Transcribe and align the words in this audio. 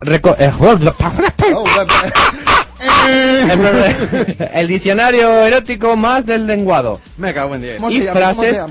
Reco- 0.00 0.36
el 4.54 4.68
diccionario 4.68 5.30
erótico 5.44 5.96
más 5.96 6.26
del 6.26 6.46
lenguado. 6.46 7.00
Me 7.18 7.32
cago 7.34 7.54
en 7.54 7.62
10. 7.62 7.80
¿Cómo 7.80 7.90
Y 7.90 8.02
frases 8.02 8.62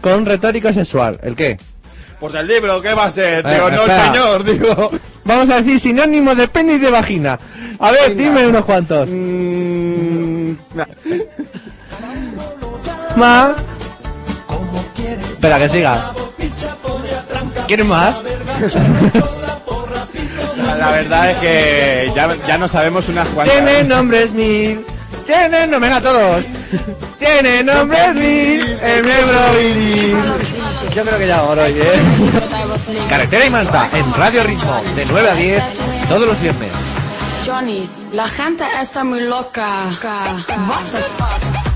con 0.00 0.26
retórica 0.26 0.72
sexual. 0.72 1.18
¿El 1.22 1.34
qué? 1.36 1.56
Pues 2.20 2.34
el 2.34 2.46
libro, 2.46 2.80
¿qué 2.80 2.94
va 2.94 3.04
a 3.06 3.10
ser? 3.10 3.44
Eh, 3.46 3.54
Digo, 3.54 3.70
no, 3.70 3.76
espera. 3.82 4.04
señor, 4.06 4.44
digo. 4.44 4.90
Vamos 5.24 5.50
a 5.50 5.56
decir 5.56 5.78
sinónimos 5.80 6.36
de 6.36 6.48
pene 6.48 6.74
y 6.74 6.78
de 6.78 6.90
vagina. 6.90 7.38
A 7.78 7.90
ver, 7.90 8.10
Venga. 8.14 8.22
dime 8.22 8.46
unos 8.46 8.64
cuantos. 8.64 9.08
Mm, 9.10 10.52
nah. 10.74 10.84
Ma. 13.16 13.54
Espera, 15.32 15.58
que 15.58 15.68
siga. 15.68 16.12
¿Quieres 17.66 17.86
más? 17.86 18.14
La, 20.64 20.90
verdad 20.90 21.30
es 21.30 21.38
que 21.38 22.12
ya, 22.14 22.34
ya 22.46 22.58
no 22.58 22.68
sabemos 22.68 23.08
unas 23.08 23.28
cuantas. 23.28 23.54
Tiene 23.54 23.84
nombres 23.84 24.34
mil. 24.34 24.84
Tiene 25.26 25.66
nombres 25.66 25.92
a 25.92 26.00
todos. 26.00 26.44
Tiene 27.18 27.62
nombres 27.62 28.14
mil. 28.14 28.78
El 28.82 29.04
miembro 29.04 29.38
viril. 29.58 30.16
Yo 30.94 31.02
creo 31.02 31.18
que 31.18 31.26
ya 31.26 31.38
ahora 31.38 31.64
hoy, 31.64 31.74
¿eh? 31.76 32.00
Carretera 33.08 33.46
y 33.46 33.50
Manta 33.50 33.88
en 33.92 34.12
Radio 34.14 34.44
Ritmo 34.44 34.80
de 34.94 35.04
9 35.06 35.30
a 35.30 35.34
10 35.34 35.64
todos 36.08 36.26
los 36.26 36.40
viernes. 36.40 36.72
Johnny, 37.46 37.88
la 38.12 38.28
gente 38.28 38.64
está 38.80 39.04
muy 39.04 39.20
loca. 39.20 39.90
What 40.02 40.84
the 40.90 40.98
fuck? 40.98 41.73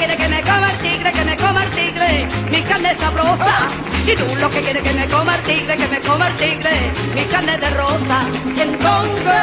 Quieres 0.00 0.18
es 0.18 0.26
que 0.26 0.34
me 0.34 0.42
coma 0.42 0.70
el 0.70 0.78
tigre, 0.78 1.12
que 1.12 1.24
me 1.24 1.36
coma 1.36 1.64
el 1.64 1.70
tigre. 1.70 2.26
Mi 2.50 2.62
carne 2.62 2.92
es 2.92 2.98
sabrosa. 2.98 3.56
Si 4.04 4.16
tú 4.16 4.24
lo 4.36 4.48
que 4.48 4.60
quieres 4.60 4.82
es 4.82 4.88
que 4.88 4.94
me 4.98 5.06
coma 5.06 5.34
el 5.36 5.42
tigre, 5.42 5.76
que 5.76 5.88
me 5.88 6.00
coma 6.00 6.26
el 6.28 6.34
tigre. 6.36 6.74
Mi 7.14 7.24
carne 7.24 7.58
de 7.58 7.70
rosa. 7.70 8.18
Y 8.56 8.60
entonces 8.60 9.42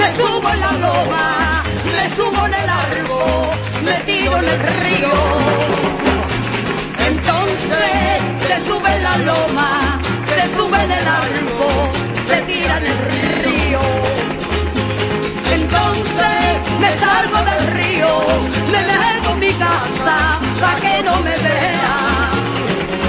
me 0.00 0.08
subo 0.16 0.48
en 0.54 0.60
la 0.60 0.72
loma, 0.84 1.62
me 1.94 2.04
subo 2.16 2.46
en 2.46 2.54
el 2.62 2.68
árbol, 2.84 3.46
me 3.84 3.94
tiro 4.08 4.38
en 4.38 4.48
el 4.54 4.60
río. 4.82 5.14
Entonces 7.10 7.94
se 8.48 8.56
sube 8.66 8.90
en 8.96 9.02
la 9.04 9.16
loma, 9.18 10.00
se 10.26 10.56
sube 10.56 10.78
en 10.82 10.90
el 10.90 11.06
árbol, 11.06 11.90
se 12.28 12.36
tira 12.50 12.78
en 12.78 12.86
el 12.86 12.98
río. 13.44 14.41
Entonces 15.74 16.78
me 16.80 16.98
salgo 16.98 17.38
del 17.50 17.66
río, 17.72 18.08
me 18.70 19.32
en 19.32 19.38
mi 19.38 19.52
casa 19.54 20.38
para 20.60 20.80
que 20.80 21.02
no 21.02 21.16
me 21.22 21.38
vea. 21.38 22.28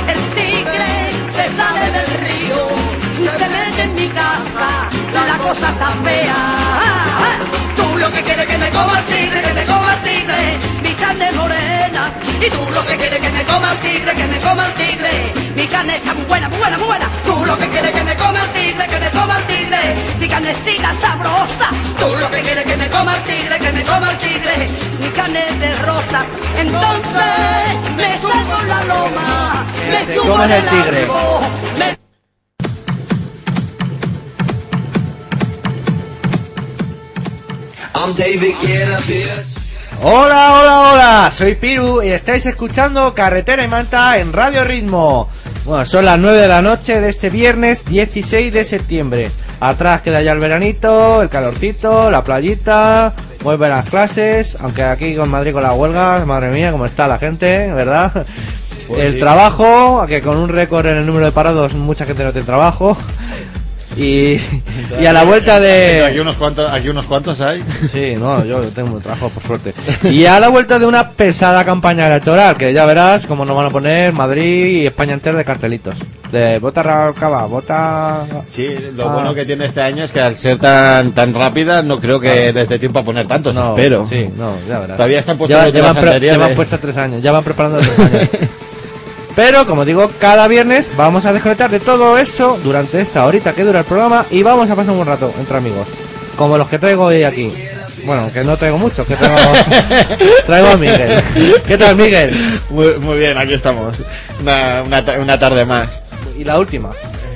El 0.08 0.20
tigre 0.34 1.12
se 1.34 1.58
sale 1.58 1.92
del 1.92 2.12
río, 2.26 2.68
se 3.38 3.50
mete 3.50 3.82
en 3.82 3.94
mi 3.96 4.08
casa, 4.08 4.90
la 5.14 5.38
cosa 5.40 5.70
está 5.72 5.88
fea. 6.06 7.63
Lo 8.04 8.12
que 8.12 8.22
quieres 8.22 8.46
que 8.46 8.58
me 8.58 8.70
coma 8.70 9.00
el 9.00 9.06
tigre, 9.06 9.42
que 9.42 9.54
me 9.54 9.64
coma 9.64 9.94
el 9.94 10.02
tigre, 10.02 10.58
mi 10.84 10.94
carne 10.96 11.26
es 11.30 11.36
morena. 11.36 12.12
Y 12.46 12.50
tú 12.50 12.60
lo 12.76 12.86
que 12.86 12.98
quieres 12.98 13.20
que 13.22 13.30
me 13.32 13.44
coma 13.46 13.72
el 13.72 13.78
tigre, 13.78 14.14
que 14.14 14.28
me 14.28 14.40
coma 14.40 14.66
el 14.68 14.74
tigre, 14.74 15.34
mi 15.56 15.68
carne 15.68 15.96
está 15.96 16.14
muy 16.14 16.26
buena, 16.26 16.50
muy 16.50 16.58
buena, 16.58 16.78
muy 16.80 16.88
buena. 16.88 17.10
Tú 17.24 17.46
lo 17.46 17.58
que 17.58 17.70
quieres 17.70 17.94
que 17.94 18.04
me 18.04 18.16
coma 18.18 18.44
el 18.44 18.50
tigre, 18.52 18.88
que 18.88 19.00
me 19.00 19.10
coma 19.10 19.38
el 19.38 19.46
tigre, 19.46 19.96
mi 20.20 20.28
carnecita 20.28 20.94
sabrosa. 21.00 21.70
Tú 21.98 22.18
lo 22.20 22.30
que 22.30 22.42
quieres 22.42 22.66
que 22.66 22.76
me 22.76 22.90
coma 22.90 23.16
el 23.16 23.24
tigre, 23.24 23.60
que 23.60 23.72
me 23.72 23.84
coma 23.84 24.12
el 24.12 24.18
tigre, 24.18 24.68
mi 25.00 25.08
carne 25.08 25.46
es 25.48 25.60
de 25.62 25.74
rosa. 25.76 26.26
Entonces 26.60 27.96
me 27.96 28.20
salgo 28.20 28.60
en 28.64 28.68
la 28.68 28.84
loma, 28.84 29.66
me 29.90 30.14
subo 30.14 30.44
en 30.44 30.52
el 30.52 30.66
tigre. 30.66 32.03
Hola, 40.02 40.60
hola, 40.60 40.92
hola, 40.92 41.32
soy 41.32 41.56
Piru 41.56 42.04
y 42.04 42.10
estáis 42.10 42.46
escuchando 42.46 43.16
Carretera 43.16 43.64
y 43.64 43.70
Manta 43.70 44.18
en 44.20 44.34
Radio 44.34 44.66
Ritmo. 44.66 45.30
Bueno, 45.64 45.86
son 45.86 46.04
las 46.04 46.20
9 46.20 46.38
de 46.38 46.48
la 46.50 46.62
noche 46.62 47.00
de 47.00 47.08
este 47.08 47.30
viernes 47.30 47.86
16 47.86 48.52
de 48.52 48.66
septiembre. 48.66 49.32
Atrás 49.62 50.02
queda 50.02 50.22
ya 50.22 50.34
el 50.34 50.40
veranito, 50.40 51.22
el 51.22 51.30
calorcito, 51.30 52.12
la 52.12 52.26
playita, 52.26 53.14
vuelven 53.42 53.70
las 53.70 53.86
clases, 53.86 54.58
aunque 54.60 54.84
aquí 54.84 55.16
con 55.16 55.30
Madrid 55.30 55.54
con 55.54 55.64
las 55.64 55.74
huelgas, 55.74 56.26
madre 56.26 56.50
mía, 56.50 56.74
cómo 56.74 56.86
está 56.86 57.08
la 57.08 57.20
gente, 57.20 57.72
¿verdad? 57.72 58.26
el 58.98 59.14
sí. 59.14 59.20
trabajo, 59.20 60.06
que 60.08 60.20
con 60.20 60.36
un 60.36 60.50
récord 60.50 60.88
en 60.88 60.98
el 60.98 61.06
número 61.06 61.28
de 61.28 61.32
parados 61.32 61.74
mucha 61.74 62.06
gente 62.06 62.26
no 62.26 62.34
tiene 62.34 62.46
trabajo. 62.46 62.98
Y, 63.98 64.40
y 65.00 65.06
a 65.06 65.14
la 65.14 65.24
vuelta 65.24 65.60
de... 65.60 66.04
Aquí 66.06 66.20
unos 66.20 66.36
cuantos, 66.36 66.72
aquí 66.72 66.90
unos 66.90 67.06
cuantos 67.06 67.40
hay. 67.42 67.62
Sí, 67.92 68.16
no, 68.18 68.44
yo 68.46 68.60
tengo 68.70 68.98
trabajo 69.00 69.30
por 69.30 69.44
suerte. 69.44 69.74
Y 70.10 70.26
a 70.26 70.40
la 70.40 70.50
vuelta 70.50 70.80
de 70.80 70.86
una 70.86 71.10
pesada 71.12 71.64
campaña 71.64 72.08
electoral, 72.08 72.58
que 72.58 72.74
ya 72.74 72.86
verás 72.86 73.26
cómo 73.26 73.46
nos 73.46 73.56
van 73.56 73.68
a 73.68 73.70
poner 73.70 74.12
Madrid 74.14 74.82
y 74.82 74.86
España 74.88 75.14
entera 75.14 75.38
de 75.38 75.46
cartelitos. 75.46 75.98
De 76.32 76.58
vota 76.60 76.82
Rancaba, 76.82 77.46
vota... 77.46 78.26
Sí, 78.50 78.68
lo 78.96 79.10
Ah. 79.10 79.14
bueno 79.14 79.34
que 79.36 79.46
tiene 79.46 79.66
este 79.66 79.82
año 79.82 80.04
es 80.04 80.12
que 80.12 80.20
al 80.22 80.36
ser 80.36 80.58
tan 80.58 81.12
tan 81.14 81.34
rápida 81.34 81.84
no 81.84 82.00
creo 82.00 82.20
que 82.20 82.52
les 82.52 82.68
dé 82.68 82.80
tiempo 82.80 83.00
a 83.00 83.04
poner 83.04 83.28
tantos, 83.28 83.54
No, 83.54 83.76
espero. 83.78 84.08
Sí, 84.10 84.30
no, 84.36 84.54
ya 84.68 84.80
verás. 84.80 84.98
Todavía 84.98 85.20
están 85.20 85.38
puestos 85.38 85.58
Ya, 85.60 85.66
los 85.66 85.74
de 85.74 85.80
ya 85.80 85.86
las 85.86 85.94
van 85.96 86.02
pre- 86.02 86.12
anteriores. 86.14 86.40
ya 86.42 86.48
van 86.48 86.56
puestos 86.56 86.80
tres 86.80 86.98
años, 86.98 87.22
ya 87.22 87.32
van 87.32 87.44
preparando 87.44 87.80
tres 87.80 88.00
años. 88.00 88.30
Pero, 89.36 89.66
como 89.66 89.84
digo, 89.86 90.12
cada 90.20 90.48
viernes 90.48 90.92
vamos 90.96 91.26
a 91.26 91.34
desconectar 91.34 91.70
de 91.72 91.80
todo 91.80 92.18
eso 92.20 92.60
durante 92.64 93.02
esta 93.02 93.26
horita 93.26 93.54
que 93.54 93.64
dura 93.64 93.80
el 93.80 93.86
programa 93.86 94.26
y 94.30 94.44
vamos 94.44 94.70
a 94.70 94.76
pasar 94.76 94.92
un 94.92 94.98
buen 94.98 95.08
rato 95.10 95.34
entre 95.40 95.58
amigos. 95.58 95.88
Como 96.38 96.58
los 96.58 96.70
que 96.70 96.78
traigo 96.80 97.06
hoy 97.06 97.24
aquí. 97.24 97.52
Bueno, 98.06 98.30
que 98.34 98.44
no 98.44 98.58
traigo 98.58 98.78
muchos, 98.78 99.08
que 99.08 99.16
traigo, 99.16 99.38
traigo 100.46 100.68
a 100.68 100.78
Miguel. 100.78 101.22
¿Qué 101.66 101.78
tal, 101.78 101.96
Miguel? 101.96 102.60
Muy, 102.70 102.96
muy 103.00 103.18
bien, 103.18 103.38
aquí 103.38 103.54
estamos. 103.54 103.98
Una, 104.42 104.84
una, 104.86 105.06
ta- 105.06 105.20
una 105.20 105.40
tarde 105.40 105.66
más. 105.66 106.04
Y 106.38 106.44
la 106.44 106.60
última. 106.60 106.90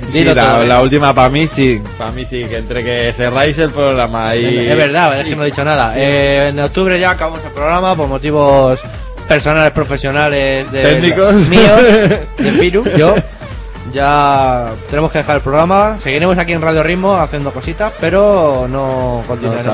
Sí, 0.08 0.24
la, 0.24 0.64
la 0.64 0.80
última 0.82 1.14
para 1.14 1.28
mí 1.30 1.46
sí. 1.46 1.80
Para 1.96 2.12
mí 2.12 2.24
sí, 2.24 2.44
que 2.44 2.58
entre 2.58 2.84
que 2.84 3.12
cerráis 3.16 3.58
el 3.58 3.70
programa 3.70 4.34
y... 4.36 4.68
Es 4.68 4.76
verdad, 4.76 5.20
es 5.20 5.26
que 5.28 5.36
no 5.36 5.42
he 5.42 5.46
dicho 5.46 5.64
nada. 5.64 5.92
Sí. 5.94 6.00
Eh, 6.02 6.48
en 6.48 6.60
octubre 6.60 6.98
ya 7.00 7.10
acabamos 7.10 7.44
el 7.44 7.50
programa 7.52 7.94
por 7.94 8.06
motivos 8.08 8.78
personales 9.28 9.72
profesionales 9.72 10.70
de 10.72 10.82
Técnicos. 10.82 11.34
míos, 11.48 11.80
de 12.38 12.52
Piru, 12.58 12.84
yo. 12.96 13.14
Ya 13.92 14.66
tenemos 14.90 15.10
que 15.10 15.18
dejar 15.18 15.36
el 15.36 15.42
programa. 15.42 15.96
Seguiremos 16.00 16.36
aquí 16.36 16.52
en 16.52 16.60
Radio 16.60 16.82
Ritmo 16.82 17.16
haciendo 17.16 17.52
cositas, 17.52 17.90
pero 17.98 18.66
no 18.68 19.22
No 19.22 19.24
continuaremos. 19.26 19.64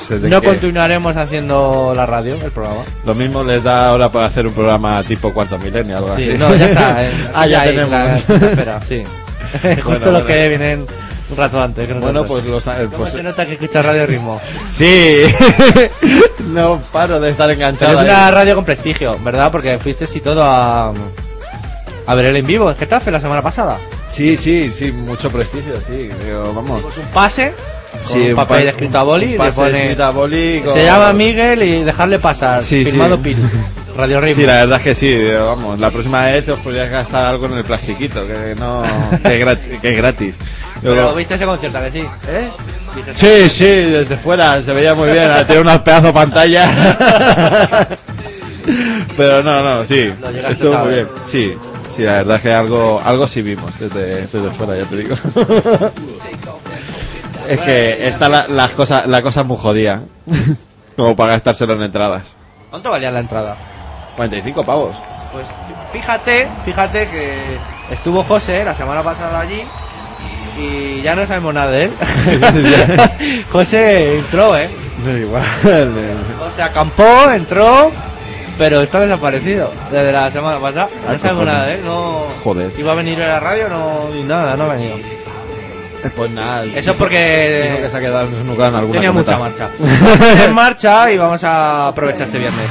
sabemos 0.00 0.08
de 0.08 0.28
no 0.28 0.40
qué. 0.40 0.46
continuaremos 0.48 1.16
haciendo 1.16 1.92
la 1.94 2.04
radio, 2.04 2.34
el 2.44 2.50
programa. 2.50 2.80
Lo 3.06 3.14
mismo 3.14 3.44
les 3.44 3.62
da 3.62 3.90
ahora 3.90 4.08
para 4.08 4.26
hacer 4.26 4.48
un 4.48 4.52
programa 4.52 5.00
tipo 5.04 5.32
Cuarto 5.32 5.58
Milenio, 5.60 5.98
algo 5.98 6.16
Sí, 6.16 6.30
así. 6.30 6.38
no, 6.38 6.52
ya 6.56 6.66
está. 6.66 7.04
eh, 7.04 7.10
ah, 7.34 7.46
ya 7.46 7.62
tenemos. 7.64 7.90
la- 7.90 8.16
espera, 8.16 8.80
sí. 8.82 9.04
Justo 9.52 9.84
Bueno, 9.84 9.90
los 9.90 10.02
bueno. 10.12 10.26
que 10.26 10.48
vienen 10.48 10.86
un 11.32 11.36
rato 11.38 11.60
antes. 11.62 11.86
que 11.88 11.94
Bueno, 11.94 12.24
pues 12.24 12.44
los 12.44 12.66
eh, 12.66 12.70
¿Cómo 12.86 12.98
pues, 12.98 13.12
se 13.14 13.22
nota 13.22 13.44
que 13.46 13.52
escuchas 13.54 13.84
Radio 13.84 14.06
Ritmo? 14.06 14.40
sí. 14.68 15.22
no 16.52 16.80
paro 16.92 17.20
de 17.20 17.30
estar 17.30 17.46
Pero 17.48 17.54
enganchado. 17.54 17.92
es 17.94 17.98
ahí. 18.00 18.04
una 18.04 18.30
radio 18.30 18.54
con 18.54 18.64
prestigio, 18.64 19.18
¿verdad? 19.24 19.50
Porque 19.50 19.78
fuiste 19.78 20.06
y 20.12 20.20
todo 20.20 20.42
a, 20.44 20.92
a 22.06 22.14
ver 22.14 22.26
el 22.26 22.36
en 22.36 22.46
vivo 22.46 22.70
en 22.70 22.76
Getafe 22.76 23.10
la 23.10 23.20
semana 23.20 23.42
pasada. 23.42 23.78
Sí, 24.10 24.36
sí, 24.36 24.70
sí, 24.70 24.92
mucho 24.92 25.30
prestigio, 25.30 25.74
sí. 25.86 26.10
Digo, 26.24 26.52
vamos. 26.54 26.78
Dimos 26.78 26.98
un 26.98 27.06
pase 27.06 27.52
con 27.92 28.00
Sí, 28.04 28.30
un 28.30 28.36
papel 28.36 28.68
escrito 28.68 28.98
a 28.98 29.02
boli. 29.04 29.26
un 29.26 29.32
le 29.32 29.38
pase 29.38 29.52
pone- 29.60 29.80
escrito 29.82 30.04
a 30.04 30.10
boli 30.10 30.60
con- 30.64 30.74
Se 30.74 30.84
llama 30.84 31.12
Miguel 31.12 31.62
y 31.62 31.82
dejarle 31.84 32.18
pasar. 32.18 32.62
Sí, 32.62 32.84
firmado 32.84 33.16
sí. 33.16 33.22
Piru. 33.22 33.42
Radio 33.96 34.20
Ritmo. 34.22 34.40
Sí, 34.40 34.46
la 34.46 34.54
verdad 34.54 34.78
es 34.78 34.84
que 34.84 34.94
sí, 34.94 35.22
vamos, 35.34 35.78
la 35.78 35.90
próxima 35.90 36.24
vez 36.24 36.48
os 36.48 36.58
podrías 36.60 36.90
gastar 36.90 37.26
algo 37.26 37.44
en 37.44 37.52
el 37.58 37.64
plastiquito, 37.64 38.26
que 38.26 38.54
no, 38.58 38.82
que 39.22 39.38
gratis. 39.38 39.80
Que 39.82 39.90
es 39.90 39.96
gratis. 39.98 40.34
Pero 40.82 41.14
viste 41.14 41.34
ese 41.34 41.46
concierto, 41.46 41.78
¿a 41.78 41.82
que 41.82 41.92
sí? 41.92 42.00
¿Eh? 42.00 42.50
¿Viste 42.96 43.14
Sí, 43.14 43.48
sí, 43.48 43.64
desde 43.64 44.16
fuera 44.16 44.62
se 44.62 44.72
veía 44.72 44.94
muy 44.94 45.10
bien, 45.12 45.30
tiene 45.46 45.60
una 45.62 45.82
pedazo 45.82 46.08
de 46.08 46.12
pantalla. 46.12 47.86
Pero 49.16 49.42
no, 49.42 49.62
no, 49.62 49.84
sí, 49.84 50.12
estuvo 50.48 50.78
muy 50.78 50.94
bien. 50.94 51.08
Sí, 51.30 51.54
sí, 51.94 52.02
la 52.02 52.14
verdad 52.14 52.36
es 52.36 52.42
que 52.42 52.52
algo, 52.52 53.00
algo 53.04 53.26
sí 53.28 53.42
vimos 53.42 53.70
desde, 53.78 54.22
desde 54.22 54.50
fuera, 54.50 54.76
ya 54.76 54.84
te 54.84 54.96
digo. 54.96 55.14
Es 57.48 57.60
que 57.60 58.06
está 58.08 58.28
la, 58.28 58.46
las 58.46 58.70
cosas, 58.70 59.06
la 59.08 59.20
cosa 59.20 59.40
es 59.40 59.46
muy 59.46 59.56
jodida. 59.56 60.02
Como 60.96 61.16
para 61.16 61.32
gastárselo 61.32 61.72
en 61.74 61.82
entradas. 61.82 62.22
¿Cuánto 62.70 62.90
valía 62.90 63.10
la 63.10 63.18
entrada? 63.18 63.56
45 64.16 64.64
pavos. 64.64 64.96
Pues 65.32 65.48
fíjate, 65.92 66.48
fíjate 66.64 67.08
que 67.08 67.34
estuvo 67.90 68.22
José 68.22 68.64
la 68.64 68.74
semana 68.74 69.02
pasada 69.02 69.40
allí 69.40 69.64
y 70.58 71.02
ya 71.02 71.14
no 71.14 71.26
sabemos 71.26 71.54
nada 71.54 71.70
de 71.70 71.84
él. 71.84 71.90
José 73.52 74.18
entró, 74.18 74.56
¿eh? 74.56 74.68
Da 75.04 75.18
igual. 75.18 75.44
O 76.46 76.50
sea, 76.50 76.66
acampó, 76.66 77.30
entró, 77.32 77.90
pero 78.58 78.82
está 78.82 79.00
desaparecido 79.00 79.72
desde 79.90 80.12
la 80.12 80.30
semana 80.30 80.58
pasada. 80.60 80.88
Ah, 81.08 81.12
No 81.12 81.18
sabemos 81.18 81.46
nada 81.46 81.66
de 81.66 81.74
él, 81.74 81.80
no... 81.84 82.26
Joder. 82.44 82.70
Iba 82.78 82.92
a 82.92 82.94
venir 82.94 83.20
a 83.22 83.28
la 83.28 83.40
radio, 83.40 83.68
no... 83.68 84.16
y 84.16 84.22
nada, 84.22 84.56
no 84.56 84.64
ha 84.64 84.74
venido. 84.74 84.96
Pues 86.16 86.30
nada. 86.32 86.64
Eso 86.64 86.92
dijo 86.92 86.94
porque 86.94 87.78
que 87.80 87.88
se 87.88 87.96
ha 87.96 88.00
quedado 88.00 88.26
desnucado 88.26 88.68
en 88.68 88.74
alguna 88.74 88.94
tenía 88.94 89.12
mucha 89.12 89.38
marcha. 89.38 89.68
en 90.44 90.52
marcha 90.52 91.10
y 91.12 91.18
vamos 91.18 91.42
a 91.44 91.88
aprovechar 91.88 92.26
este 92.26 92.38
viernes. 92.38 92.66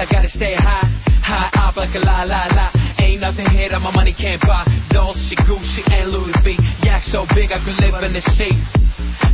I 0.00 0.06
gotta 0.06 0.30
stay 0.30 0.54
high. 0.54 0.88
High 1.22 1.68
up 1.68 1.76
like 1.76 1.94
a 1.94 1.98
la 1.98 2.22
la 2.22 2.46
la. 2.56 2.70
Ain't 3.00 3.20
nothing 3.20 3.46
here 3.50 3.68
that 3.68 3.82
my 3.82 3.94
money 3.94 4.12
can't 4.12 4.40
buy. 4.46 4.64
Dolce, 4.88 5.36
Gucci, 5.36 5.84
and 5.92 6.10
Louis 6.10 6.34
V. 6.40 6.56
Yak 6.86 7.02
so 7.02 7.26
big 7.34 7.52
I 7.52 7.58
could 7.58 7.78
live 7.82 8.02
in 8.02 8.14
the 8.14 8.22
sea. 8.22 8.56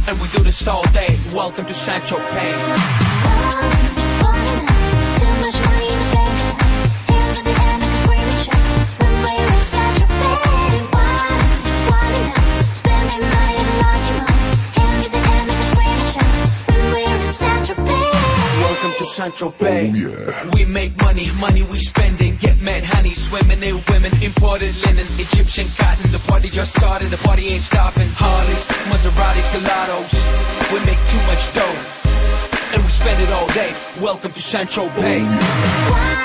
And 0.09 0.21
we 0.21 0.27
do 0.37 0.43
this 0.43 0.67
all 0.67 0.83
day. 0.91 1.17
Welcome 1.33 1.67
to 1.67 1.75
Sancho 1.75 2.19
Pay. 2.19 2.53
Sancho 19.17 19.49
Bay. 19.49 19.91
Oh, 19.97 20.51
we 20.53 20.67
make 20.67 20.93
money, 21.01 21.31
money 21.41 21.63
we 21.73 21.79
spending. 21.79 22.37
Get 22.37 22.61
mad 22.61 22.85
honey, 22.85 23.15
swimming 23.15 23.63
in 23.63 23.81
women. 23.89 24.13
Imported 24.23 24.77
linen, 24.85 25.07
Egyptian 25.17 25.69
cotton. 25.79 26.13
The 26.13 26.19
party 26.29 26.51
just 26.51 26.77
started, 26.77 27.09
the 27.09 27.17
party 27.25 27.49
ain't 27.49 27.63
stopping. 27.63 28.09
Harleys, 28.13 28.69
Maseratis, 28.93 29.49
Gelatos. 29.57 30.13
We 30.69 30.85
make 30.85 31.01
too 31.09 31.23
much 31.33 31.43
dough. 31.57 31.77
And 32.75 32.85
we 32.85 32.91
spend 32.91 33.23
it 33.23 33.33
all 33.33 33.49
day. 33.57 33.73
Welcome 34.03 34.33
to 34.33 34.43
Sancho 34.43 34.91
Bay. 35.01 35.23
Oh, 35.25 35.89
Come 35.89 36.16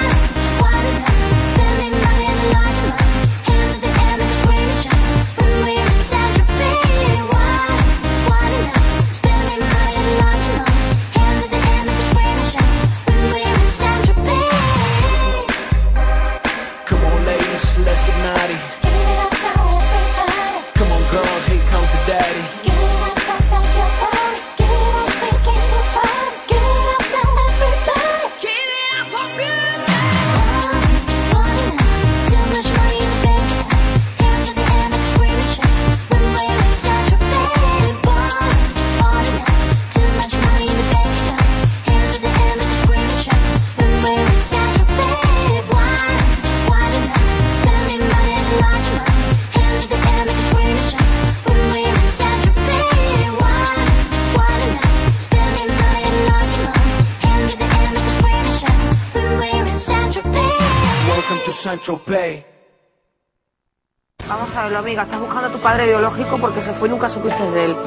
padre 65.62 65.88
biológico 65.88 66.38
porque 66.39 66.62
se 66.62 66.74
fue 66.74 66.88
y 66.88 66.91
nunca 66.91 67.08
supiste 67.10 67.44
de 67.51 67.65
él. 67.65 67.77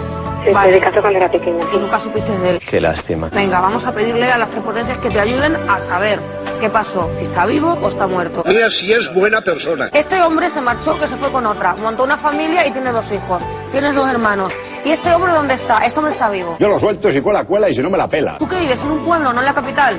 Se 0.45 0.53
Vale. 0.53 0.79
casa 0.79 1.01
cuando 1.01 1.19
era 1.19 1.31
pequeña. 1.31 1.65
Y 1.73 1.77
nunca 1.79 1.99
supiste 1.99 2.37
de 2.39 2.51
él. 2.51 2.59
Qué 2.59 2.81
lástima. 2.81 3.29
Venga, 3.33 3.61
vamos 3.61 3.87
a 3.87 3.93
pedirle 3.93 4.31
a 4.31 4.37
las 4.39 4.49
prepotencias 4.51 4.99
que 4.99 5.09
te 5.11 5.19
ayuden 5.19 5.57
a 5.69 5.79
saber 5.81 6.21
qué 6.61 6.69
pasó, 6.69 7.11
si 7.19 7.25
está 7.25 7.47
vivo 7.47 7.79
o 7.83 7.89
está 7.89 8.07
muerto. 8.07 8.43
Mira 8.47 8.69
si 8.71 8.93
es 8.93 9.13
buena 9.13 9.41
persona. 9.41 9.89
Este 9.93 10.21
hombre 10.23 10.51
se 10.51 10.61
marchó, 10.61 10.99
que 10.99 11.07
se 11.07 11.17
fue 11.17 11.31
con 11.33 11.47
otra, 11.47 11.75
montó 11.75 12.05
una 12.05 12.17
familia 12.19 12.67
y 12.67 12.71
tiene 12.73 12.93
dos 12.93 13.11
hijos. 13.11 13.43
Tienes 13.73 13.95
dos 13.95 14.09
hermanos. 14.09 14.53
¿Y 14.85 14.91
este 14.91 15.13
hombre 15.15 15.33
dónde 15.33 15.55
está? 15.55 15.79
Este 15.79 15.99
hombre 15.99 16.13
está 16.13 16.29
vivo. 16.29 16.57
Yo 16.59 16.69
lo 16.69 16.79
suelto 16.79 17.11
si 17.11 17.21
cuela, 17.23 17.45
cuela 17.45 17.71
y 17.71 17.75
si 17.75 17.81
no 17.83 17.89
me 17.89 17.97
la 17.97 18.07
pela. 18.07 18.37
¿Tú 18.39 18.47
qué 18.47 18.59
vives? 18.61 18.83
¿En 18.83 18.91
un 18.91 19.05
pueblo, 19.05 19.33
no 19.33 19.41
en 19.41 19.47
la 19.47 19.55
capital? 19.55 19.99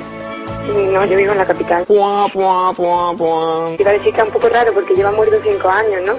No, 0.66 1.04
yo 1.04 1.16
vivo 1.16 1.32
en 1.32 1.38
la 1.38 1.46
capital. 1.46 1.84
Iba 1.88 2.24
a 3.90 3.92
decir 3.92 4.12
que 4.12 4.20
es 4.20 4.26
un 4.26 4.32
poco 4.32 4.48
raro 4.48 4.72
porque 4.72 4.94
lleva 4.94 5.12
muerto 5.12 5.36
cinco 5.48 5.68
años, 5.68 6.00
¿no? 6.06 6.14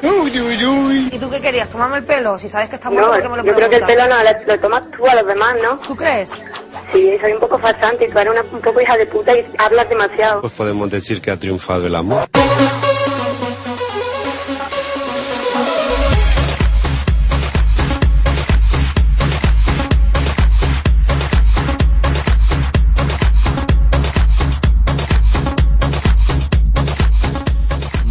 ¿Y 1.12 1.18
tú 1.20 1.30
qué 1.30 1.42
querías? 1.42 1.70
¿Tomarme 1.70 1.98
el 1.98 2.06
pelo? 2.06 2.38
Si 2.40 2.48
sabes 2.48 2.70
que 2.70 2.76
está 2.76 2.90
muerto, 2.90 3.08
No, 3.08 3.14
¿por 3.14 3.22
qué 3.24 3.30
me 3.30 3.38
lo 3.38 3.44
yo 3.44 3.54
creo 3.54 3.70
que 3.70 3.76
el 3.78 3.84
pelo 3.84 4.08
no, 4.08 4.16
lo, 4.24 4.30
lo 4.46 4.60
tomas 4.60 4.90
tú 4.92 5.06
a 5.06 5.16
los 5.16 5.26
demás, 5.28 5.56
¿no? 5.62 5.78
¿Tú 5.86 5.96
crees? 5.96 6.32
Sí, 6.94 7.10
soy 7.22 7.34
un 7.34 7.40
poco 7.40 7.58
farsante 7.58 8.06
y 8.06 8.10
tú 8.10 8.20
eres 8.20 8.32
una, 8.34 8.42
un 8.52 8.62
poco 8.62 8.80
hija 8.82 8.96
de 8.98 9.06
puta 9.06 9.38
y 9.38 9.46
hablas 9.58 9.90
demasiado. 9.90 10.42
Pues 10.42 10.54
podemos 10.54 10.90
decir 10.90 11.22
que 11.22 11.32
ha 11.32 11.38
triunfado 11.38 11.88
el 11.88 11.96
amor. 11.96 12.28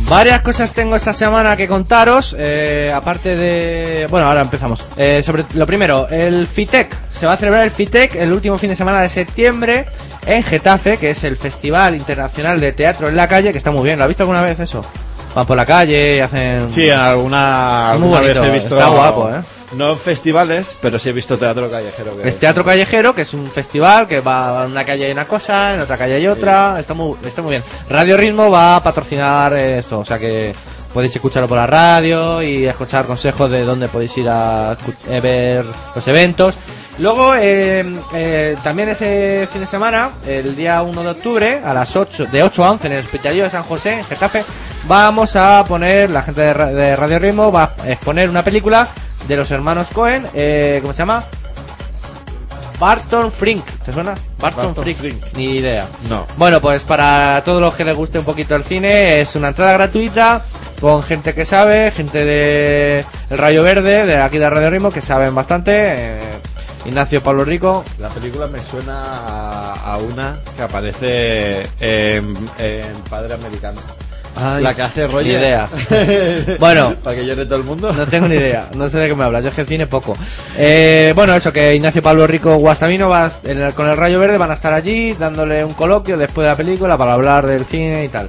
Varias 0.09 0.41
cosas 0.43 0.73
tengo 0.73 0.95
esta 0.95 1.13
semana 1.13 1.57
que 1.57 1.67
contaros, 1.67 2.37
eh, 2.39 2.93
aparte 2.95 3.35
de... 3.35 4.07
Bueno, 4.09 4.29
ahora 4.29 4.43
empezamos. 4.43 4.89
Eh, 4.97 5.21
sobre 5.25 5.45
lo 5.55 5.67
primero, 5.67 6.09
el 6.09 6.47
FITEC. 6.47 6.97
Se 7.13 7.27
va 7.27 7.33
a 7.33 7.37
celebrar 7.37 7.65
el 7.65 7.73
FITEC 7.73 8.15
el 8.15 8.33
último 8.33 8.57
fin 8.57 8.71
de 8.71 8.77
semana 8.77 9.03
de 9.03 9.09
septiembre 9.09 9.85
en 10.25 10.45
Getafe, 10.45 10.97
que 10.99 11.11
es 11.11 11.25
el 11.25 11.37
Festival 11.37 11.97
Internacional 11.97 12.61
de 12.61 12.73
Teatro 12.73 13.09
en 13.09 13.17
la 13.17 13.27
Calle, 13.27 13.51
que 13.51 13.59
está 13.59 13.73
muy 13.73 13.83
bien. 13.83 13.99
¿Lo 13.99 14.05
has 14.05 14.09
visto 14.09 14.23
alguna 14.23 14.43
vez 14.43 14.61
eso? 14.61 14.87
Van 15.37 15.47
por 15.47 15.55
la 15.57 15.67
calle 15.67 16.17
y 16.17 16.21
hacen... 16.21 16.71
Sí, 16.71 16.89
en 16.89 16.99
alguna, 16.99 17.91
Muy 17.99 18.05
alguna 18.09 18.21
bonito, 18.21 18.41
vez 18.41 18.51
he 18.51 18.53
visto. 18.55 18.79
está 18.79 18.89
guapo, 18.89 19.29
¿eh? 19.29 19.43
No 19.77 19.91
en 19.91 19.99
festivales, 19.99 20.79
pero 20.81 20.99
sí 20.99 21.11
he 21.11 21.13
visto 21.13 21.37
teatro 21.37 21.71
callejero. 21.71 22.17
Que 22.17 22.27
Es 22.27 22.39
teatro 22.39 22.65
callejero, 22.65 23.15
que 23.15 23.21
es 23.21 23.35
un 23.35 23.47
festival 23.51 24.09
que 24.09 24.21
va 24.21 24.65
en 24.65 24.71
una 24.71 24.83
calle 24.87 25.05
hay 25.05 25.13
una 25.13 25.27
cosa, 25.27 25.75
en 25.75 25.81
otra 25.83 25.99
calle 25.99 26.15
hay 26.15 26.27
otra. 26.27 26.81
Está 26.81 26.95
muy, 26.95 27.17
está 27.27 27.43
muy 27.43 27.51
bien. 27.51 27.63
Radio 27.91 28.17
Ritmo 28.17 28.51
va 28.51 28.77
a 28.77 28.83
patrocinar 28.83 29.53
esto, 29.53 29.99
o 29.99 30.05
sea 30.07 30.19
que 30.19 30.55
podéis 30.95 31.15
escucharlo 31.15 31.47
por 31.49 31.59
la 31.59 31.67
radio 31.67 32.43
y 32.43 32.65
escuchar 32.65 33.05
consejos 33.05 33.51
de 33.51 33.63
dónde 33.67 33.89
podéis 33.89 34.17
ir 34.17 34.31
a 34.31 34.75
eh, 35.11 35.21
ver 35.21 35.67
los 35.95 36.09
eventos. 36.09 36.55
Luego, 36.99 37.35
eh, 37.37 37.85
eh, 38.15 38.57
también 38.65 38.89
ese 38.89 39.47
fin 39.53 39.61
de 39.61 39.67
semana, 39.67 40.13
el 40.27 40.57
día 40.57 40.81
1 40.83 41.03
de 41.03 41.09
octubre, 41.11 41.61
a 41.65 41.75
las 41.75 41.95
8, 41.95 42.27
de 42.27 42.43
8 42.43 42.65
a 42.65 42.71
11 42.73 42.87
en 42.87 42.93
el 42.95 43.05
Hospitalillo 43.05 43.45
de 43.45 43.51
San 43.51 43.65
José, 43.65 43.99
en 43.99 44.05
Getafe, 44.07 44.45
vamos 44.89 45.37
a 45.37 45.63
poner, 45.69 46.09
la 46.09 46.23
gente 46.23 46.41
de, 46.41 46.55
Ra- 46.55 46.71
de 46.73 46.97
Radio 46.97 47.19
Ritmo 47.19 47.53
va 47.53 47.75
a 47.85 47.91
exponer 47.91 48.31
una 48.31 48.43
película 48.43 48.89
de 49.29 49.37
los 49.37 49.51
hermanos 49.51 49.89
Cohen, 49.93 50.27
eh, 50.33 50.79
¿cómo 50.81 50.95
se 50.95 50.99
llama? 51.01 51.23
Barton 52.79 53.33
Frink, 53.33 53.65
¿te 53.85 53.93
suena? 53.93 54.15
Barton, 54.39 54.67
Barton 54.75 54.85
Frink. 54.85 54.99
Frink. 54.99 55.23
Ni 55.37 55.57
idea. 55.57 55.87
No. 56.11 56.27
Bueno, 56.37 56.61
pues 56.61 56.85
para 56.85 57.41
todos 57.45 57.61
los 57.61 57.75
que 57.75 57.85
les 57.85 57.97
guste 57.97 58.19
un 58.19 58.25
poquito 58.27 58.55
el 58.55 58.65
cine, 58.65 59.21
es 59.21 59.35
una 59.35 59.49
entrada 59.49 59.73
gratuita 59.75 60.43
con 60.81 61.03
gente 61.03 61.35
que 61.35 61.47
sabe, 61.47 61.91
gente 61.91 62.25
de 62.25 63.05
El 63.31 63.39
Rayo 63.39 63.63
Verde, 63.63 64.05
de 64.05 64.17
aquí 64.21 64.37
de 64.39 64.49
Radio 64.51 64.69
Ritmo, 64.71 64.91
que 64.91 65.01
saben 65.01 65.35
bastante. 65.35 65.73
eh, 65.75 66.21
Ignacio 66.87 67.21
Pablo 67.23 67.45
Rico. 67.45 67.85
La 67.99 68.09
película 68.09 68.47
me 68.47 68.59
suena 68.59 69.03
a, 69.03 69.93
a 69.95 69.97
una 69.99 70.37
que 70.57 70.63
aparece 70.63 71.63
en, 71.81 72.35
en 72.59 72.95
Padre 73.11 73.35
Americano. 73.35 73.81
Ay, 74.39 74.63
la 74.63 74.75
que 74.75 74.83
hace 74.83 75.07
ni 75.07 75.13
Roger. 75.15 75.27
idea. 75.41 75.67
Bueno. 76.61 76.95
Para 77.03 77.17
que 77.17 77.25
llore 77.25 77.47
todo 77.47 77.57
el 77.59 77.65
mundo. 77.65 77.91
No 77.93 78.07
tengo 78.07 78.29
ni 78.29 78.35
idea, 78.35 78.69
no 78.75 78.89
sé 78.91 78.99
de 78.99 79.09
qué 79.09 79.15
me 79.15 79.25
hablas, 79.25 79.43
yo 79.43 79.49
es 79.49 79.55
que 79.55 79.63
el 79.63 79.67
cine 79.67 79.87
poco. 79.87 80.15
Eh, 80.59 81.13
bueno, 81.17 81.35
eso, 81.35 81.53
que 81.53 81.75
Ignacio 81.75 82.03
Pablo 82.03 82.27
Rico 82.27 82.55
Guastamino 82.57 83.09
va, 83.09 83.31
en 83.45 83.59
el- 83.63 83.73
con 83.75 83.89
el 83.89 83.97
Rayo 83.97 84.19
Verde 84.21 84.39
van 84.39 84.51
a 84.51 84.55
estar 84.55 84.73
allí 84.73 85.13
dándole 85.15 85.65
un 85.65 85.75
coloquio 85.75 86.17
después 86.17 86.45
de 86.47 86.51
la 86.51 86.57
película 86.57 86.97
para 86.99 87.13
hablar 87.15 87.47
del 87.47 87.65
cine 87.67 88.05
y 88.05 88.09
tal. 88.09 88.29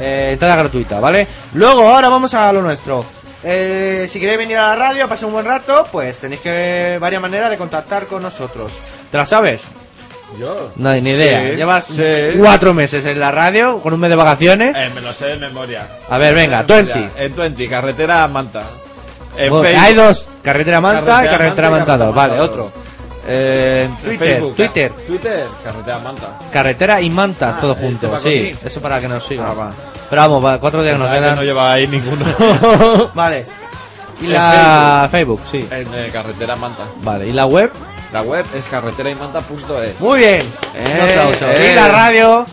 Eh, 0.00 0.30
entrada 0.32 0.56
gratuita, 0.56 0.98
¿vale? 1.00 1.26
Luego, 1.54 1.88
ahora 1.88 2.08
vamos 2.08 2.32
a 2.34 2.52
lo 2.52 2.62
nuestro. 2.62 3.04
Eh, 3.44 4.06
si 4.08 4.20
queréis 4.20 4.38
venir 4.38 4.56
a 4.58 4.68
la 4.68 4.76
radio, 4.76 5.08
pasar 5.08 5.26
un 5.26 5.32
buen 5.32 5.44
rato, 5.46 5.86
pues 5.90 6.18
tenéis 6.18 6.40
que 6.40 6.98
varias 7.00 7.20
maneras 7.20 7.50
de 7.50 7.56
contactar 7.56 8.06
con 8.06 8.22
nosotros. 8.22 8.72
¿Te 9.10 9.16
la 9.16 9.26
sabes? 9.26 9.64
Yo. 10.38 10.70
No, 10.76 10.92
ni 10.94 11.10
idea. 11.10 11.50
Sí, 11.50 11.56
Llevas 11.56 11.84
sí. 11.86 12.02
cuatro 12.38 12.72
meses 12.72 13.04
en 13.04 13.20
la 13.20 13.30
radio 13.30 13.80
con 13.80 13.92
un 13.92 14.00
mes 14.00 14.10
de 14.10 14.16
vacaciones. 14.16 14.74
Eh, 14.76 14.90
me 14.94 15.00
lo 15.00 15.12
sé 15.12 15.26
de 15.26 15.36
memoria. 15.36 15.86
A 16.08 16.16
ver, 16.18 16.34
venga, 16.34 16.62
Me 16.62 16.68
lo 16.68 16.68
sé 16.68 16.74
de 16.74 16.82
20. 16.84 16.98
memoria. 17.00 17.24
En 17.24 17.36
20, 17.36 17.68
carretera 17.68 18.28
Manta. 18.28 18.60
En 19.36 19.50
Facebook. 19.52 19.66
hay 19.66 19.94
dos, 19.94 20.28
carretera 20.42 20.80
Manta 20.80 21.00
y 21.00 21.04
Carretera 21.06 21.38
carretera 21.38 21.70
Manta 21.70 21.94
y 21.94 21.98
Mantado. 21.98 22.14
Carretera 22.14 22.36
Vale, 22.36 22.40
otro. 22.40 22.72
Eh, 23.26 23.88
Twitter, 24.02 24.28
Facebook. 24.28 24.56
Twitter. 24.56 24.92
Twitter, 25.06 25.46
carretera 25.64 25.98
Manta. 25.98 26.38
Carretera 26.52 27.00
y 27.00 27.10
mantas, 27.10 27.56
Ah, 27.56 27.60
todo 27.60 27.74
junto. 27.74 28.18
Sí, 28.18 28.54
eso 28.64 28.80
para 28.80 29.00
que 29.00 29.08
nos 29.08 29.24
sigan. 29.24 29.46
Ah. 29.58 29.70
Pero 30.12 30.24
vamos, 30.24 30.44
va, 30.44 30.60
cuatro 30.60 30.82
días 30.82 30.98
nos 30.98 31.10
quedan. 31.10 31.36
no 31.36 31.42
lleva 31.42 31.72
ahí 31.72 31.88
ninguno. 31.88 32.22
vale. 33.14 33.46
Y 34.20 34.26
En 34.26 34.32
la 34.34 35.08
Facebook, 35.10 35.40
sí. 35.50 35.66
En 35.70 35.86
eh, 35.94 36.10
carretera 36.12 36.54
Manta. 36.54 36.82
Vale, 37.00 37.28
y 37.28 37.32
la 37.32 37.46
web. 37.46 37.72
La 38.12 38.20
web 38.20 38.44
es 38.54 38.66
carreteraymanta.es. 38.66 40.00
Muy 40.00 40.18
bien. 40.18 40.42
Eh, 40.74 40.84
eh. 40.84 41.70
Y 41.70 41.74
la 41.74 41.88
radio. 41.88 42.44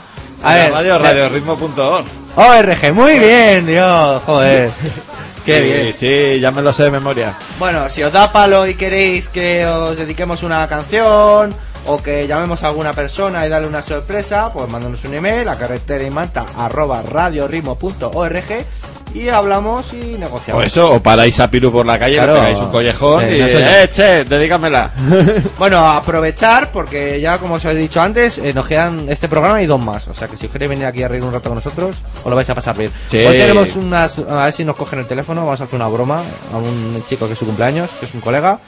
A 0.41 0.53
ver, 0.53 0.71
radio, 0.71 0.99
radioritmo.org. 0.99 2.05
ORG, 2.37 2.93
muy 2.93 3.19
bien, 3.19 3.65
Dios, 3.65 4.23
joder. 4.23 4.71
Qué 5.45 5.61
sí, 5.61 5.69
bien. 5.69 5.93
Sí, 5.93 6.39
ya 6.39 6.51
me 6.51 6.61
lo 6.61 6.71
sé 6.71 6.83
de 6.83 6.91
memoria. 6.91 7.33
Bueno, 7.57 7.89
si 7.89 8.01
os 8.03 8.13
da 8.13 8.31
palo 8.31 8.67
y 8.67 8.75
queréis 8.75 9.27
que 9.27 9.65
os 9.65 9.97
dediquemos 9.97 10.43
una 10.43 10.65
canción 10.69 11.53
o 11.85 12.01
que 12.01 12.27
llamemos 12.27 12.63
a 12.63 12.67
alguna 12.67 12.93
persona 12.93 13.45
y 13.45 13.49
darle 13.49 13.67
una 13.67 13.81
sorpresa, 13.81 14.51
pues 14.53 14.69
mándanos 14.69 15.03
un 15.05 15.13
email 15.13 15.47
a 15.49 15.55
carretera 15.55 16.03
y 16.03 16.09
manta 16.09 16.45
arroba 16.57 17.01
radioritmo.org 17.01 18.65
y 19.11 19.27
hablamos 19.29 19.91
y 19.93 20.13
O 20.13 20.17
negociamos. 20.19 20.65
eso, 20.65 20.91
o 20.93 20.99
paráis 21.01 21.39
a 21.39 21.49
Piru 21.49 21.71
por 21.71 21.83
la 21.83 21.97
calle, 21.97 22.17
Claro. 22.17 22.33
le 22.35 22.39
pegáis 22.41 22.59
un 22.59 22.69
collejón 22.69 23.23
Sí, 23.27 23.35
y 23.37 23.39
no 23.39 23.47
eh, 23.47 23.89
che, 23.91 24.23
dedícamela. 24.25 24.91
Bueno, 25.57 25.79
aprovechar 25.89 26.71
porque 26.71 27.19
ya 27.19 27.39
como 27.39 27.55
os 27.55 27.65
he 27.65 27.73
dicho 27.73 27.99
antes, 28.01 28.37
eh, 28.37 28.53
nos 28.53 28.67
quedan 28.67 29.07
este 29.09 29.27
programa 29.27 29.61
y 29.63 29.65
dos 29.65 29.79
más. 29.81 30.07
O 30.09 30.13
sea 30.13 30.27
que 30.27 30.37
si 30.37 30.45
os 30.45 30.51
queréis 30.51 30.69
venir 30.69 30.85
aquí 30.85 31.01
a 31.01 31.07
reír 31.07 31.23
un 31.23 31.33
rato 31.33 31.49
con 31.49 31.55
nosotros, 31.55 31.95
os 32.23 32.29
lo 32.29 32.35
vais 32.35 32.49
a 32.51 32.53
pasar 32.55 32.77
bien. 32.77 32.91
Sí. 33.09 33.17
Hoy 33.17 33.35
tenemos 33.37 33.75
unas, 33.75 34.19
a 34.19 34.43
ver 34.43 34.53
si 34.53 34.63
nos 34.63 34.75
cogen 34.75 34.99
el 34.99 35.07
teléfono, 35.07 35.41
vamos 35.43 35.59
a 35.61 35.63
hacer 35.63 35.75
una 35.77 35.87
broma 35.87 36.21
a 36.53 36.57
un 36.57 37.03
chico 37.09 37.25
que 37.25 37.33
es 37.33 37.39
su 37.39 37.47
cumpleaños, 37.47 37.89
que 37.99 38.05
es 38.05 38.13
un 38.13 38.21
colega. 38.21 38.59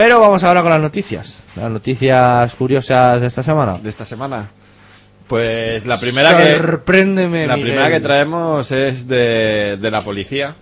Pero 0.00 0.18
vamos 0.18 0.42
ahora 0.44 0.62
con 0.62 0.70
las 0.70 0.80
noticias. 0.80 1.42
Las 1.56 1.70
noticias 1.70 2.54
curiosas 2.54 3.20
de 3.20 3.26
esta 3.26 3.42
semana. 3.42 3.76
De 3.76 3.90
esta 3.90 4.06
semana. 4.06 4.48
Pues 5.28 5.84
la 5.84 6.00
primera 6.00 6.38
que 6.38 6.56
la 7.46 7.56
Miguel. 7.56 7.60
primera 7.60 7.90
que 7.90 8.00
traemos 8.00 8.70
es 8.70 9.06
de, 9.06 9.76
de 9.78 9.90
la 9.90 10.00
policía, 10.00 10.54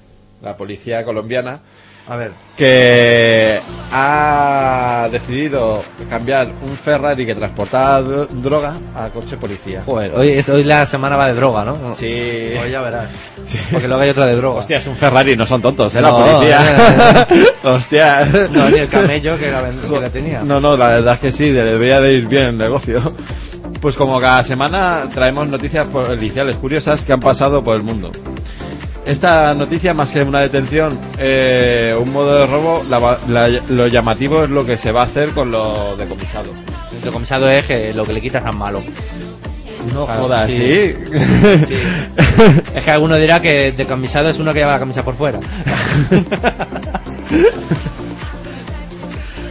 la 0.43 0.57
policía 0.57 1.05
colombiana, 1.05 1.61
A 2.11 2.17
ver. 2.17 2.33
que 2.57 3.61
ha 3.93 5.09
decidido 5.13 5.83
cambiar 6.09 6.49
un 6.63 6.71
Ferrari 6.77 7.27
que 7.27 7.35
transportaba 7.35 8.01
dro- 8.01 8.27
droga 8.29 8.75
a 8.97 9.09
coche 9.11 9.37
policía. 9.37 9.83
Joder, 9.85 10.13
hoy, 10.15 10.31
es- 10.31 10.49
hoy 10.49 10.65
la 10.65 10.87
semana 10.87 11.17
va 11.17 11.29
de 11.29 11.35
droga, 11.35 11.65
¿no? 11.65 11.95
Sí. 11.97 12.07
Hoy 12.63 12.71
ya 12.71 12.81
verás. 12.81 13.09
Porque 13.71 13.87
luego 13.89 14.03
hay 14.03 14.11
otra 14.11 14.27
de 14.27 14.37
droga. 14.37 14.61
Hostia, 14.61 14.79
es 14.79 14.87
un 14.87 14.97
Ferrari, 14.97 15.37
no 15.37 15.47
son 15.47 15.61
tontos, 15.63 15.95
¿eh? 15.95 16.01
La 16.01 16.11
No, 16.11 16.19
policía. 16.25 17.27
Hostia. 17.65 18.25
No, 18.53 18.69
ni 18.71 18.79
el 18.79 18.89
camello 18.89 19.37
que 19.37 19.51
la, 19.51 19.63
que 19.89 20.01
la 20.01 20.11
tenía. 20.11 20.43
No, 20.43 20.61
no, 20.61 20.77
la 20.77 20.89
verdad 20.89 21.15
es 21.15 21.21
que 21.21 21.33
sí, 21.33 21.51
debería 21.51 22.01
de 22.01 22.15
ir 22.15 22.27
bien 22.29 22.47
el 22.47 22.57
negocio. 22.59 23.03
Pues 23.81 23.95
como 23.95 24.19
cada 24.19 24.43
semana 24.43 25.05
traemos 25.13 25.47
noticias 25.47 25.87
policiales 25.87 26.57
curiosas 26.57 27.05
que 27.05 27.13
han 27.13 27.21
pasado 27.21 27.63
por 27.63 27.77
el 27.77 27.83
mundo. 27.83 28.11
Esta 29.09 29.55
noticia, 29.55 29.95
más 29.95 30.11
que 30.11 30.23
una 30.23 30.41
detención, 30.41 30.99
eh, 31.19 31.97
un 31.99 32.13
modo 32.13 32.39
de 32.41 32.47
robo, 32.47 32.85
la 32.91 33.19
la- 33.29 33.49
lo 33.71 33.87
llamativo 33.87 34.45
es 34.45 34.51
lo 34.51 34.67
que 34.67 34.77
se 34.77 34.93
va 34.93 35.01
a 35.01 35.05
hacer 35.05 35.31
con 35.31 35.51
lo 35.51 35.97
decomisado. 35.97 36.53
El 36.93 37.01
decomisado 37.01 37.49
es 37.51 37.65
que 37.65 37.95
lo 37.95 38.05
que 38.05 38.13
le 38.13 38.21
quitas 38.21 38.45
es 38.47 38.55
malo. 38.55 38.83
No 39.95 40.05
Claro, 40.05 40.23
jodas, 40.23 40.51
sí. 40.51 40.57
¿sí? 40.57 40.95
Sí. 41.69 41.75
Es 42.75 42.85
que 42.85 42.91
alguno 42.91 43.17
dirá 43.17 43.41
que 43.41 43.73
decomisado 43.73 44.29
es 44.29 44.39
uno 44.39 44.53
que 44.53 44.59
lleva 44.61 44.73
la 44.73 44.79
camisa 44.79 45.03
por 45.03 45.15
fuera. 45.17 45.39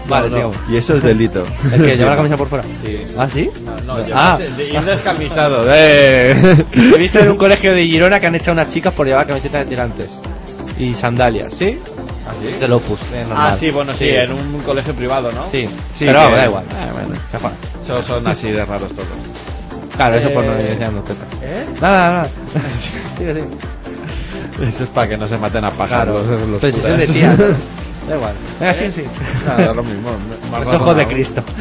vale, 0.07 0.29
No, 0.29 0.37
no. 0.37 0.51
Y 0.69 0.77
eso 0.77 0.95
es 0.95 1.03
delito. 1.03 1.43
¿El 1.73 1.83
que 1.83 1.97
lleva 1.97 2.11
la 2.11 2.15
camisa 2.17 2.37
por 2.37 2.47
fuera? 2.49 2.63
Sí. 2.83 3.05
¿Ah, 3.17 3.27
sí? 3.27 3.49
No, 3.85 3.97
ah, 4.13 4.37
el 4.41 4.55
de 4.57 4.69
ir 4.69 4.81
descamisado. 4.81 5.65
eh. 5.69 6.65
he 6.73 6.97
visto 6.97 7.19
en 7.19 7.31
un 7.31 7.37
colegio 7.37 7.73
de 7.73 7.85
Girona 7.85 8.19
que 8.19 8.27
han 8.27 8.35
echado 8.35 8.53
unas 8.53 8.69
chicas 8.71 8.93
por 8.93 9.05
llevar 9.07 9.25
camisetas 9.27 9.61
de 9.63 9.69
tirantes 9.69 10.09
y 10.79 10.93
sandalias, 10.93 11.53
¿sí? 11.53 11.79
¿Ah, 12.27 12.31
sí? 12.41 12.47
Eh. 13.13 13.25
Ah, 13.33 13.55
sí, 13.57 13.71
bueno, 13.71 13.93
sí, 13.93 14.09
en 14.09 14.31
un 14.31 14.59
colegio 14.65 14.93
privado, 14.93 15.31
¿no? 15.31 15.43
Sí, 15.49 15.67
Sí, 15.93 16.05
pero 16.05 16.27
que- 16.29 16.35
da 16.35 16.45
igual. 16.45 16.65
Ah, 16.77 16.89
bueno. 16.93 17.15
Son, 17.85 18.03
son 18.03 18.27
así 18.27 18.51
de 18.51 18.65
raros 18.65 18.89
todos. 18.89 19.07
Claro, 19.95 20.15
eso 20.15 20.29
por 20.31 20.43
no 20.43 20.53
Eh, 20.53 20.61
ir 20.63 20.67
enseñando 20.71 21.01
tetas. 21.01 21.25
¿Eh? 21.41 21.65
Nada, 21.81 22.09
nada. 22.11 22.27
Sigue, 23.17 23.33
sigue. 23.33 23.47
Eso 24.69 24.83
es 24.83 24.89
para 24.89 25.07
que 25.07 25.17
no 25.17 25.25
se 25.25 25.37
maten 25.37 25.63
a 25.65 25.71
pájaros. 25.71 26.21
Claro, 26.21 26.47
los 26.47 26.59
pero 26.59 26.73
si 26.75 26.81
son 26.81 26.91
curas. 26.91 27.07
de 27.07 27.13
tías. 27.13 27.39
Da 28.07 28.15
igual. 28.15 28.33
Venga, 28.59 28.73
sí, 28.73 28.91
sí. 28.91 29.03
Nada, 29.45 29.73
lo 29.73 29.83
mismo. 29.83 30.09
más 30.51 30.61
Los 30.65 30.73
ojos 30.75 30.95
de. 30.95 31.07
Cristo. 31.07 31.43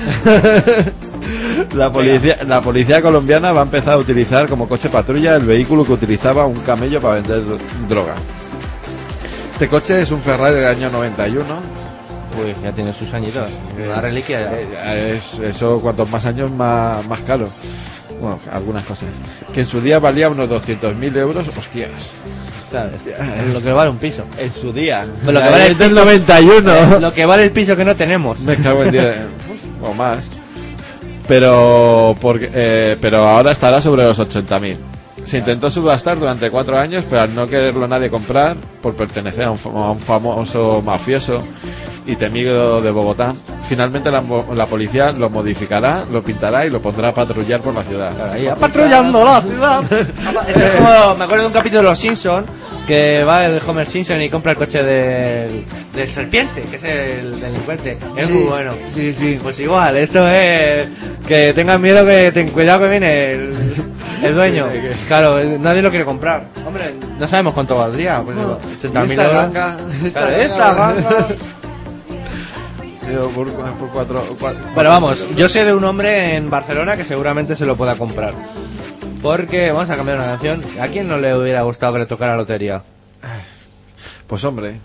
La 1.74 1.90
policía, 1.90 2.38
la 2.46 2.60
policía 2.60 3.02
colombiana 3.02 3.50
va 3.52 3.60
a 3.60 3.64
empezar 3.64 3.94
a 3.94 3.98
utilizar 3.98 4.48
como 4.48 4.68
coche 4.68 4.88
patrulla 4.88 5.36
el 5.36 5.44
vehículo 5.44 5.84
que 5.84 5.92
utilizaba 5.92 6.46
un 6.46 6.56
camello 6.60 7.00
para 7.00 7.14
vender 7.16 7.44
dro- 7.44 7.58
droga. 7.88 8.14
Este 9.52 9.66
coche 9.68 10.02
es 10.02 10.10
un 10.10 10.20
Ferrari 10.20 10.54
del 10.56 10.66
año 10.66 10.90
91. 10.90 11.44
Pues 12.36 12.62
ya 12.62 12.70
tiene 12.72 12.92
sus 12.92 13.12
añitos. 13.14 13.50
Una 13.84 14.00
reliquia 14.00 14.40
ya. 14.40 14.94
Eh, 14.94 15.16
es- 15.16 15.38
eso, 15.38 15.80
cuantos 15.80 16.08
más 16.10 16.24
años, 16.26 16.50
más, 16.50 17.06
más 17.08 17.20
caro. 17.22 17.48
Bueno, 18.20 18.38
algunas 18.52 18.84
cosas. 18.84 19.08
Que 19.52 19.60
en 19.60 19.66
su 19.66 19.80
día 19.80 19.98
valía 19.98 20.28
unos 20.28 20.48
200.000 20.48 21.16
euros. 21.16 21.46
Hostias. 21.56 22.12
Está, 22.84 23.36
es 23.42 23.54
lo 23.54 23.62
que 23.62 23.72
vale 23.72 23.90
un 23.90 23.98
piso. 23.98 24.22
En 24.38 24.52
su 24.52 24.72
día. 24.72 25.04
Lo 25.24 25.32
que 25.32 25.38
vale 25.38 25.66
el 25.66 25.76
piso- 25.76 25.94
91. 25.94 26.74
Eh, 26.74 26.86
Lo 27.00 27.12
que 27.12 27.26
vale 27.26 27.42
el 27.44 27.50
piso 27.50 27.76
que 27.76 27.84
no 27.84 27.94
tenemos. 27.96 28.40
Me 28.40 28.56
cago 28.56 28.84
en 28.84 28.92
diez. 28.92 29.16
o 29.82 29.92
más. 29.94 30.28
Pero 31.26 32.16
porque, 32.20 32.50
eh, 32.52 32.96
pero 33.00 33.26
ahora 33.26 33.50
estará 33.50 33.80
sobre 33.80 34.04
los 34.04 34.18
80.000. 34.18 34.76
Se 35.24 35.38
intentó 35.38 35.70
subastar 35.70 36.18
durante 36.20 36.50
cuatro 36.50 36.78
años, 36.78 37.04
pero 37.10 37.22
al 37.22 37.34
no 37.34 37.48
quererlo 37.48 37.88
nadie 37.88 38.08
comprar, 38.08 38.56
por 38.80 38.94
pertenecer 38.94 39.44
a 39.44 39.50
un, 39.50 39.58
a 39.64 39.90
un 39.90 39.98
famoso 39.98 40.80
mafioso 40.82 41.40
y 42.06 42.16
temido 42.16 42.80
de 42.80 42.90
Bogotá, 42.90 43.34
finalmente 43.68 44.10
la, 44.10 44.20
mo- 44.20 44.46
la 44.54 44.66
policía 44.66 45.10
lo 45.12 45.28
modificará, 45.28 46.04
lo 46.10 46.22
pintará 46.22 46.64
y 46.64 46.70
lo 46.70 46.80
pondrá 46.80 47.08
a 47.08 47.12
patrullar 47.14 47.60
por 47.60 47.74
la 47.74 47.82
ciudad. 47.82 48.30
Ahí, 48.32 48.48
patrullando 48.60 49.24
la 49.24 49.40
ciudad. 49.42 49.82
Esto 50.48 50.60
es 50.60 50.74
como, 50.76 51.14
me 51.16 51.24
acuerdo 51.24 51.42
de 51.42 51.46
un 51.48 51.52
capítulo 51.52 51.82
de 51.82 51.88
Los 51.88 51.98
Simpsons 51.98 52.46
que 52.86 53.24
va 53.24 53.46
el 53.46 53.60
Homer 53.66 53.86
Simpson 53.88 54.22
y 54.22 54.30
compra 54.30 54.52
el 54.52 54.58
coche 54.58 54.80
del, 54.84 55.64
del 55.92 56.08
serpiente, 56.08 56.62
que 56.62 56.76
es 56.76 56.84
el 56.84 57.40
delincuente. 57.40 57.98
Es 58.16 58.26
Sí, 58.28 58.32
muy 58.32 58.44
bueno. 58.44 58.70
Sí, 58.94 59.12
sí. 59.12 59.38
Pues 59.42 59.58
igual, 59.58 59.96
esto 59.96 60.28
es 60.28 60.86
que 61.26 61.52
tengan 61.52 61.82
miedo 61.82 62.06
que 62.06 62.30
ten 62.30 62.50
cuidado 62.50 62.84
que 62.84 62.90
viene 62.90 63.32
el, 63.32 63.54
el 64.22 64.34
dueño. 64.34 64.68
Claro, 65.08 65.38
eh, 65.40 65.56
nadie 65.60 65.82
lo 65.82 65.90
quiere 65.90 66.04
comprar. 66.04 66.46
Hombre, 66.64 66.94
no 67.18 67.26
sabemos 67.28 67.54
cuánto 67.54 67.76
valdría. 67.76 68.22
Pues, 68.24 68.36
80.000 68.36 69.02
esta 69.10 69.24
euros. 69.24 69.52
ganga, 69.52 69.76
esta 70.04 70.20
Claro, 70.20 70.30
ganga. 70.30 70.44
esta 70.44 70.74
ganga. 70.74 71.26
Digo, 73.08 73.28
por, 73.30 73.52
por 73.52 73.88
cuatro, 73.90 74.36
cua- 74.40 74.54
Bueno, 74.74 74.90
vamos, 74.90 75.24
yo 75.36 75.48
sé 75.48 75.64
de 75.64 75.72
un 75.72 75.84
hombre 75.84 76.34
en 76.36 76.50
Barcelona 76.50 76.96
que 76.96 77.04
seguramente 77.04 77.54
se 77.54 77.64
lo 77.66 77.76
pueda 77.76 77.94
comprar. 77.94 78.34
Porque, 79.22 79.70
vamos 79.72 79.90
a 79.90 79.96
cambiar 79.96 80.18
una 80.18 80.26
canción. 80.28 80.62
¿A 80.80 80.88
quién 80.88 81.08
no 81.08 81.18
le 81.18 81.36
hubiera 81.36 81.62
gustado 81.62 81.92
que 81.94 82.00
le 82.00 82.06
tocara 82.06 82.32
la 82.32 82.38
lotería? 82.38 82.82
Pues 84.26 84.42
hombre. 84.44 84.76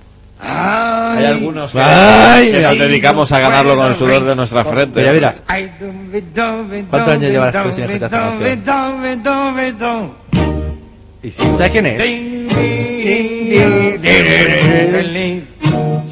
Hay 0.44 1.26
algunos 1.26 1.72
que, 1.72 1.80
Ay, 1.80 2.48
que 2.50 2.58
mira. 2.58 2.70
nos 2.70 2.80
dedicamos 2.80 3.32
a 3.32 3.40
ganarlo 3.40 3.76
con 3.76 3.88
el 3.88 3.96
sudor 3.96 4.24
de 4.24 4.36
nuestra 4.36 4.64
frente. 4.64 5.00
Mira, 5.00 5.14
mira. 5.14 5.36
¿Cuántos 6.90 7.14
años 7.14 7.32
llevas 7.32 7.54
tú 7.64 7.72
sin 7.72 7.84
escuchar 7.84 7.92
esta 7.94 8.10
canción? 8.10 8.44
Y 11.24 11.32
sí, 11.32 11.44
¿Sabes 11.56 11.72
quién 11.72 11.86
es? 11.86 12.02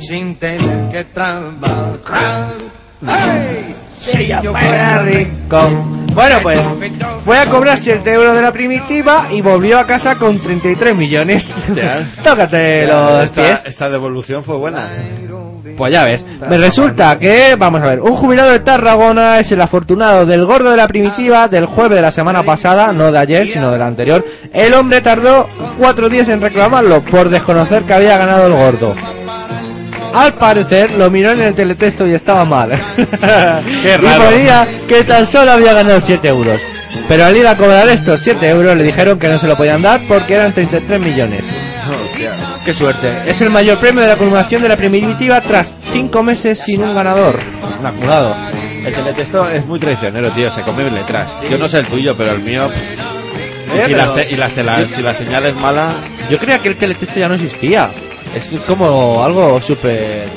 Sin 0.10 0.38
tener 0.38 0.90
que 0.90 1.04
trabajar. 1.04 2.56
Se 3.94 4.26
llama 4.26 5.04
rico. 5.04 5.70
Bueno, 6.16 6.38
pues 6.42 6.74
fue 7.24 7.38
a 7.38 7.46
cobrar 7.46 7.78
7 7.78 8.12
euros 8.12 8.36
de 8.36 8.42
la 8.42 8.52
primitiva 8.52 9.28
y 9.30 9.42
volvió 9.42 9.78
a 9.78 9.86
casa 9.86 10.16
con 10.16 10.40
33 10.40 10.96
millones. 10.96 11.54
Ya. 11.76 12.04
Tócate 12.24 12.88
los 12.88 13.26
esta, 13.26 13.42
pies. 13.44 13.62
esta 13.68 13.92
devolución 13.92 14.44
fue 14.44 14.58
buena. 14.58 14.88
Pues 15.78 15.94
ya 15.94 16.06
ves. 16.06 16.26
Me 16.50 16.58
resulta 16.58 17.20
que, 17.20 17.56
vamos 17.56 17.84
a 17.84 17.86
ver, 17.86 18.02
un 18.02 18.16
jubilado 18.16 18.50
de 18.50 18.62
Tarragona 18.62 19.38
es 19.38 19.52
el 19.52 19.62
afortunado 19.62 20.26
del 20.26 20.44
gordo 20.44 20.72
de 20.72 20.78
la 20.78 20.88
primitiva 20.88 21.48
del 21.48 21.68
jueves 21.68 21.98
de 21.98 22.02
la 22.02 22.10
semana 22.10 22.42
pasada, 22.42 22.92
no 22.94 23.12
de 23.12 23.20
ayer, 23.20 23.48
sino 23.48 23.72
de 23.72 23.78
la 23.78 23.86
anterior. 23.86 24.26
El 24.52 24.74
hombre 24.74 25.02
tardó 25.02 25.48
cuatro 25.78 26.10
días 26.10 26.30
en 26.30 26.42
reclamarlo 26.42 27.04
por 27.04 27.30
desconocer 27.30 27.84
que 27.84 27.94
había 27.94 28.18
ganado 28.18 28.48
el 28.48 28.54
gordo. 28.54 28.96
Al 30.14 30.34
parecer 30.34 30.92
lo 30.92 31.10
miró 31.10 31.32
en 31.32 31.42
el 31.42 31.54
teletexto 31.54 32.08
y 32.08 32.14
estaba 32.14 32.46
mal. 32.46 32.72
Qué 32.98 33.94
Y 33.94 33.98
raro. 33.98 34.24
ponía 34.30 34.68
que 34.88 35.04
tan 35.04 35.26
solo 35.26 35.52
había 35.52 35.74
ganado 35.74 36.00
7 36.02 36.28
euros. 36.28 36.60
Pero 37.08 37.26
al 37.26 37.38
ir 37.38 37.48
a 37.48 37.56
cobrar 37.56 37.88
estos 37.90 38.22
7 38.22 38.50
euros 38.50 38.76
le 38.76 38.84
dijeron 38.84 39.20
que 39.20 39.28
no 39.28 39.38
se 39.38 39.48
lo 39.48 39.56
podían 39.56 39.82
dar 39.82 40.00
porque 40.08 40.36
eran 40.36 40.52
33 40.54 41.00
millones. 41.00 41.44
Qué 42.66 42.74
suerte. 42.74 43.10
Es 43.26 43.42
el 43.42 43.50
mayor 43.50 43.78
premio 43.78 44.02
de 44.02 44.08
la 44.08 44.14
acumulación 44.14 44.62
de 44.62 44.70
la 44.70 44.76
primitiva 44.78 45.40
tras 45.42 45.76
5 45.94 46.24
meses 46.24 46.60
sin 46.60 46.84
un 46.84 46.94
ganador. 46.94 47.40
Un 47.80 47.86
acumulado. 47.86 48.36
El 48.86 48.94
teletexto 48.94 49.50
es 49.50 49.66
muy 49.66 49.80
traicionero, 49.80 50.30
tío. 50.32 50.50
Se 50.52 50.62
come 50.62 50.90
letras. 50.90 51.30
Yo 51.50 51.58
no 51.58 51.68
sé 51.68 51.80
el 51.80 51.86
tuyo, 51.88 52.16
pero 52.16 52.32
el 52.32 52.40
mío. 52.40 52.68
pff, 52.70 53.76
y 53.76 53.78
Eh, 53.78 53.82
si, 53.86 53.94
pero- 53.94 53.98
la, 54.06 54.14
se- 54.14 54.28
y 54.32 54.36
la, 54.36 54.50
se- 54.50 54.64
la- 54.64 54.86
si 54.88 55.02
la 55.02 55.14
señal 55.14 55.46
es 55.46 55.56
mala. 55.56 55.94
Yo 56.30 56.38
creía 56.38 56.60
que 56.60 56.70
el 56.70 56.76
teletexto 56.76 57.20
ya 57.20 57.28
no 57.28 57.36
existía. 57.36 57.90
Es 58.36 58.54
como 58.68 59.24
algo 59.24 59.60
súper... 59.62 60.28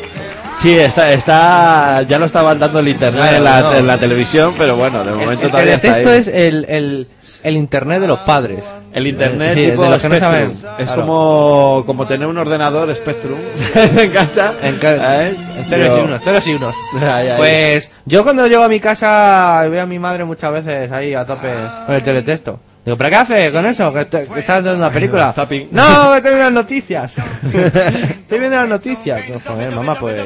Sí, 0.55 0.77
está, 0.79 1.11
está, 1.13 2.03
ya 2.03 2.19
lo 2.19 2.27
estaban 2.27 2.59
dando 2.59 2.81
el 2.81 2.89
internet 2.89 3.23
Claro, 3.23 3.37
en, 3.39 3.45
la, 3.45 3.61
no. 3.63 3.75
en 3.75 3.87
la 3.87 3.97
televisión, 3.97 4.55
pero 4.59 4.77
bueno, 4.77 5.03
de 5.03 5.11
El, 5.13 5.17
momento 5.17 5.45
el 5.47 5.51
todavía 5.51 5.75
está 5.77 5.95
ahí. 5.95 6.07
es 6.19 6.29
el, 6.29 6.67
el, 6.69 7.09
el 7.43 7.57
internet 7.57 8.01
de 8.03 8.07
los 8.09 8.21
padres. 8.21 8.63
El 8.93 9.07
internet 9.07 9.55
Sí, 9.57 9.71
tipo 9.71 9.83
de 9.85 9.91
los 9.91 10.03
que 10.03 10.09
no 10.11 10.21
saben. 10.21 10.45
Es 10.45 10.87
Claro. 10.89 11.00
como, 11.00 11.83
como 11.87 12.07
tener 12.07 12.28
un 12.28 12.37
ordenador 12.37 12.95
Spectrum 12.95 13.39
en 13.97 14.11
casa. 14.11 14.52
En, 14.63 14.76
ca- 14.76 14.99
¿sabes? 14.99 15.37
en 15.57 15.65
ceros 15.65 15.89
Yo- 15.89 15.99
y 15.99 16.00
unos, 16.05 16.23
ceros 16.23 16.47
y 16.47 16.52
unos. 16.55 16.75
Ay, 17.02 17.28
ay. 17.28 17.35
Pues 17.39 17.91
yo 18.05 18.23
cuando 18.23 18.47
llego 18.47 18.63
a 18.63 18.69
mi 18.69 18.78
casa 18.78 19.67
veo 19.71 19.83
a 19.83 19.87
mi 19.87 19.99
madre 19.99 20.25
muchas 20.26 20.52
veces 20.52 20.93
ahí 20.93 21.15
a 21.15 21.25
tope 21.25 21.49
con 21.87 21.95
el 21.95 22.02
teletexto. 22.02 22.61
Digo, 22.84 22.97
¿pero 22.97 23.10
qué 23.10 23.16
hace 23.16 23.52
con 23.52 23.64
eso? 23.64 23.92
¿Que, 23.92 24.04
te- 24.06 24.26
que 24.26 24.40
estás 24.40 24.62
viendo 24.62 24.78
una 24.84 24.90
película? 24.90 25.32
Zapping. 25.32 25.68
No, 25.71 26.14
estoy 26.16 26.32
viendo 26.32 26.45
las 26.50 26.52
noticias. 26.52 27.14
estoy 27.45 28.38
viendo 28.40 28.56
las 28.56 28.68
noticias. 28.68 29.28
No, 29.28 29.40
joder, 29.45 29.75
mamá, 29.75 29.95
pues... 29.95 30.21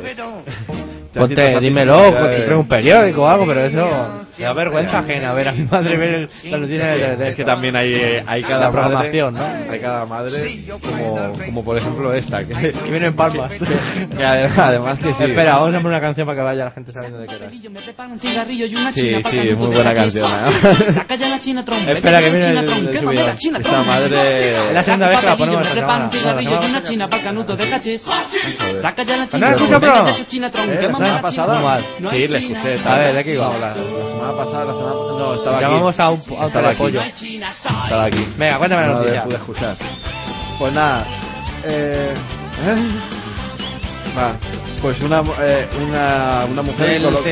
Ponte, 1.20 1.60
dímelo, 1.60 2.14
pues, 2.18 2.40
eh. 2.40 2.54
un 2.54 2.68
periódico 2.68 3.22
o 3.22 3.28
algo, 3.28 3.46
pero 3.46 3.64
eso... 3.64 3.88
Me 4.38 4.44
da 4.44 4.52
vergüenza 4.52 4.98
ajena 4.98 5.32
ver 5.32 5.48
a 5.48 5.52
mi 5.52 5.62
madre 5.64 5.96
ver 5.96 6.20
noticias 6.20 6.50
del 6.50 6.68
teletexto. 6.78 7.24
Es 7.24 7.36
que 7.36 7.44
también 7.44 7.74
hay, 7.74 8.22
hay 8.26 8.42
cada 8.42 8.66
La 8.66 8.70
madre, 8.70 8.72
programación, 8.72 9.34
¿no? 9.34 9.40
hay 9.72 9.78
cada 9.80 10.04
madre 10.04 10.64
como, 10.82 11.32
como 11.46 11.64
por 11.64 11.78
ejemplo 11.78 12.12
esta 12.12 12.44
que, 12.44 12.54
Que 12.72 12.90
viene 12.90 13.06
en 13.06 13.16
palmas. 13.16 13.58
que 14.14 14.24
además, 14.24 14.58
además 14.58 14.98
que 14.98 15.14
sí 15.14 15.24
Espera, 15.24 15.54
vamos 15.54 15.68
a 15.70 15.78
poner 15.78 15.86
una 15.86 16.00
canción 16.02 16.26
para 16.26 16.36
que 16.38 16.42
vaya 16.44 16.64
la 16.66 16.70
gente 16.70 16.92
sabiendo 16.92 17.18
de 17.18 17.26
qué 17.28 17.34
era. 17.36 17.46
Sí, 18.94 19.14
sí, 19.30 19.36
muy 19.56 19.68
de 19.70 19.74
buena 19.74 19.94
canción, 19.94 20.30
¿eh? 20.30 20.92
Saca 20.92 21.14
ya 21.14 21.28
la 21.30 21.40
china 21.40 21.64
tron. 21.64 21.88
Espera, 21.88 22.18
que 22.20 22.24
vete 22.30 22.36
viene 22.36 22.46
china 22.46 22.60
el- 22.60 22.68
el 22.68 23.04
la 24.74 24.82
segunda 24.82 25.08
vez 25.08 25.20
que 25.20 25.26
la 25.26 25.36
ponemos 25.36 25.62
esta 25.62 25.74
semana. 25.80 26.08
de 26.10 26.20
la 26.26 26.42
¿No 29.38 29.46
la 29.46 29.52
de 29.52 29.56
¿Eh? 30.70 30.76
¿La 30.82 30.88
mamera 30.90 31.05
semana 31.06 31.22
pasada? 31.22 31.80
No 32.00 32.10
Sí, 32.10 32.28
la 32.28 32.38
escuché. 32.38 32.80
A 32.88 32.94
ver, 32.96 33.14
¿de 33.14 33.24
qué 33.24 33.34
iba? 33.34 33.46
No, 33.46 33.58
la, 33.58 33.68
la 33.68 33.74
semana 33.74 34.32
pasada, 34.36 34.64
la 34.64 34.74
semana 34.74 34.94
no, 34.94 35.34
estaba 35.34 35.56
aquí. 35.56 35.64
Llamamos 35.66 36.00
a 36.00 36.10
un, 36.10 36.20
a 36.40 36.46
Estaba 36.46 36.68
aquí. 36.68 36.78
pollo. 36.78 37.00
Estaba 37.02 38.04
aquí. 38.04 38.26
Venga, 38.36 38.58
cuéntame 38.58 38.82
la 38.82 38.88
No 38.88 38.98
noticia. 38.98 39.24
pude 39.24 39.34
escuchar. 39.36 39.76
Pues 40.58 40.74
nada. 40.74 41.04
Eh, 41.64 42.14
¿eh? 42.66 42.76
Va. 44.18 44.32
Pues 44.82 45.00
una, 45.02 45.22
eh, 45.40 45.66
una, 45.88 46.44
una 46.50 46.62
mujer 46.62 47.00
colo- 47.02 47.22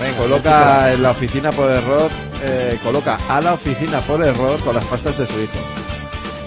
venga, 0.00 0.16
coloca 0.16 0.92
en 0.92 1.02
la 1.02 1.10
oficina 1.10 1.50
por 1.50 1.70
error, 1.70 2.10
eh, 2.42 2.78
coloca 2.82 3.18
a 3.28 3.40
la 3.40 3.54
oficina 3.54 4.00
por 4.00 4.22
error 4.24 4.58
con 4.60 4.74
las 4.74 4.84
pastas 4.84 5.18
de 5.18 5.26
su 5.26 5.40
hijo. 5.40 5.58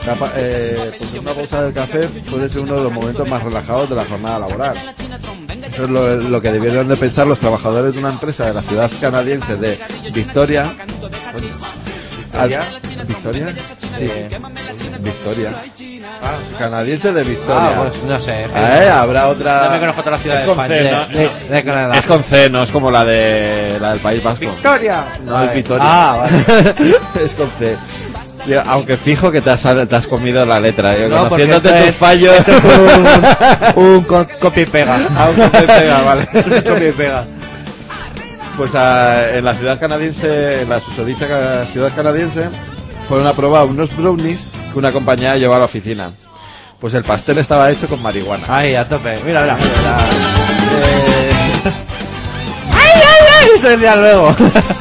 Capa- 0.05 0.31
eh, 0.37 0.91
porque 0.99 1.19
una 1.19 1.31
pausa 1.33 1.61
del 1.63 1.73
café 1.73 1.99
puede 2.29 2.47
ser 2.49 2.61
uno 2.61 2.75
de 2.77 2.83
los 2.83 2.91
momentos 2.93 3.27
más 3.27 3.41
relajados 3.43 3.89
de 3.89 3.95
la 3.95 4.05
jornada 4.05 4.39
laboral. 4.39 4.77
Eso 5.73 5.83
es 5.83 5.89
lo, 5.89 6.15
lo 6.15 6.41
que 6.41 6.51
debieron 6.51 6.87
de 6.87 6.95
pensar 6.95 7.25
los 7.25 7.39
trabajadores 7.39 7.93
de 7.93 7.99
una 7.99 8.09
empresa 8.09 8.45
de 8.45 8.53
la 8.53 8.61
ciudad 8.61 8.89
canadiense 9.01 9.55
de 9.55 9.79
Victoria. 10.13 10.73
¿Victoria? 13.07 13.53
Sí. 13.97 14.11
Victoria. 14.99 15.51
Canadiense 16.59 17.11
de 17.13 17.23
Victoria. 17.23 17.69
Ah, 17.69 17.83
pues 17.89 18.03
no 18.03 18.19
sé. 18.19 18.43
Eh, 18.43 18.89
habrá 18.89 19.27
otra. 19.27 19.65
No 19.65 19.71
me 19.71 19.79
conozco 19.79 20.01
otra 20.01 20.17
ciudad 20.17 20.37
Es 20.37 20.41
de 20.47 20.53
con 20.53 20.61
España, 20.61 21.05
C, 21.07 21.13
¿no? 21.13 21.19
de- 21.49 21.55
de 21.55 21.63
Canadá. 21.63 21.97
Es 21.97 22.05
con 22.05 22.23
C, 22.23 22.49
no 22.49 22.63
es 22.63 22.71
como 22.71 22.91
la 22.91 23.05
de 23.05 23.77
la 23.79 23.91
del 23.91 23.99
País 23.99 24.23
Vasco. 24.23 24.39
Victoria. 24.51 25.05
No 25.25 25.43
es 25.43 25.53
Victoria. 25.53 25.83
Ah, 25.85 26.17
vale. 26.19 26.95
es 27.25 27.33
con 27.33 27.49
C. 27.57 27.75
Yo, 28.47 28.62
Aunque 28.67 28.95
fijo 28.97 29.31
que 29.31 29.41
te 29.41 29.49
has, 29.49 29.63
te 29.63 29.95
has 29.95 30.05
comido 30.08 30.45
la 30.45 30.60
letra, 30.60 30.95
yo, 30.97 31.10
No, 31.10 31.23
conociéndote 31.29 31.69
tus 31.69 31.88
es- 31.89 31.95
fallos. 31.95 32.36
Esto 32.38 32.51
es 32.51 32.63
un, 33.75 33.84
un 33.84 34.01
co- 34.03 34.27
copia 34.39 34.63
y 34.63 34.65
pega. 34.67 34.99
Ah, 35.17 35.29
un 35.36 35.41
copia 35.43 35.63
y 35.63 35.67
pega, 35.67 36.01
vale. 36.01 36.21
Esto 36.23 36.55
es 36.55 36.62
copia 36.62 36.88
y 36.89 36.91
pega. 36.91 37.25
Pues 38.55 38.71
en 38.75 39.43
la 39.43 39.53
ciudad 39.53 39.79
canadiense, 39.79 40.62
en 40.62 40.69
la 40.69 40.79
susodicha 40.79 41.65
ciudad 41.73 41.91
canadiense, 41.95 42.49
fueron 43.10 43.27
a 43.27 43.34
probar 43.34 43.65
unos 43.65 43.95
brownies 43.97 44.39
que 44.71 44.79
una 44.79 44.91
compañía 44.91 45.36
llevó 45.38 45.55
a 45.55 45.60
la 45.60 45.65
oficina. 45.65 46.12
Pues 46.79 46.93
el 46.93 47.03
pastel 47.03 47.38
estaba 47.39 47.71
hecho 47.71 47.88
con 47.88 48.01
marihuana. 48.01 48.45
Ahí, 48.47 48.75
a 48.75 48.88
tope. 48.88 49.17
Mira, 49.25 49.41
mira. 49.41 49.55
mira. 49.55 50.08
Eh, 50.71 51.31
¡Ay, 52.71 52.91
ay, 52.95 53.27
ay! 53.41 53.49
Eso 53.55 53.75
luego. 53.77 54.36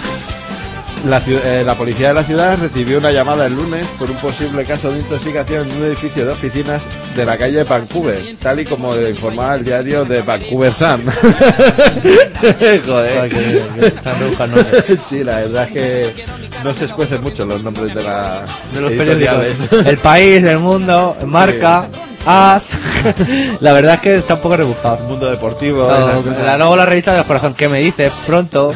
La, 1.05 1.23
eh, 1.27 1.63
la 1.65 1.75
policía 1.75 2.09
de 2.09 2.15
la 2.15 2.25
ciudad 2.25 2.59
recibió 2.59 2.99
una 2.99 3.11
llamada 3.11 3.47
el 3.47 3.55
lunes 3.55 3.87
por 3.99 4.11
un 4.11 4.17
posible 4.17 4.65
caso 4.65 4.91
de 4.91 5.01
intoxicación 5.01 5.69
en 5.69 5.77
un 5.77 5.85
edificio 5.85 6.25
de 6.25 6.33
oficinas 6.33 6.83
de 7.15 7.27
la 7.27 7.37
calle 7.37 7.63
Vancouver, 7.65 8.19
tal 8.41 8.61
y 8.61 8.65
como 8.65 8.97
informaba 8.97 9.57
el 9.57 9.65
diario 9.65 10.05
de 10.05 10.23
Vancouver 10.23 10.73
Sun. 10.73 11.03
Joder. 12.87 13.31
Sí, 15.09 15.23
la 15.25 15.41
verdad 15.41 15.65
es 15.65 15.73
que 15.73 16.25
no 16.63 16.75
se 16.75 16.87
escuecen 16.87 17.23
mucho 17.23 17.45
los 17.45 17.63
nombres 17.63 17.95
de, 17.95 18.03
la, 18.03 18.45
de 18.73 18.81
los 18.81 18.93
periódicos. 18.93 19.73
El 19.85 19.99
país, 19.99 20.43
el 20.45 20.59
mundo, 20.59 21.17
marca, 21.27 21.89
as. 22.27 22.77
La 23.61 23.73
verdad 23.73 23.95
es 23.95 24.01
que 24.01 24.17
está 24.17 24.35
un 24.35 24.41
poco 24.41 24.57
rebuscado. 24.57 24.99
Mundo 25.09 25.31
deportivo. 25.31 25.87
No, 25.89 26.23
la, 26.45 26.57
luego 26.59 26.77
la 26.77 26.87
revista 26.87 27.13
de 27.13 27.19
los 27.19 27.27
corazones. 27.27 27.57
¿Qué 27.57 27.69
me 27.69 27.81
dices? 27.81 28.13
Pronto. 28.27 28.73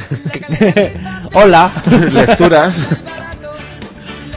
Hola. 1.35 1.71
Lecturas. 2.13 2.75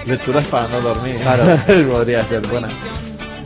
Lecturas 0.06 0.47
para 0.47 0.67
no 0.67 0.82
dormir. 0.82 1.15
Claro. 1.21 1.43
Podría 1.91 2.26
ser 2.26 2.41
buena. 2.47 2.69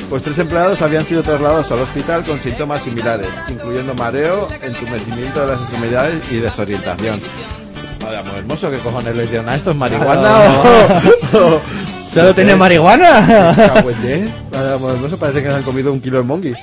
Pues 0.09 0.21
tres 0.21 0.37
empleados 0.37 0.81
habían 0.81 1.03
sido 1.03 1.23
trasladados 1.23 1.71
al 1.71 1.79
hospital 1.79 2.23
con 2.23 2.39
síntomas 2.39 2.83
similares, 2.83 3.29
incluyendo 3.49 3.95
mareo, 3.95 4.47
entumecimiento 4.61 5.41
de 5.41 5.47
las 5.53 5.59
extremidades 5.61 6.21
y 6.29 6.35
desorientación. 6.37 7.19
Vaya, 8.05 8.21
muy 8.21 8.35
hermoso, 8.37 8.69
¿qué 8.69 8.77
cojones 8.77 9.15
le 9.15 9.25
dieron 9.25 9.49
a 9.49 9.55
esto? 9.55 9.71
¿Es 9.71 9.77
marihuana 9.77 10.21
Claro. 11.31 11.55
o...? 11.55 11.61
¿Solo 12.09 12.27
no 12.27 12.33
sé. 12.33 12.41
tenía 12.41 12.55
marihuana? 12.55 13.53
Muy 14.79 14.91
hermoso, 14.91 15.17
parece 15.17 15.43
que 15.43 15.49
han 15.49 15.63
comido 15.63 15.91
un 15.91 15.99
kilo 16.01 16.17
de 16.17 16.23
monguis. 16.23 16.57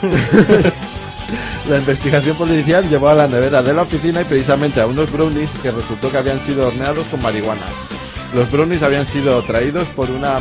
La 1.68 1.76
investigación 1.76 2.36
policial 2.36 2.88
llevó 2.88 3.10
a 3.10 3.14
la 3.14 3.26
nevera 3.26 3.62
de 3.62 3.74
la 3.74 3.82
oficina 3.82 4.22
y 4.22 4.24
precisamente 4.24 4.80
a 4.80 4.86
unos 4.86 5.12
brownies 5.12 5.50
que 5.62 5.70
resultó 5.70 6.10
que 6.10 6.16
habían 6.16 6.40
sido 6.40 6.68
horneados 6.68 7.06
con 7.08 7.20
marihuana. 7.20 7.66
Los 8.34 8.50
brownies 8.50 8.82
habían 8.82 9.04
sido 9.04 9.42
traídos 9.42 9.86
por 9.88 10.10
una 10.10 10.38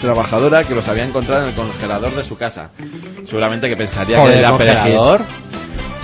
trabajadora 0.00 0.62
que 0.62 0.76
los 0.76 0.86
había 0.86 1.04
encontrado 1.04 1.42
en 1.42 1.48
el 1.48 1.54
congelador 1.56 2.14
de 2.14 2.22
su 2.22 2.36
casa. 2.36 2.70
Seguramente 3.24 3.68
que 3.68 3.76
pensaría 3.76 4.24
que 4.24 4.38
era 4.38 4.56
perejil. 4.56 4.92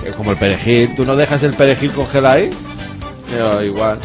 Eh, 0.05 0.11
Como 0.17 0.31
el 0.31 0.37
perejil. 0.37 0.95
¿Tú 0.97 1.05
no 1.05 1.15
dejas 1.15 1.43
el 1.43 1.53
perejil 1.53 1.93
congelado 1.93 2.35
ahí? 2.35 2.49
Yo, 3.31 3.61
igual. 3.63 3.99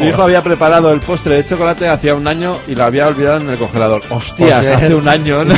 Su 0.00 0.06
hijo 0.06 0.22
había 0.22 0.42
preparado 0.42 0.90
el 0.94 1.00
postre 1.00 1.34
de 1.34 1.46
chocolate 1.46 1.86
hacía 1.86 2.14
un 2.14 2.26
año 2.26 2.56
y 2.66 2.74
lo 2.74 2.84
había 2.84 3.06
olvidado 3.06 3.38
en 3.38 3.50
el 3.50 3.58
congelador. 3.58 4.00
¡Hostias! 4.08 4.66
Hace 4.66 4.94
un 4.94 5.06
año. 5.06 5.44
¿no? 5.44 5.54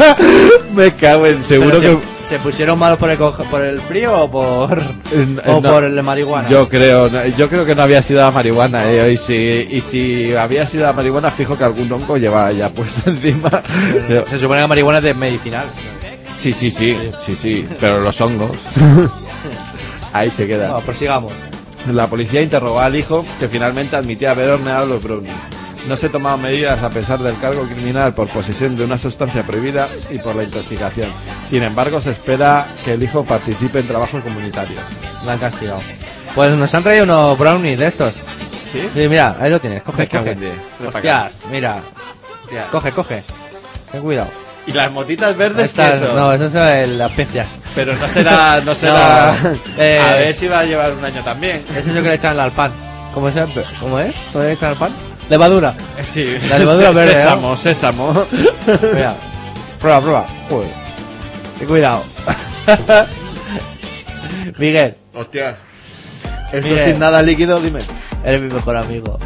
Me 0.74 0.94
cago 0.94 1.26
en 1.26 1.44
seguro 1.44 1.78
Pero 1.78 2.00
que... 2.00 2.06
se, 2.22 2.26
¿Se 2.26 2.38
pusieron 2.38 2.78
malos 2.78 2.98
por 2.98 3.10
el, 3.10 3.18
por 3.18 3.62
el 3.62 3.78
frío 3.82 4.18
o 4.18 4.30
por, 4.30 4.78
o 5.46 5.60
no, 5.60 5.70
por 5.70 5.84
el 5.84 5.94
de 5.94 6.00
marihuana? 6.00 6.48
Yo 6.48 6.70
creo, 6.70 7.10
no, 7.10 7.26
yo 7.26 7.50
creo 7.50 7.66
que 7.66 7.74
no 7.74 7.82
había 7.82 8.00
sido 8.00 8.22
la 8.22 8.30
marihuana, 8.30 8.90
eh, 8.90 9.12
y 9.12 9.18
si, 9.18 9.34
y 9.34 9.80
si 9.82 10.34
había 10.34 10.66
sido 10.66 10.86
la 10.86 10.94
marihuana, 10.94 11.30
fijo 11.30 11.58
que 11.58 11.64
algún 11.64 11.92
hongo 11.92 12.16
llevaba 12.16 12.52
ya 12.52 12.70
puesto 12.70 13.10
encima. 13.10 13.50
Se 14.08 14.38
supone 14.38 14.56
que 14.56 14.62
la 14.62 14.68
marihuana 14.68 14.98
es 14.98 15.04
de 15.04 15.12
medicinal. 15.12 15.66
Sí, 16.38 16.54
sí, 16.54 16.70
sí, 16.70 16.96
sí, 17.20 17.36
sí, 17.36 17.68
pero 17.78 18.00
los 18.00 18.18
hongos. 18.22 18.56
Ahí 20.14 20.30
se 20.30 20.46
queda. 20.46 20.68
Bueno, 20.70 20.86
prosigamos. 20.86 21.32
La 21.92 22.06
policía 22.08 22.42
interrogó 22.42 22.80
al 22.80 22.96
hijo, 22.96 23.24
que 23.38 23.48
finalmente 23.48 23.96
admitía 23.96 24.32
haber 24.32 24.50
horneado 24.50 24.86
los 24.86 25.02
brownies. 25.02 25.34
No 25.86 25.96
se 25.96 26.08
tomaban 26.08 26.42
medidas 26.42 26.82
a 26.82 26.90
pesar 26.90 27.20
del 27.20 27.38
cargo 27.38 27.62
criminal 27.62 28.12
por 28.12 28.26
posesión 28.28 28.76
de 28.76 28.84
una 28.84 28.98
sustancia 28.98 29.44
prohibida 29.44 29.88
y 30.10 30.18
por 30.18 30.34
la 30.34 30.42
intoxicación. 30.42 31.10
Sin 31.48 31.62
embargo, 31.62 32.00
se 32.00 32.10
espera 32.10 32.66
que 32.84 32.94
el 32.94 33.02
hijo 33.02 33.24
participe 33.24 33.78
en 33.78 33.86
trabajos 33.86 34.22
comunitarios. 34.24 34.82
La 35.24 35.34
han 35.34 35.38
castigado. 35.38 35.80
Pues 36.34 36.52
nos 36.54 36.74
han 36.74 36.82
traído 36.82 37.04
unos 37.04 37.38
brownies 37.38 37.78
de 37.78 37.86
estos. 37.86 38.14
¿Sí? 38.72 38.90
mira, 38.94 39.36
ahí 39.38 39.48
lo 39.48 39.60
tienes. 39.60 39.82
Coge, 39.84 40.08
coge. 40.08 40.36
Hostias, 40.84 41.40
mira. 41.52 41.80
Coge, 42.72 42.90
coge. 42.90 43.22
Ten 43.92 44.02
cuidado. 44.02 44.45
¿Y 44.66 44.72
las 44.72 44.90
motitas 44.92 45.36
verdes 45.36 45.66
Estas- 45.66 46.00
qué 46.00 46.06
son? 46.08 46.16
No, 46.16 46.32
esas 46.32 46.52
son 46.52 46.98
las 46.98 47.10
especias. 47.10 47.58
Pero 47.74 47.94
no 47.94 48.08
será, 48.08 48.60
no 48.60 48.74
será. 48.82 49.36
No, 49.42 49.58
eh, 49.78 50.00
a 50.00 50.14
ver 50.16 50.34
si 50.34 50.48
va 50.48 50.60
a 50.60 50.64
llevar 50.64 50.92
un 50.92 51.04
año 51.04 51.22
también. 51.22 51.64
Eso 51.70 51.78
es 51.90 51.94
lo 51.94 52.02
que 52.02 52.08
le 52.08 52.14
echan 52.14 52.38
al 52.38 52.50
pan. 52.50 52.70
¿Cómo 53.14 53.28
es? 53.28 53.34
¿Cómo 53.80 53.98
es? 54.00 54.14
¿Cómo 54.32 54.44
le 54.44 54.52
echan 54.52 54.70
al 54.70 54.76
pan? 54.76 54.90
Levadura. 55.30 55.74
Sí. 56.04 56.36
La 56.48 56.58
levadura 56.58 56.90
verde, 56.92 57.12
¿no? 57.12 57.16
Sésamo, 57.16 57.56
sésamo. 57.56 58.26
Mira. 58.92 59.14
Prueba, 59.80 60.00
prueba. 60.00 60.26
Ten 61.58 61.68
cuidado. 61.68 62.02
Miguel, 64.58 64.94
Hostia. 65.14 65.56
Esto 66.52 66.68
Miguel. 66.68 66.84
sin 66.84 66.98
nada 66.98 67.22
líquido, 67.22 67.60
dime. 67.60 67.80
eres 68.24 68.40
mi 68.42 68.48
mejor 68.48 68.76
amigo. 68.76 69.18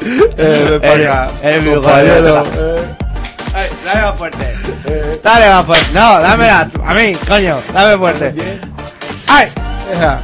Eh, 0.00 0.66
ven 0.70 0.80
para 0.80 1.24
acá, 1.24 1.32
mi 1.42 1.60
mejor 1.68 1.82
compañero. 1.82 2.42
Eh, 2.56 2.84
Ay, 3.54 3.66
dame 3.84 4.02
más 4.02 4.18
fuerte. 4.18 4.54
Dale 5.22 5.48
más 5.48 5.64
fuerte. 5.66 5.86
No, 5.92 6.20
dame 6.20 6.48
a, 6.50 6.68
a 6.86 6.94
mí, 6.94 7.14
coño. 7.26 7.58
Dame 7.72 7.96
fuerte. 7.98 8.34
¡Ay! 9.28 9.48
deja. 9.90 10.20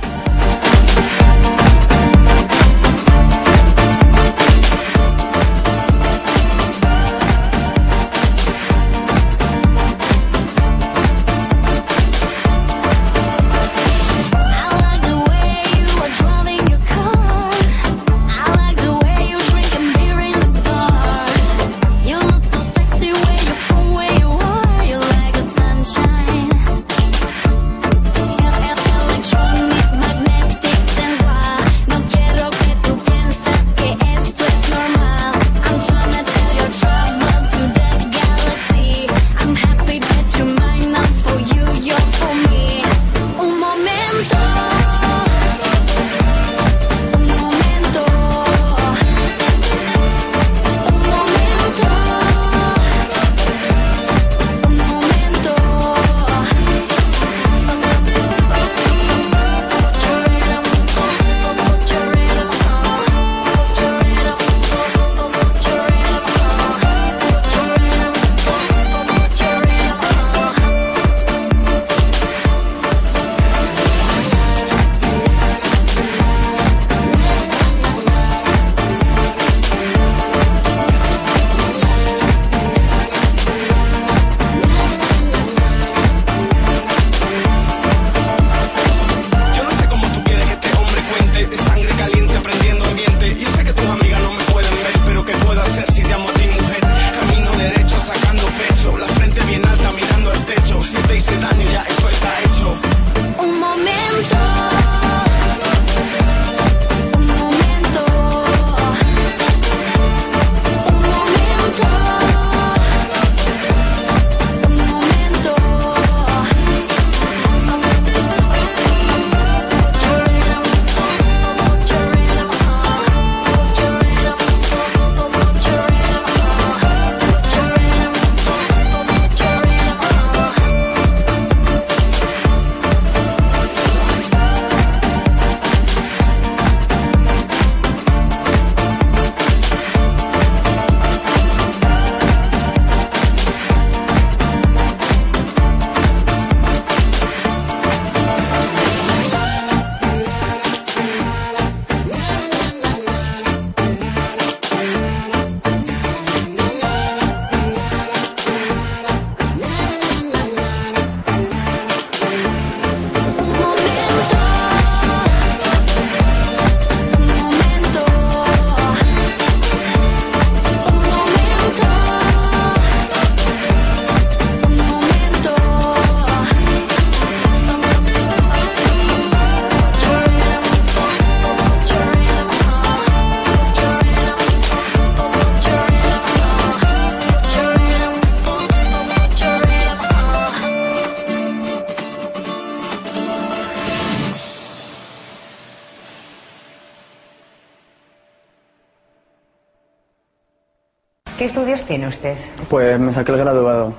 ¿Qué 201.85 201.89
tiene 201.89 202.09
usted? 202.09 202.35
Pues 202.69 202.99
me 202.99 203.13
saqué 203.13 203.33
el 203.33 203.39
graduado 203.39 203.93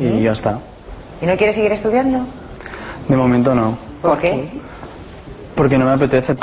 y 0.00 0.22
ya 0.22 0.32
está. 0.32 0.58
¿Y 1.20 1.26
no 1.26 1.36
quiere 1.36 1.52
seguir 1.52 1.72
estudiando? 1.72 2.24
De 3.06 3.16
momento 3.16 3.54
no, 3.54 3.76
¿Por 4.00 4.18
qué? 4.18 4.48
porque 5.54 5.76
no 5.76 5.84
me 5.84 5.92
apetece. 5.92 6.36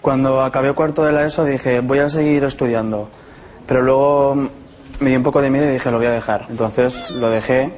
Cuando 0.00 0.42
acabé 0.42 0.72
cuarto 0.72 1.04
de 1.04 1.12
la 1.12 1.26
ESO 1.26 1.44
dije, 1.44 1.80
voy 1.80 1.98
a 1.98 2.08
seguir 2.08 2.44
estudiando. 2.44 3.10
Pero 3.66 3.82
luego 3.82 4.34
me 5.00 5.10
dio 5.10 5.18
un 5.18 5.24
poco 5.24 5.42
de 5.42 5.50
miedo 5.50 5.66
y 5.68 5.72
dije, 5.72 5.90
lo 5.90 5.98
voy 5.98 6.06
a 6.06 6.12
dejar. 6.12 6.46
Entonces 6.48 7.10
lo 7.10 7.28
dejé 7.28 7.74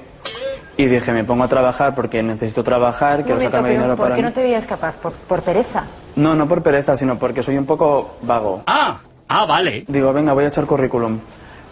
y 0.77 0.87
dije, 0.87 1.13
me 1.13 1.25
pongo 1.25 1.43
a 1.45 1.49
trabajar 1.49 1.95
porque 1.97 2.23
necesito 2.23 2.63
trabajar, 2.63 3.25
quiero 3.25 3.35
momento, 3.35 3.51
sacarme 3.51 3.69
pero 3.71 3.81
dinero 3.81 3.97
¿Por 3.97 4.05
para 4.05 4.15
qué 4.15 4.23
mí. 4.23 4.29
no 4.29 4.33
te 4.33 4.43
veías 4.43 4.65
capaz? 4.67 4.95
¿Por, 4.99 5.13
por 5.13 5.43
pereza? 5.43 5.83
No, 6.15 6.37
no 6.37 6.47
por 6.47 6.63
pereza, 6.63 6.97
sino 6.97 7.19
porque 7.19 7.43
soy 7.43 7.59
un 7.59 7.67
poco 7.67 8.17
vago. 8.23 8.63
Ah, 8.67 8.99
ah, 9.31 9.47
vale. 9.47 9.85
Digo, 9.89 10.13
venga, 10.13 10.35
voy 10.35 10.45
a 10.45 10.49
echar 10.49 10.67
currículum. 10.67 11.19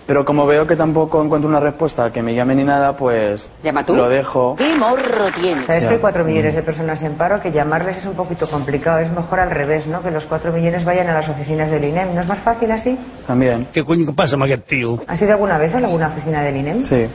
Pero 0.07 0.25
como 0.25 0.47
veo 0.47 0.67
que 0.67 0.75
tampoco 0.75 1.23
encuentro 1.23 1.51
una 1.51 1.61
respuesta 1.61 2.11
que 2.11 2.23
me 2.23 2.35
llame 2.35 2.55
ni 2.55 2.65
nada, 2.65 2.97
pues 2.97 3.51
¿Llama 3.63 3.85
tú? 3.85 3.95
lo 3.95 4.09
dejo. 4.09 4.55
¿Qué 4.57 4.75
morro 4.77 5.27
tiene? 5.39 5.67
Sabes 5.67 5.83
Ya. 5.83 5.89
que 5.91 5.95
hay 5.97 6.01
cuatro 6.01 6.25
millones 6.25 6.55
de 6.55 6.63
personas 6.63 7.03
en 7.03 7.13
paro, 7.17 7.43
que 7.43 7.53
llamarles 7.53 7.99
es 7.99 8.07
un 8.07 8.15
poquito 8.15 8.47
complicado. 8.49 9.01
Es 9.01 9.11
mejor 9.13 9.39
al 9.41 9.51
revés, 9.51 9.87
¿no? 9.87 10.01
Que 10.03 10.11
los 10.11 10.25
cuatro 10.25 10.51
millones 10.51 10.87
vayan 10.87 11.09
a 11.09 11.13
las 11.13 11.29
oficinas 11.29 11.71
del 11.71 11.85
INEM. 11.85 12.15
¿No 12.15 12.23
es 12.23 12.27
más 12.27 12.39
fácil 12.39 12.71
así? 12.71 12.99
También. 13.27 13.69
¿Qué 13.71 13.85
coño 13.85 14.07
pasa, 14.17 14.39
tío? 14.67 14.99
¿Has 15.07 15.21
ido 15.21 15.33
alguna 15.33 15.59
vez 15.59 15.75
a 15.75 15.77
alguna 15.79 16.09
oficina 16.09 16.41
del 16.43 16.57
INEM? 16.57 16.81
Sí. 16.81 17.07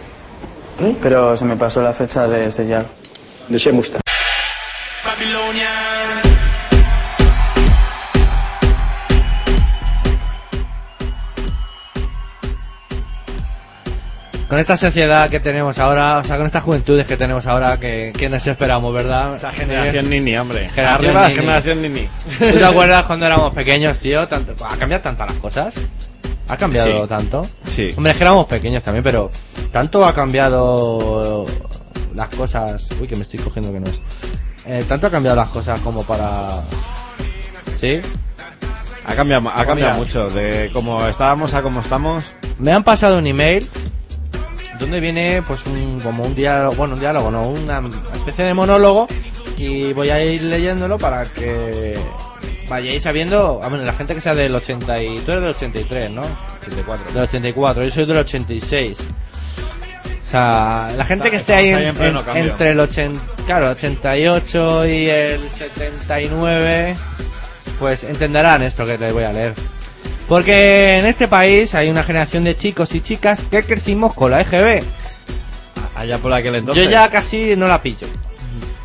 Pero 1.02 1.36
se 1.36 1.46
me 1.46 1.56
pasó 1.56 1.82
la 1.82 1.94
fecha 1.94 2.28
de 2.28 2.52
sellar. 2.52 2.86
Deixem-ho 3.50 3.82
estar. 3.82 4.02
Con 14.54 14.60
esta 14.60 14.78
sociedad 14.78 15.32
que 15.32 15.40
tenemos 15.40 15.80
ahora, 15.80 16.20
o 16.20 16.24
sea, 16.24 16.38
con 16.38 16.46
estas 16.46 16.62
juventudes 16.62 17.08
que 17.08 17.18
tenemos 17.18 17.48
ahora, 17.48 17.80
que, 17.80 18.14
nos 18.30 18.46
esperamos, 18.46 18.94
¿verdad? 18.94 19.36
Esa 19.36 19.52
generación 19.52 20.08
Nini, 20.12 20.38
hombre. 20.38 20.70
Generación 20.70 21.08
Arriba 21.10 21.28
Nini. 21.28 21.40
generación 21.40 21.82
Nini. 21.82 22.08
¿Tú 22.38 22.60
te 22.60 22.64
acuerdas 22.64 23.04
cuando 23.06 23.26
éramos 23.26 23.52
pequeños, 23.56 23.98
tío? 23.98 24.28
Tanto- 24.28 24.54
¿Ha 24.64 24.78
cambiado 24.78 25.02
tanto 25.02 25.26
las 25.26 25.36
cosas? 25.38 25.74
¿Ha 26.50 26.56
cambiado 26.56 27.02
Sí. 27.02 27.08
tanto? 27.10 27.42
Sí. 27.66 27.90
Hombre, 27.98 28.12
es 28.12 28.18
que 28.20 28.24
éramos 28.26 28.46
pequeños 28.46 28.84
también, 28.84 29.04
pero 29.04 29.32
tanto 29.72 30.06
ha 30.06 30.14
cambiado 30.14 31.48
las 32.14 32.28
cosas... 32.28 32.90
Uy, 33.02 33.08
que 33.08 33.16
me 33.16 33.24
estoy 33.24 33.40
cogiendo 33.40 33.74
que 33.74 33.80
no 33.80 33.88
es. 33.90 34.00
Eh, 34.68 34.86
tanto 34.88 35.08
ha 35.08 35.10
cambiado 35.10 35.36
las 35.36 35.50
cosas 35.50 35.80
como 35.80 36.04
para... 36.04 36.60
¿Sí? 37.76 38.00
Ha 39.08 39.16
cambiado, 39.16 39.50
ha 39.50 39.54
Pues 39.56 39.66
cambiado 39.66 39.94
mira. 39.94 40.06
mucho. 40.06 40.30
De 40.30 40.70
cómo 40.72 41.08
estábamos 41.08 41.56
a 41.56 41.64
cómo 41.64 41.80
estamos. 41.82 42.24
Me 42.60 42.72
han 42.72 42.84
pasado 42.84 43.18
un 43.18 43.26
email 43.26 43.68
donde 44.80 45.00
viene 45.00 45.42
pues 45.48 45.66
un, 45.66 46.00
como 46.02 46.24
un 46.24 46.36
diálogo, 46.36 46.76
bueno, 46.76 46.94
un 46.96 47.00
diálogo, 47.00 47.32
no, 47.32 47.48
una 47.48 47.82
especie 48.16 48.46
de 48.46 48.54
monólogo 48.54 49.08
y 49.58 49.94
voy 49.94 50.10
a 50.10 50.24
ir 50.24 50.42
leyéndolo 50.44 50.98
para 50.98 51.26
que 51.26 51.98
vayáis 52.70 53.04
sabiendo, 53.04 53.60
a 53.64 53.70
ver, 53.70 53.82
la 53.82 53.94
gente 53.94 54.16
que 54.16 54.22
sea 54.22 54.34
del 54.34 54.56
80 54.56 55.04
y 55.04 55.20
tú 55.20 55.32
eres 55.32 55.44
del 55.44 55.52
83, 55.52 56.12
¿no? 56.12 56.24
84. 56.62 57.14
Del 57.14 57.24
84, 57.24 57.84
yo 57.86 57.92
soy 57.92 58.06
del 58.06 58.18
86. 58.18 58.98
O 60.26 60.30
sea, 60.34 60.92
la 60.98 61.06
gente 61.06 61.30
que 61.30 61.36
esté 61.38 61.54
ahí, 61.54 61.70
Estamos 61.70 62.00
ahí 62.02 62.08
en- 62.10 62.18
en 62.18 62.24
pleno 62.24 62.40
en- 62.40 62.50
entre 62.52 62.70
el 62.72 62.80
80, 62.80 63.22
claro, 63.46 63.70
88 63.70 64.88
y 64.88 65.08
el 65.08 65.42
79, 65.52 66.96
pues 67.80 68.04
entenderán 68.04 68.64
esto 68.64 68.84
que 68.86 68.98
les 68.98 69.14
voy 69.14 69.24
a 69.26 69.32
leer. 69.34 69.54
Porque 70.28 70.98
en 70.98 71.06
este 71.06 71.28
país 71.28 71.76
hay 71.76 71.90
una 71.90 72.04
generación 72.04 72.44
de 72.44 72.56
chicos 72.56 72.96
y 72.96 73.02
chicas 73.02 73.44
que 73.50 73.62
crecimos 73.64 74.14
con 74.14 74.32
la 74.32 74.42
EGB. 74.42 74.84
Allá 75.96 76.18
por 76.18 76.34
aquel 76.34 76.56
entonces. 76.56 76.86
Yo 76.86 76.90
ya 76.90 77.10
casi 77.10 77.56
no 77.56 77.68
la 77.68 77.82
pillo. 77.82 78.08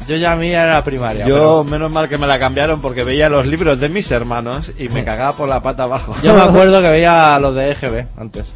Yo 0.07 0.17
ya 0.17 0.33
a 0.33 0.37
mí 0.37 0.51
era 0.51 0.67
la 0.67 0.85
primaria. 0.85 1.27
Yo, 1.27 1.65
menos 1.65 1.91
mal 1.91 2.09
que 2.09 2.17
me 2.17 2.27
la 2.27 2.39
cambiaron 2.39 2.81
porque 2.81 3.05
veía 3.05 3.29
los 3.29 3.47
libros 3.47 3.79
de 3.79 3.91
mis 3.91 4.11
hermanos 4.11 4.73
y 4.79 4.89
me 4.89 5.05
cagaba 5.05 5.37
por 5.37 5.49
la 5.49 5.63
pata 5.63 5.85
abajo. 5.85 6.17
yo 6.23 6.35
me 6.35 6.41
acuerdo 6.45 6.81
que 6.81 6.89
veía 6.89 7.39
los 7.39 7.55
de 7.55 7.73
EGB 7.73 8.07
antes. 8.17 8.55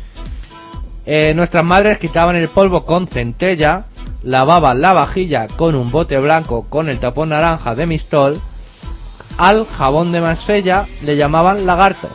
Eh, 1.05 1.33
nuestras 1.35 1.65
madres 1.65 1.99
quitaban 1.99 2.37
el 2.37 2.49
polvo 2.49 2.85
con 2.85 3.07
centella, 3.07 3.85
lavaban 4.23 4.81
la 4.81 4.93
vajilla 4.93 5.47
con 5.49 5.75
un 5.75 5.91
bote 5.91 6.19
blanco 6.19 6.65
con 6.69 6.89
el 6.89 6.99
tapón 6.99 7.31
naranja 7.31 7.75
de 7.75 7.87
Mistol, 7.87 8.41
al 9.37 9.67
jabón 9.67 10.13
de 10.13 10.21
Marsella 10.21 10.87
le 11.03 11.17
llamaban 11.17 11.67
lagarto. 11.67 12.09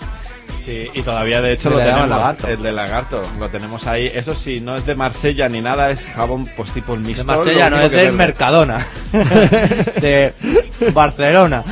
Sí, 0.67 0.85
y 0.93 1.01
todavía 1.01 1.39
de 1.41 1.53
hecho 1.53 1.69
lo 1.69 1.77
tenemos, 1.77 2.09
lagarto. 2.09 2.45
el 2.49 2.61
de 2.61 2.73
lagarto, 2.73 3.21
lo 3.39 3.49
tenemos 3.49 3.87
ahí. 3.87 4.11
Eso 4.13 4.35
sí, 4.35 4.59
no 4.59 4.75
es 4.75 4.85
de 4.85 4.95
Marsella 4.95 5.47
ni 5.47 5.61
nada, 5.61 5.89
es 5.91 6.05
jabón 6.05 6.45
pues 6.57 6.71
tipo 6.73 6.93
el 6.93 7.03
De 7.03 7.07
Mistol. 7.07 7.25
Marsella, 7.25 7.69
no 7.69 7.79
es 7.79 7.89
del 7.89 8.01
verde. 8.01 8.17
Mercadona. 8.17 8.85
de 10.01 10.33
Barcelona. 10.93 11.63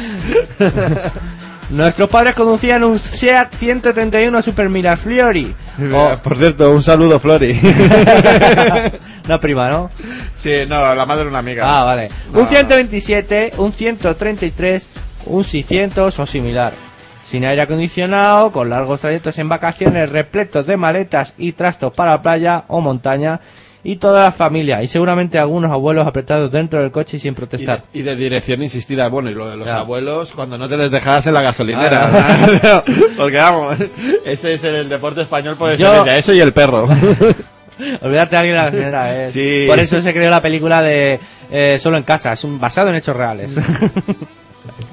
Nuestros 1.71 2.09
padres 2.09 2.35
conducían 2.35 2.83
un 2.85 2.97
Seat 2.97 3.53
131 3.55 4.41
Super 4.41 4.69
Miraflori. 4.69 5.53
O- 5.93 6.13
Por 6.23 6.37
cierto, 6.37 6.71
un 6.71 6.81
saludo, 6.81 7.19
Flori. 7.19 7.59
Una 9.25 9.41
prima, 9.41 9.69
¿no? 9.69 9.89
sí, 10.35 10.51
no, 10.69 10.95
la 10.95 11.05
madre 11.05 11.23
de 11.23 11.29
una 11.31 11.39
amiga. 11.39 11.63
Ah, 11.67 11.83
vale. 11.83 12.09
No, 12.31 12.39
un 12.41 12.47
127, 12.47 13.53
un 13.57 13.73
133, 13.73 14.85
un 15.25 15.43
600 15.43 16.17
o 16.19 16.25
similar. 16.25 16.84
Sin 17.25 17.43
aire 17.45 17.61
acondicionado, 17.63 18.51
con 18.51 18.69
largos 18.69 19.01
trayectos 19.01 19.37
en 19.39 19.49
vacaciones, 19.49 20.09
repletos 20.09 20.67
de 20.67 20.77
maletas 20.77 21.33
y 21.37 21.53
trastos 21.53 21.91
para 21.93 22.21
playa 22.21 22.65
o 22.67 22.81
montaña, 22.81 23.39
y 23.83 23.97
toda 23.97 24.23
la 24.23 24.31
familia, 24.31 24.81
y 24.81 24.87
seguramente 24.87 25.37
algunos 25.37 25.71
abuelos 25.71 26.07
apretados 26.07 26.51
dentro 26.51 26.81
del 26.81 26.91
coche 26.91 27.17
y 27.17 27.19
sin 27.19 27.29
Y 27.29 27.31
de, 27.33 27.35
protestar. 27.35 27.83
y 27.93 28.01
de 28.01 28.15
dirección 28.15 28.63
insistida, 28.63 29.07
bueno, 29.09 29.29
y 29.29 29.35
lo 29.35 29.47
de 29.49 29.57
los 29.57 29.67
abuelos 29.67 30.31
cuando 30.31 30.57
no 30.57 30.67
te 30.67 30.75
les 30.77 30.89
dejabas 30.89 31.25
en 31.27 31.33
la 31.35 31.41
gasolinera. 31.41 32.09
Ah, 32.11 32.83
Porque 33.17 33.37
vamos, 33.37 33.77
ese 34.25 34.53
es 34.53 34.63
el 34.63 34.89
deporte 34.89 35.21
español 35.21 35.55
por 35.57 35.75
Yo- 35.75 35.87
excelencia, 35.87 36.17
eso 36.17 36.33
y 36.33 36.39
el 36.41 36.51
perro. 36.53 36.87
Olvidarte 38.01 38.35
de 38.35 38.37
alguien 38.39 38.55
la 38.55 38.65
gasolinera, 38.65 39.25
eh. 39.25 39.31
Sí. 39.31 39.65
Por 39.67 39.77
eso 39.79 40.01
se 40.01 40.13
creó 40.13 40.31
la 40.31 40.41
película 40.41 40.81
de 40.81 41.19
eh, 41.51 41.77
Solo 41.79 41.97
en 41.97 42.03
casa, 42.03 42.33
es 42.33 42.43
un 42.43 42.59
basado 42.59 42.89
en 42.89 42.95
hechos 42.95 43.15
reales. 43.15 43.55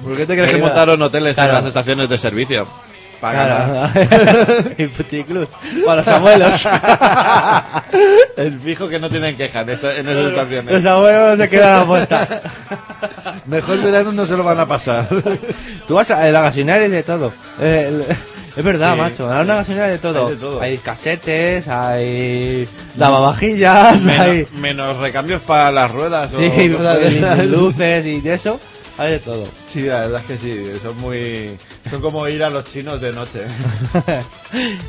¿Por 0.03 0.17
qué 0.17 0.25
te 0.25 0.35
crees 0.35 0.51
que 0.51 0.57
montaron 0.57 1.01
hoteles 1.01 1.35
Claro. 1.35 1.49
en 1.51 1.55
las 1.57 1.65
estaciones 1.65 2.09
de 2.09 2.17
servicio? 2.17 2.67
Para 3.21 3.89
y 4.77 4.85
puticlus. 4.87 5.47
Para 5.85 5.95
los 5.97 6.07
abuelos. 6.09 6.67
El 8.35 8.59
fijo 8.59 8.89
que 8.89 8.99
no 8.99 9.09
tienen 9.09 9.37
queja 9.37 9.61
en, 9.61 9.69
esa- 9.69 9.95
en 9.95 10.09
esas 10.09 10.25
estaciones. 10.27 10.73
Los 10.73 10.85
abuelos 10.85 11.37
se 11.39 11.49
quedan 11.49 11.81
a 11.81 11.85
posta. 11.85 12.27
Mejor 13.45 13.81
verano 13.81 14.11
no 14.11 14.25
se 14.25 14.35
lo 14.35 14.43
van 14.43 14.59
a 14.59 14.65
pasar. 14.65 15.07
Tú 15.87 15.95
vas 15.95 16.11
a 16.11 16.25
la 16.25 16.41
gasolinera 16.41 16.85
y 16.85 16.89
de 16.89 17.03
todo. 17.03 17.31
Eh, 17.61 17.87
el- 18.09 18.15
es 18.55 18.63
verdad, 18.63 18.93
Sí. 18.95 18.99
macho. 19.01 19.31
En 19.31 19.39
una 19.39 19.55
gasolinera 19.55 19.85
hay 19.87 19.91
de 19.93 19.97
todo. 19.99 20.27
Hay 20.27 20.33
de 20.35 20.39
todo. 20.41 20.61
Hay 20.61 20.77
casetes, 20.79 21.67
hay 21.69 22.67
lavavajillas, 22.97 24.05
hay... 24.05 24.29
Menos, 24.39 24.51
menos 24.59 24.97
recambios 24.97 25.41
para 25.43 25.71
las 25.71 25.89
ruedas. 25.91 26.31
o 26.33 26.37
Sí, 26.37 26.69
cosas 26.71 26.99
de 26.99 27.17
esas. 27.17 27.45
luces 27.45 28.05
y 28.05 28.19
de 28.21 28.33
eso. 28.33 28.59
Hay 28.97 29.11
de 29.13 29.19
todo. 29.19 29.45
Sí, 29.65 29.81
la 29.83 30.01
verdad 30.01 30.21
es 30.21 30.25
que 30.27 30.37
sí, 30.37 30.63
son 30.81 30.95
muy... 30.97 31.57
Son 31.89 31.99
como 31.99 32.27
ir 32.27 32.43
a 32.43 32.49
los 32.51 32.63
chinos 32.71 33.01
de 33.01 33.11
noche. 33.11 33.41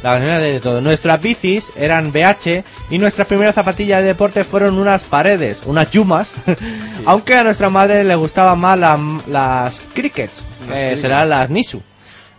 La 0.03 0.13
gasolina 0.15 0.39
de 0.39 0.61
todo. 0.61 0.81
Nuestras 0.83 1.21
bicis 1.23 1.73
eran 1.77 2.13
BH 2.13 2.65
y 2.91 2.99
nuestras 2.99 3.27
primeras 3.27 3.55
zapatillas 3.55 4.01
de 4.03 4.09
deporte 4.09 4.45
fueron 4.45 4.79
unas 4.79 5.05
paredes, 5.05 5.61
unas 5.65 5.91
yumas. 5.91 6.33
Aunque 7.07 7.35
a 7.35 7.45
nuestra 7.45 7.71
madre 7.71 8.05
le 8.05 8.15
gustaban 8.15 8.59
más 8.59 8.79
la- 8.79 8.99
las 9.29 9.81
crickets, 9.95 10.45
Las 10.69 10.79
eh, 10.79 10.97
serán 10.99 11.31
las 11.31 11.49
Nisu. 11.49 11.81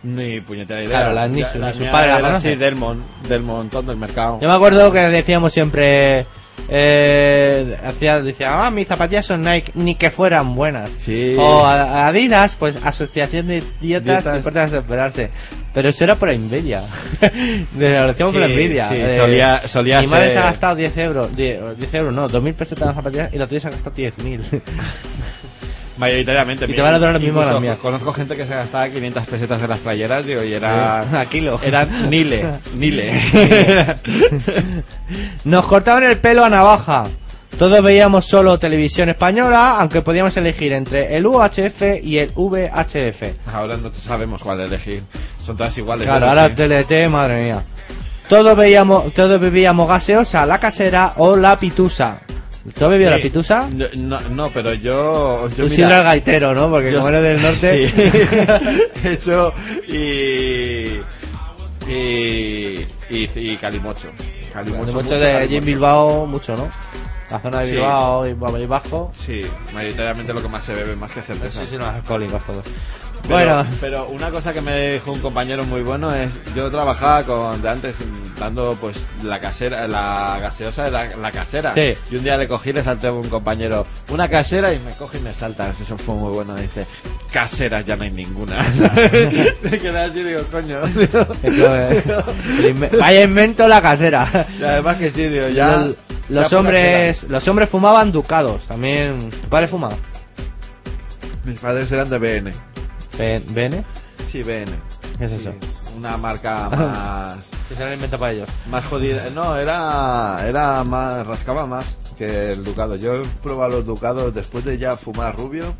Ni 0.04 0.40
puñetera 0.40 0.80
idea. 0.84 0.90
Claro, 1.00 1.14
las 1.14 1.30
Nisu, 1.30 1.58
la 1.58 1.72
mía 1.72 1.90
padre 1.90 2.20
conoce. 2.20 2.56
del, 2.56 2.76
mon- 2.76 3.02
del 3.28 3.42
montón 3.42 3.86
del 3.86 3.96
mercado. 3.96 4.38
Yo 4.40 4.48
me 4.48 4.54
acuerdo 4.54 4.92
que 4.92 5.00
decíamos 5.00 5.52
siempre, 5.52 6.26
eh, 6.68 7.76
hacía, 7.84 8.20
decía, 8.20 8.66
ah, 8.66 8.70
mis 8.70 8.88
zapatillas 8.88 9.26
son 9.26 9.42
Nike, 9.42 9.72
ni 9.74 9.94
que 9.94 10.10
fueran 10.10 10.54
buenas. 10.54 10.90
Sí. 10.98 11.34
O 11.38 11.64
a- 11.64 12.06
Adidas, 12.08 12.56
pues 12.56 12.76
asociación 12.82 13.46
de 13.48 13.62
idiotas, 13.80 14.22
Idiotas. 14.24 14.34
dispuestas 14.34 14.72
a 14.72 14.78
esperarse. 14.78 15.30
Pero 15.74 15.90
eso 15.90 16.04
era 16.04 16.14
por 16.14 16.30
envidia. 16.30 16.82
De 17.20 17.90
lo 18.00 18.06
decíamos 18.08 18.34
por 18.34 18.46
Sí, 18.46 18.52
envidia. 18.52 18.88
sí, 18.88 18.94
Eh, 18.96 19.16
solía- 19.16 19.60
solía 19.68 20.00
Mi 20.00 20.06
madre 20.06 20.24
ser- 20.26 20.32
se 20.32 20.38
ha 20.38 20.42
gastado 20.44 20.74
10 20.74 20.96
euros, 20.98 21.36
10, 21.36 21.78
10 21.78 21.94
euros 21.94 22.14
no, 22.14 22.28
2.000 22.28 22.54
pesetas 22.54 22.82
en 22.82 22.86
las 22.88 22.96
zapatillas 22.96 23.34
y 23.34 23.38
la 23.38 23.46
tuya 23.46 23.60
se 23.60 23.68
ha 23.68 23.70
gastado 23.70 23.94
10.000. 23.96 24.40
Mayoritariamente. 25.98 26.66
Y 26.66 26.74
te 26.74 26.80
van 26.80 26.94
a 26.94 26.98
lo 26.98 27.18
mismo 27.18 27.40
que 27.40 27.46
las 27.46 27.60
mías. 27.60 27.78
Conozco 27.78 28.12
gente 28.12 28.36
que 28.36 28.46
se 28.46 28.54
gastaba 28.54 28.88
500 28.88 29.26
pesetas 29.26 29.62
en 29.62 29.70
las 29.70 29.78
playeras, 29.78 30.26
digo, 30.26 30.42
y 30.42 30.52
era... 30.52 31.20
A 31.20 31.26
kilo. 31.26 31.58
Era 31.62 31.84
Nile, 31.84 32.46
Nile. 32.76 33.12
Nos 35.44 35.66
cortaban 35.66 36.04
el 36.04 36.18
pelo 36.18 36.44
a 36.44 36.50
navaja. 36.50 37.04
Todos 37.58 37.82
veíamos 37.82 38.26
solo 38.26 38.58
televisión 38.58 39.08
española, 39.08 39.78
aunque 39.78 40.02
podíamos 40.02 40.36
elegir 40.36 40.72
entre 40.74 41.16
el 41.16 41.26
UHF 41.26 42.02
y 42.02 42.18
el 42.18 42.30
VHF. 42.34 43.54
Ahora 43.54 43.78
no 43.78 43.94
sabemos 43.94 44.42
cuál 44.42 44.60
elegir. 44.60 45.02
Son 45.42 45.56
todas 45.56 45.76
iguales. 45.78 46.06
Claro, 46.06 46.26
eso 46.26 46.38
ahora 46.38 46.48
sí. 46.48 46.54
TLT, 46.54 47.10
madre 47.10 47.44
mía. 47.44 47.62
Todos 48.28 48.56
veíamos, 48.56 49.14
todos 49.14 49.40
bebíamos 49.40 49.88
gaseosa, 49.88 50.44
la 50.44 50.58
casera 50.58 51.12
o 51.16 51.36
la 51.36 51.56
pitusa. 51.56 52.18
¿Tú 52.74 52.84
has 52.84 52.90
bebido 52.90 53.10
Sí. 53.10 53.16
la 53.16 53.22
pitusa? 53.22 53.68
Yo- 53.76 53.86
No, 53.96 54.20
no, 54.20 54.50
pero 54.50 54.74
yo... 54.74 55.48
yo 55.50 55.64
Tú 55.64 55.70
sí 55.70 55.82
gaitero, 55.82 56.54
¿no? 56.54 56.70
Porque 56.70 56.90
yo- 56.92 56.98
como 56.98 57.08
eres 57.08 57.22
del 57.22 57.42
norte... 57.42 57.88
Sí. 57.88 57.94
Eso 59.08 59.52
y... 59.88 61.00
Y... 61.90 62.86
Y, 63.08 63.30
y 63.34 63.56
calimocho. 63.60 64.08
Calimocho, 64.52 64.82
mucho 64.84 64.92
mucho 64.94 65.18
de 65.18 65.26
allí 65.26 65.56
en 65.56 65.60
calimocho. 65.62 65.66
Bilbao, 65.66 66.26
mucho, 66.26 66.56
¿no? 66.56 66.68
La 67.30 67.40
zona 67.40 67.58
de 67.58 67.64
Sí. 67.66 67.72
Bilbao 67.72 68.26
y 68.28 68.34
País 68.34 68.68
Bajo. 68.68 69.10
Sí, 69.14 69.42
mayoritariamente 69.74 70.32
lo 70.32 70.42
que 70.42 70.48
más 70.48 70.64
se 70.64 70.74
bebe, 70.74 70.96
más 70.96 71.10
que 71.10 71.22
cerveza. 71.22 71.60
Sí, 71.60 71.66
sí, 71.70 71.76
los 71.78 71.86
alcohólicos 71.86 72.44
todos. 72.46 72.64
Pero, 73.28 73.54
Bueno, 73.56 73.66
pero 73.80 74.08
una 74.08 74.30
cosa 74.30 74.52
que 74.52 74.60
me 74.60 74.90
dijo 74.92 75.12
un 75.12 75.20
compañero 75.20 75.64
muy 75.64 75.82
bueno 75.82 76.14
es, 76.14 76.40
yo 76.54 76.70
trabajaba 76.70 77.22
con 77.24 77.60
de 77.60 77.68
antes 77.68 77.98
dando 78.38 78.76
pues 78.80 79.04
la 79.24 79.40
casera, 79.40 79.88
la 79.88 80.38
gaseosa 80.40 80.84
de 80.84 80.90
la, 80.90 81.06
la 81.16 81.30
casera. 81.32 81.72
Sí. 81.74 81.94
Y 82.10 82.16
un 82.16 82.22
día 82.24 82.36
le 82.36 82.46
cogí 82.46 82.70
y 82.70 82.72
le 82.74 82.82
salté 82.84 83.08
a 83.08 83.12
un 83.12 83.28
compañero 83.28 83.86
una 84.10 84.28
casera 84.28 84.72
y 84.72 84.78
me 84.78 84.92
coge 84.92 85.18
y 85.18 85.22
me 85.22 85.32
salta. 85.34 85.70
Eso 85.70 85.96
fue 85.98 86.14
muy 86.14 86.32
bueno. 86.34 86.54
Dice, 86.54 86.86
caseras 87.32 87.84
ya 87.84 87.96
no 87.96 88.04
hay 88.04 88.10
ninguna. 88.10 88.58
me 89.62 89.78
quedé 89.78 89.98
así 89.98 90.20
y 90.20 90.24
digo, 90.24 90.42
coño. 90.50 90.80
inve- 92.62 92.98
vaya 92.98 93.22
invento 93.22 93.66
la 93.68 93.80
casera. 93.82 94.46
y 94.60 94.62
además 94.64 94.96
que 94.96 95.10
sí, 95.10 95.26
digo, 95.28 95.48
ya. 95.48 95.78
Los- 95.78 95.94
los 96.28 96.42
ya 96.44 96.48
por 96.50 96.58
hombres, 96.66 97.22
los 97.30 97.46
hombres 97.48 97.68
fumaban 97.68 98.10
ducados. 98.10 98.62
También, 98.66 99.30
¿tu 99.30 99.48
padre 99.48 99.68
fumaba? 99.68 99.96
Mis 101.44 101.60
padres 101.60 101.90
eran 101.92 102.10
de 102.10 102.18
BN. 102.18 102.52
¿Bene? 103.18 103.84
Sí, 104.28 104.42
BN. 104.42 104.70
¿Qué 105.18 105.24
es 105.24 105.32
eso? 105.32 105.52
Una 105.96 106.16
marca 106.16 106.68
más... 106.70 107.48
Que 107.68 107.74
se 107.74 107.84
lo 107.84 107.94
inventa 107.94 108.18
para 108.18 108.32
ellos. 108.32 108.48
Más 108.70 108.84
jodida. 108.84 109.30
No, 109.30 109.56
era, 109.56 110.44
era 110.46 110.84
más, 110.84 111.26
rascaba 111.26 111.66
más 111.66 111.96
que 112.18 112.52
el 112.52 112.62
ducado. 112.62 112.96
Yo 112.96 113.14
he 113.14 113.22
probado 113.42 113.78
los 113.78 113.86
ducados 113.86 114.34
después 114.34 114.64
de 114.64 114.78
ya 114.78 114.96
fumar 114.96 115.36
rubio 115.36 115.74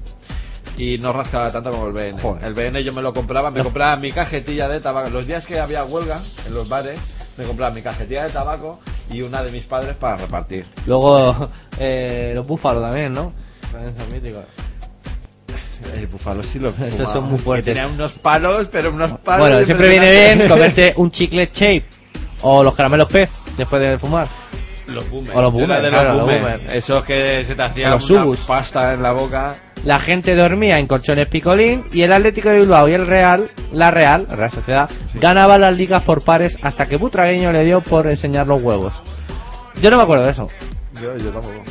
y 0.79 0.99
no 0.99 1.12
rascaba 1.12 1.51
tanto 1.51 1.70
como 1.70 1.88
el 1.88 1.92
BN. 1.92 2.18
El 2.42 2.55
BN 2.55 2.83
yo 2.83 2.92
me 2.92 3.03
lo 3.03 3.12
compraba, 3.12 3.51
me 3.51 3.62
compraba 3.62 3.96
mi 3.96 4.11
cajetilla 4.12 4.68
de 4.68 4.81
tabaco. 4.81 5.11
Los 5.11 5.27
días 5.27 5.46
que 5.46 5.61
había 5.61 5.85
huelga 5.85 6.22
en 6.46 6.55
los 6.55 6.68
bares, 6.68 6.99
me 7.37 7.44
compraba 7.44 7.75
mi 7.75 7.83
cajetilla 7.83 8.25
de 8.25 8.31
tabaco 8.31 8.81
y 9.11 9.20
una 9.20 9.42
de 9.42 9.53
mis 9.53 9.64
padres 9.64 9.96
para 9.96 10.16
repartir. 10.16 10.66
Luego, 10.87 11.49
eh, 11.79 12.33
los 12.35 12.46
búfalos 12.46 12.83
también, 12.83 13.12
¿no? 13.12 13.33
También 13.70 13.94
son 13.96 14.12
míticos. 14.12 14.44
El 15.94 16.07
búfalo 16.07 16.42
sí 16.42 16.59
lo 16.59 16.68
Esos 16.68 16.90
fumaba. 16.96 17.12
son 17.12 17.25
muy 17.31 17.38
fuertes. 17.38 17.75
Tenía 17.75 17.88
unos 17.88 18.12
palos, 18.18 18.68
pero 18.70 18.90
unos 18.90 19.11
palos. 19.18 19.49
Bueno, 19.49 19.64
siempre 19.64 19.88
viene 19.88 20.11
bien 20.11 20.49
comerte 20.49 20.92
un 20.96 21.11
chicle 21.11 21.49
shape 21.53 21.85
o 22.42 22.62
los 22.62 22.75
caramelos 22.75 23.09
pez 23.09 23.31
después 23.57 23.81
de 23.83 23.99
fumar. 23.99 24.27
Los 24.87 25.09
boomers. 25.11 25.37
O 25.37 25.42
los 25.42 25.53
boomers, 25.53 25.83
de 25.83 25.88
claro, 25.88 26.09
los 26.11 26.16
los 26.18 26.25
boomers. 26.27 26.42
boomers. 26.59 26.72
Esos 26.72 27.05
que 27.05 27.42
se 27.44 27.55
te 27.57 27.62
hacían 27.62 27.90
Los 27.90 28.09
una 28.11 28.22
subus. 28.22 28.38
pasta 28.40 28.94
en 28.94 29.03
la 29.03 29.12
boca. 29.12 29.55
La 29.85 29.99
gente 30.01 30.35
dormía 30.37 30.79
en 30.79 30.87
colchones 30.87 31.27
picolín 31.29 31.85
y 31.92 32.03
el 32.03 32.12
Atlético 32.12 32.49
de 32.51 32.59
Bilbao 32.61 32.88
y 32.88 32.92
el 32.92 33.07
Real, 33.07 33.51
la 33.72 33.90
Real, 33.90 34.27
la 34.29 34.37
Real 34.37 34.51
Sociedad, 34.51 34.90
ganaba 35.14 35.59
las 35.59 35.77
ligas 35.77 36.03
por 36.03 36.22
pares 36.22 36.59
hasta 36.62 36.87
que 36.88 36.96
Butragueño 36.96 37.53
le 37.53 37.64
dio 37.64 37.81
por 37.81 38.07
enseñar 38.09 38.46
los 38.46 38.62
huevos. 38.62 38.94
Yo 39.83 39.90
no 39.90 39.96
me 39.99 40.03
acuerdo 40.05 40.25
de 40.25 40.31
eso. 40.33 40.49
Yo, 41.01 41.16
yo 41.18 41.31
tampoco. 41.31 41.62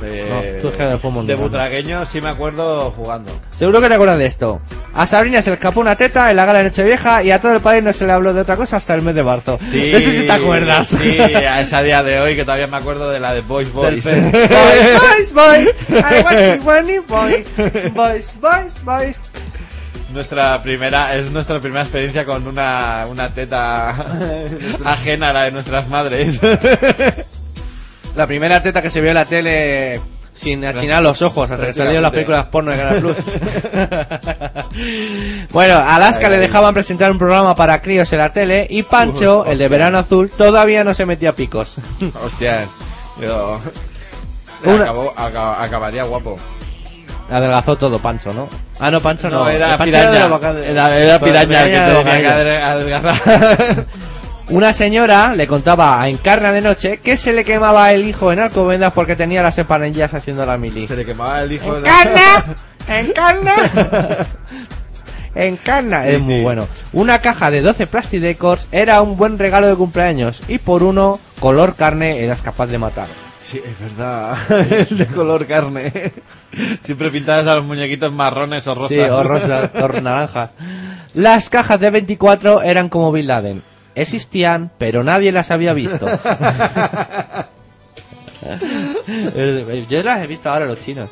De, 0.00 0.60
No, 0.62 0.70
tú 0.70 0.98
fútbol 0.98 1.26
de 1.26 1.34
butragueño 1.34 2.04
sí 2.04 2.20
me 2.20 2.28
acuerdo 2.28 2.90
jugando. 2.92 3.30
Seguro 3.50 3.80
que 3.80 3.88
te 3.88 3.94
acuerdas 3.94 4.18
de 4.18 4.26
esto. 4.26 4.60
A 4.94 5.06
Sabrina 5.06 5.42
se 5.42 5.50
le 5.50 5.54
escapó 5.54 5.80
una 5.80 5.96
teta 5.96 6.30
en 6.30 6.36
la 6.36 6.44
gala 6.44 6.60
de 6.60 6.64
Nochevieja 6.66 7.22
y 7.22 7.30
a 7.30 7.40
todo 7.40 7.54
el 7.54 7.60
país 7.60 7.84
no 7.84 7.92
se 7.92 8.06
le 8.06 8.12
habló 8.12 8.32
de 8.32 8.40
otra 8.40 8.56
cosa 8.56 8.76
hasta 8.76 8.94
el 8.94 9.02
mes 9.02 9.14
de 9.14 9.22
marzo. 9.22 9.58
Sí, 9.70 9.90
No 9.92 10.00
sé 10.00 10.12
si 10.12 10.26
te 10.26 10.32
acuerdas. 10.32 10.88
Sí, 10.88 11.18
a 11.18 11.60
esa 11.60 11.82
día 11.82 12.02
de 12.02 12.20
hoy 12.20 12.36
que 12.36 12.44
todavía 12.44 12.66
me 12.66 12.76
acuerdo 12.76 13.10
de 13.10 13.20
la 13.20 13.34
de 13.34 13.40
Boys 13.42 13.72
Boys. 13.72 14.04
Boys, 14.04 15.32
boys, 15.32 15.32
boys, 15.32 15.68
I 15.90 16.58
want 16.64 17.08
boy. 17.08 17.44
Boys, 17.94 18.34
boys, 18.40 18.84
boys. 18.84 19.16
Nuestra 20.12 20.62
primera, 20.62 21.14
es 21.14 21.30
nuestra 21.30 21.60
primera 21.60 21.82
experiencia 21.82 22.24
con 22.24 22.46
una, 22.46 23.04
una 23.08 23.28
teta 23.34 23.90
ajena 24.84 25.30
a 25.30 25.32
la 25.32 25.44
de 25.44 25.50
nuestras 25.50 25.88
madres. 25.88 26.40
La 28.16 28.26
primera 28.26 28.62
teta 28.62 28.80
que 28.82 28.90
se 28.90 29.00
vio 29.00 29.10
en 29.10 29.14
la 29.16 29.24
tele 29.26 30.00
sin 30.34 30.64
achinar 30.64 31.02
los 31.02 31.20
ojos 31.22 31.50
hasta 31.50 31.66
que 31.66 31.72
salieron 31.72 32.02
las 32.02 32.12
películas 32.12 32.46
porno 32.46 32.70
de 32.70 32.76
Canal 32.78 33.00
Plus. 33.00 33.16
bueno, 35.50 35.78
Alaska 35.78 36.28
le 36.28 36.38
dejaban 36.38 36.74
presentar 36.74 37.10
un 37.10 37.18
programa 37.18 37.54
para 37.54 37.80
críos 37.80 38.12
en 38.12 38.18
la 38.18 38.32
tele 38.32 38.66
y 38.68 38.82
Pancho, 38.82 39.44
el 39.46 39.58
de 39.58 39.68
verano 39.68 39.98
azul, 39.98 40.30
todavía 40.30 40.84
no 40.84 40.94
se 40.94 41.06
metía 41.06 41.32
picos. 41.32 41.76
Hostia, 42.24 42.64
yo... 43.20 43.60
Acabó- 44.64 45.12
acabaría 45.16 46.04
guapo. 46.04 46.36
Adelgazó 47.30 47.76
todo 47.76 47.98
Pancho, 47.98 48.32
¿no? 48.32 48.48
Ah, 48.78 48.90
no, 48.90 49.00
Pancho 49.00 49.28
no. 49.30 49.44
No, 49.44 49.48
era 49.48 49.76
Pancho 49.76 49.84
piraña. 49.96 50.10
de 50.12 50.18
la 50.20 50.26
boca 50.28 50.54
de- 50.54 50.70
Era, 50.70 50.96
era 50.96 51.18
piraña 51.18 51.88
el 51.88 51.96
que 51.96 52.02
tenía 52.04 52.20
que 52.20 52.28
adelgazar. 52.62 53.86
Una 54.48 54.72
señora 54.72 55.34
le 55.34 55.48
contaba 55.48 56.00
a 56.00 56.08
Encarna 56.08 56.52
de 56.52 56.60
noche 56.60 56.98
que 56.98 57.16
se 57.16 57.32
le 57.32 57.44
quemaba 57.44 57.92
el 57.92 58.06
hijo 58.06 58.30
en 58.32 58.38
Alcobendas 58.38 58.92
porque 58.92 59.16
tenía 59.16 59.42
las 59.42 59.58
empanillas 59.58 60.14
haciendo 60.14 60.46
la 60.46 60.56
mili. 60.56 60.86
Se 60.86 60.94
le 60.96 61.04
quemaba 61.04 61.40
el 61.42 61.52
hijo 61.52 61.74
de 61.74 61.80
la... 61.80 61.88
¡Encarna! 61.90 62.54
¡Encarna! 62.88 64.26
Encarna, 65.34 66.02
Sí, 66.04 66.08
es 66.10 66.22
muy 66.22 66.36
sí. 66.38 66.42
bueno. 66.44 66.68
Una 66.92 67.20
caja 67.20 67.50
de 67.50 67.60
12 67.60 67.88
Plastidecors 67.88 68.68
era 68.70 69.02
un 69.02 69.16
buen 69.16 69.38
regalo 69.38 69.66
de 69.66 69.74
cumpleaños 69.74 70.40
y 70.48 70.58
por 70.58 70.82
uno, 70.84 71.18
color 71.40 71.74
carne, 71.74 72.20
eras 72.20 72.40
capaz 72.40 72.68
de 72.68 72.78
matar. 72.78 73.08
Sí, 73.42 73.60
es 73.64 73.78
verdad. 73.80 74.36
El 74.90 74.96
de 74.98 75.06
color 75.06 75.46
carne. 75.46 75.92
Siempre 76.80 77.10
pintadas 77.10 77.46
a 77.48 77.56
los 77.56 77.64
muñequitos 77.64 78.12
marrones 78.12 78.66
o 78.66 78.74
rosas. 78.74 78.96
Sí, 78.96 79.02
o 79.02 79.22
rosa, 79.22 79.70
o 79.74 79.88
naranja. 80.00 80.52
Las 81.14 81.50
cajas 81.50 81.80
de 81.80 81.90
24 81.90 82.62
eran 82.62 82.88
como 82.88 83.12
Bin 83.12 83.26
Laden. 83.26 83.62
Existían, 83.96 84.70
pero 84.78 85.02
nadie 85.02 85.32
las 85.32 85.50
había 85.50 85.72
visto. 85.72 86.06
Yo 89.88 90.02
las 90.02 90.22
he 90.22 90.26
visto 90.26 90.50
ahora 90.50 90.66
los 90.66 90.80
chinos. 90.80 91.08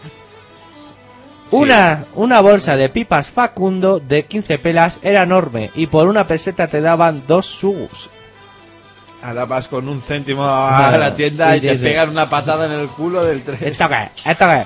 Una, 1.50 2.04
una 2.14 2.40
bolsa 2.40 2.76
de 2.76 2.88
pipas 2.88 3.30
Facundo 3.30 4.00
de 4.00 4.24
15 4.24 4.58
pelas 4.58 4.98
era 5.02 5.22
enorme 5.22 5.70
y 5.74 5.86
por 5.86 6.08
una 6.08 6.26
peseta 6.26 6.66
te 6.68 6.80
daban 6.80 7.24
dos 7.26 7.46
sugus. 7.46 8.08
Ahora 9.22 9.44
vas 9.46 9.68
con 9.68 9.88
un 9.88 10.02
céntimo 10.02 10.44
a 10.44 10.96
la 10.98 11.14
tienda 11.14 11.54
y 11.54 11.58
y 11.58 11.60
te 11.62 11.72
dice- 11.72 11.84
pegan 11.84 12.10
una 12.10 12.28
patada 12.28 12.66
en 12.66 12.72
el 12.72 12.88
culo 12.88 13.24
del 13.24 13.42
tren. 13.42 13.56
¿Esto 13.60 13.88
qué? 13.88 14.08
¿Esto 14.30 14.44
qué? 14.46 14.64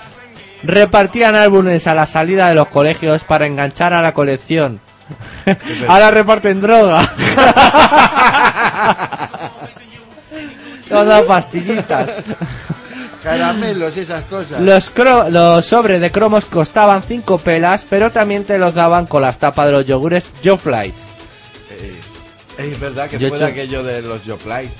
Repartían 0.65 1.37
álbumes 1.37 1.87
a 1.87 1.95
la 1.95 2.07
salida 2.07 2.49
de 2.49 2.57
los 2.57 2.67
colegios 2.69 3.23
para 3.23 3.47
enganchar 3.47 3.93
a 3.93 4.03
la 4.03 4.13
colección. 4.15 4.81
Ahora 5.89 6.11
reparten 6.11 6.61
droga. 6.61 7.09
Todas 10.89 11.25
pastillitas. 11.25 12.09
Caramelos 13.23 13.97
y 13.97 14.01
esas 14.01 14.23
cosas. 14.25 14.61
Los, 14.61 14.95
cro- 14.95 15.29
los 15.29 15.67
sobres 15.67 16.01
de 16.01 16.11
cromos 16.13 16.45
costaban 16.45 17.03
5 17.03 17.39
pelas, 17.39 17.85
pero 17.89 18.11
también 18.13 18.45
te 18.45 18.59
los 18.59 18.75
daban 18.75 19.07
con 19.07 19.23
las 19.23 19.39
tapas 19.39 19.67
de 19.67 19.73
los 19.73 19.87
yogures 19.87 20.29
Jofly. 20.45 20.93
Eh, 21.71 22.01
es 22.59 22.81
verdad 22.81 23.09
que 23.11 23.19
Yo 23.19 23.29
fue 23.29 23.39
hecho- 23.39 23.47
aquello 23.47 23.83
de 23.83 24.03
los 24.03 24.23
Joplay. 24.25 24.71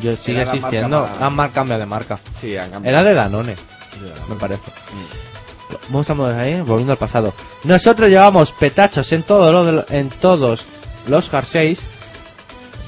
Yo 0.00 0.16
sigue 0.16 0.42
existiendo. 0.42 1.02
más- 1.02 1.10
Han 1.22 1.36
mar- 1.36 1.52
cambiado 1.52 1.80
de 1.80 1.86
marca. 1.86 2.18
Sí, 2.40 2.56
han 2.56 2.70
cambiado. 2.70 2.98
Era 2.98 3.08
de 3.08 3.14
Danone, 3.14 3.56
me 4.28 4.34
parece. 4.34 4.62
¿Cómo 5.86 6.00
estamos 6.02 6.32
ahí? 6.34 6.60
Volviendo 6.60 6.92
al 6.92 6.98
pasado. 6.98 7.32
Nosotros 7.64 8.08
llevamos 8.08 8.52
petachos 8.52 9.10
en, 9.12 9.22
todo 9.22 9.52
lo 9.52 9.64
de 9.64 9.72
lo- 9.72 9.84
en 9.90 10.08
todos 10.10 10.64
los 11.08 11.30
jerseys. 11.30 11.80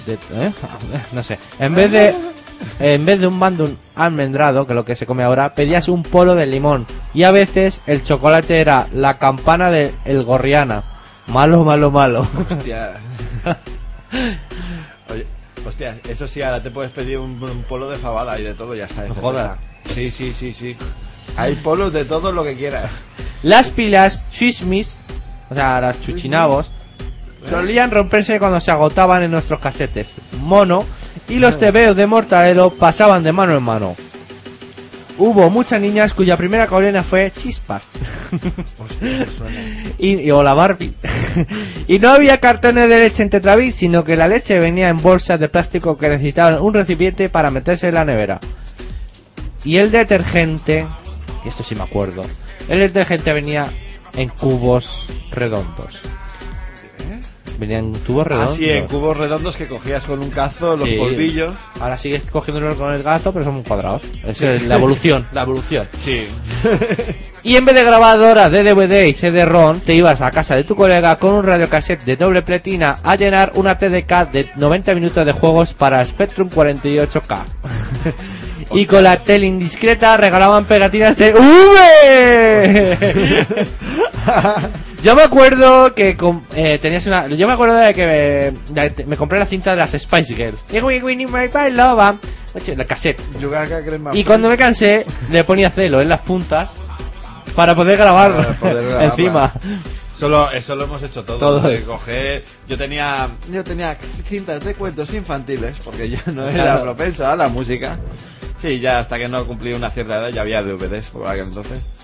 De, 0.06 0.14
¿eh? 0.14 0.52
No 1.12 1.22
sé. 1.22 1.38
En 1.58 1.74
vez 1.74 1.90
de 1.90 2.14
en 2.80 3.04
vez 3.04 3.20
de 3.20 3.26
un 3.26 3.38
bandun 3.38 3.78
almendrado, 3.94 4.66
que 4.66 4.72
es 4.72 4.76
lo 4.76 4.84
que 4.84 4.96
se 4.96 5.04
come 5.06 5.22
ahora, 5.22 5.54
pedías 5.54 5.88
un 5.88 6.02
polo 6.02 6.34
de 6.34 6.46
limón. 6.46 6.86
Y 7.12 7.24
a 7.24 7.30
veces 7.30 7.80
el 7.86 8.02
chocolate 8.02 8.60
era 8.60 8.86
la 8.94 9.18
campana 9.18 9.70
de 9.70 9.94
el 10.06 10.24
gorriana. 10.24 10.82
Malo, 11.26 11.64
malo, 11.64 11.90
malo. 11.90 12.26
Hostia. 12.50 12.92
Oye, 15.10 15.26
hostia, 15.66 15.98
eso 16.08 16.26
sí, 16.26 16.42
ahora 16.42 16.62
te 16.62 16.70
puedes 16.70 16.90
pedir 16.92 17.18
un, 17.18 17.42
un 17.42 17.62
polo 17.68 17.88
de 17.90 17.96
fabada 17.96 18.38
y 18.38 18.42
de 18.44 18.54
todo, 18.54 18.74
ya 18.74 18.84
está. 18.84 19.02
No 19.06 19.14
jodas. 19.14 19.58
Sí, 19.92 20.10
sí, 20.10 20.32
sí, 20.32 20.52
sí. 20.52 20.76
Hay 21.36 21.54
polos 21.56 21.92
de 21.92 22.04
todo 22.04 22.32
lo 22.32 22.44
que 22.44 22.54
quieras. 22.56 22.90
Las 23.42 23.70
pilas 23.70 24.24
Swismis, 24.30 24.98
o 25.50 25.54
sea, 25.54 25.80
las 25.80 26.00
chuchinabos, 26.00 26.70
solían 27.48 27.90
romperse 27.90 28.38
cuando 28.38 28.60
se 28.60 28.70
agotaban 28.70 29.22
en 29.22 29.30
nuestros 29.30 29.60
casetes. 29.60 30.14
Mono 30.40 30.84
y 31.28 31.36
los 31.38 31.58
tebeos 31.58 31.96
de 31.96 32.06
mortadelo 32.06 32.70
pasaban 32.70 33.22
de 33.22 33.32
mano 33.32 33.56
en 33.56 33.62
mano. 33.62 33.94
hubo 35.18 35.48
muchas 35.48 35.80
niñas 35.80 36.12
cuya 36.12 36.36
primera 36.36 36.66
colena 36.66 37.02
fue 37.02 37.30
Chispas. 37.30 37.86
y, 39.98 40.20
y- 40.20 40.30
o 40.30 40.42
la 40.42 40.54
Barbie. 40.54 40.94
y 41.88 41.98
no 41.98 42.10
había 42.10 42.38
cartones 42.40 42.88
de 42.88 42.98
leche 42.98 43.22
en 43.22 43.30
Tetravis, 43.30 43.76
sino 43.76 44.04
que 44.04 44.16
la 44.16 44.28
leche 44.28 44.58
venía 44.58 44.88
en 44.88 45.00
bolsas 45.00 45.38
de 45.40 45.48
plástico 45.48 45.96
que 45.96 46.08
necesitaban 46.08 46.60
un 46.60 46.74
recipiente 46.74 47.28
para 47.28 47.50
meterse 47.50 47.88
en 47.88 47.94
la 47.94 48.04
nevera. 48.04 48.40
Y 49.64 49.76
el 49.78 49.90
detergente, 49.90 50.86
y 51.46 51.48
esto 51.48 51.62
sí 51.62 51.74
me 51.76 51.84
acuerdo, 51.84 52.24
el 52.68 52.80
detergente 52.80 53.32
venía 53.32 53.66
en 54.16 54.28
cubos 54.28 55.06
redondos. 55.30 56.00
Venía 57.58 57.78
en 57.78 57.94
tubos 57.94 58.26
redondos. 58.26 58.52
Así, 58.52 58.68
en 58.68 58.86
cubos 58.86 59.16
redondos 59.16 59.56
que 59.56 59.66
cogías 59.66 60.04
con 60.04 60.20
un 60.20 60.28
cazo 60.28 60.76
los 60.76 60.86
Sí. 60.86 60.96
polvillos. 60.98 61.54
Ahora 61.80 61.96
sigues 61.96 62.22
cogiéndolo 62.30 62.76
con 62.76 62.92
el 62.92 63.02
gato, 63.02 63.32
pero 63.32 63.46
son 63.46 63.62
cuadrados. 63.62 64.02
Es 64.26 64.42
la 64.42 64.74
evolución, 64.74 65.26
la 65.32 65.42
evolución. 65.42 65.88
Sí. 66.04 66.26
Y 67.44 67.56
en 67.56 67.64
vez 67.64 67.74
de 67.74 67.82
grabadoras 67.84 68.50
de 68.52 68.62
DVD 68.62 69.06
y 69.06 69.14
CD-ROM, 69.14 69.80
te 69.80 69.94
ibas 69.94 70.20
a 70.20 70.30
casa 70.30 70.54
de 70.54 70.64
tu 70.64 70.76
colega 70.76 71.16
con 71.16 71.32
un 71.32 71.44
radiocassette 71.46 72.04
de 72.04 72.16
doble 72.16 72.42
pletina 72.42 72.98
a 73.02 73.16
llenar 73.16 73.52
una 73.54 73.78
TDK 73.78 74.30
de 74.32 74.50
90 74.56 74.94
minutos 74.94 75.24
de 75.24 75.32
juegos 75.32 75.72
para 75.72 76.04
Spectrum 76.04 76.50
48K. 76.50 77.38
y 78.72 78.86
con 78.86 79.02
la 79.04 79.16
tele 79.18 79.46
indiscreta 79.46 80.16
regalaban 80.16 80.64
pegatinas 80.64 81.16
de 81.16 81.32
V. 81.34 82.96
Yo 85.02 85.14
me 85.14 85.22
acuerdo 85.22 85.94
que 85.94 86.16
eh, 86.54 86.78
tenías 86.80 87.06
una. 87.06 87.28
Yo 87.28 87.46
me 87.46 87.52
acuerdo 87.52 87.76
de 87.76 87.94
que 87.94 88.04
me, 88.06 88.82
de- 88.90 89.04
me 89.06 89.16
compré 89.16 89.38
la 89.38 89.46
cinta 89.46 89.70
de 89.70 89.76
las 89.76 89.92
Spice 89.92 90.34
Girls. 90.34 90.64
La 92.76 92.84
cassette. 92.84 93.20
Y 94.14 94.24
cuando 94.24 94.48
me 94.48 94.56
cansé, 94.56 95.04
le 95.30 95.44
ponía 95.44 95.70
celo 95.70 96.00
en 96.00 96.08
las 96.08 96.20
puntas 96.22 96.74
para 97.54 97.74
poder 97.74 97.96
grabar 97.98 98.32
Para 98.32 98.52
poder 98.54 99.02
encima. 99.04 99.52
Solo, 100.18 100.50
eso 100.50 100.74
lo 100.74 100.84
hemos 100.84 101.02
hecho 101.02 101.22
todo. 101.24 101.38
Todo 101.38 101.60
de 101.68 101.84
coger- 101.84 102.42
yo 102.66 102.76
tenía, 102.78 103.28
yo 103.50 103.62
tenía 103.62 103.96
cintas 104.24 104.64
de 104.64 104.74
cuentos 104.74 105.12
infantiles 105.12 105.76
porque 105.84 106.08
yo 106.08 106.18
no 106.34 106.48
era 106.48 106.62
Claro. 106.64 106.82
propenso 106.82 107.26
a 107.30 107.36
la 107.36 107.48
música. 107.48 107.98
Sí, 108.66 108.80
ya 108.80 108.98
hasta 108.98 109.18
que 109.18 109.28
no 109.28 109.46
cumplí 109.46 109.72
una 109.74 109.90
cierta 109.90 110.16
edad 110.18 110.30
ya 110.30 110.42
había 110.42 110.62
DVDs 110.62 111.10
por 111.10 111.28
aquel 111.28 111.46
entonces. 111.48 111.98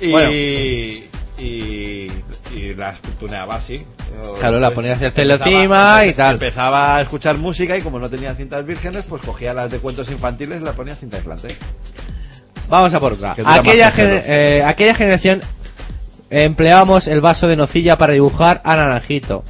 Y, 0.00 0.10
Bueno. 0.10 0.30
y, 0.32 1.04
y 1.38 2.74
las 2.76 3.00
tuneaba 3.18 3.56
así. 3.56 3.84
Claro, 4.38 4.58
la 4.58 4.68
pues, 4.68 4.74
ponías 4.76 5.02
el 5.02 5.12
celo 5.12 5.34
encima 5.34 6.06
y 6.06 6.12
tal. 6.14 6.34
Empezaba 6.34 6.96
a 6.96 7.00
escuchar 7.02 7.36
música 7.38 7.76
y 7.76 7.82
como 7.82 7.98
no 7.98 8.08
tenía 8.08 8.34
cintas 8.34 8.64
vírgenes, 8.64 9.04
pues 9.06 9.22
cogía 9.24 9.52
las 9.52 9.70
de 9.70 9.78
cuentos 9.78 10.10
infantiles 10.10 10.60
y 10.60 10.64
las 10.64 10.74
ponía 10.74 10.94
cinta 10.94 11.16
aislante. 11.18 11.56
Vamos 12.68 12.92
a 12.94 13.00
por 13.00 13.12
otra. 13.14 13.34
Aquella, 13.44 13.92
gener- 13.92 14.22
eh, 14.26 14.62
aquella 14.64 14.94
generación 14.94 15.40
empleábamos 16.30 17.06
el 17.06 17.20
vaso 17.20 17.46
de 17.48 17.56
nocilla 17.56 17.98
para 17.98 18.12
dibujar 18.14 18.60
a 18.64 18.76
naranjito. 18.76 19.44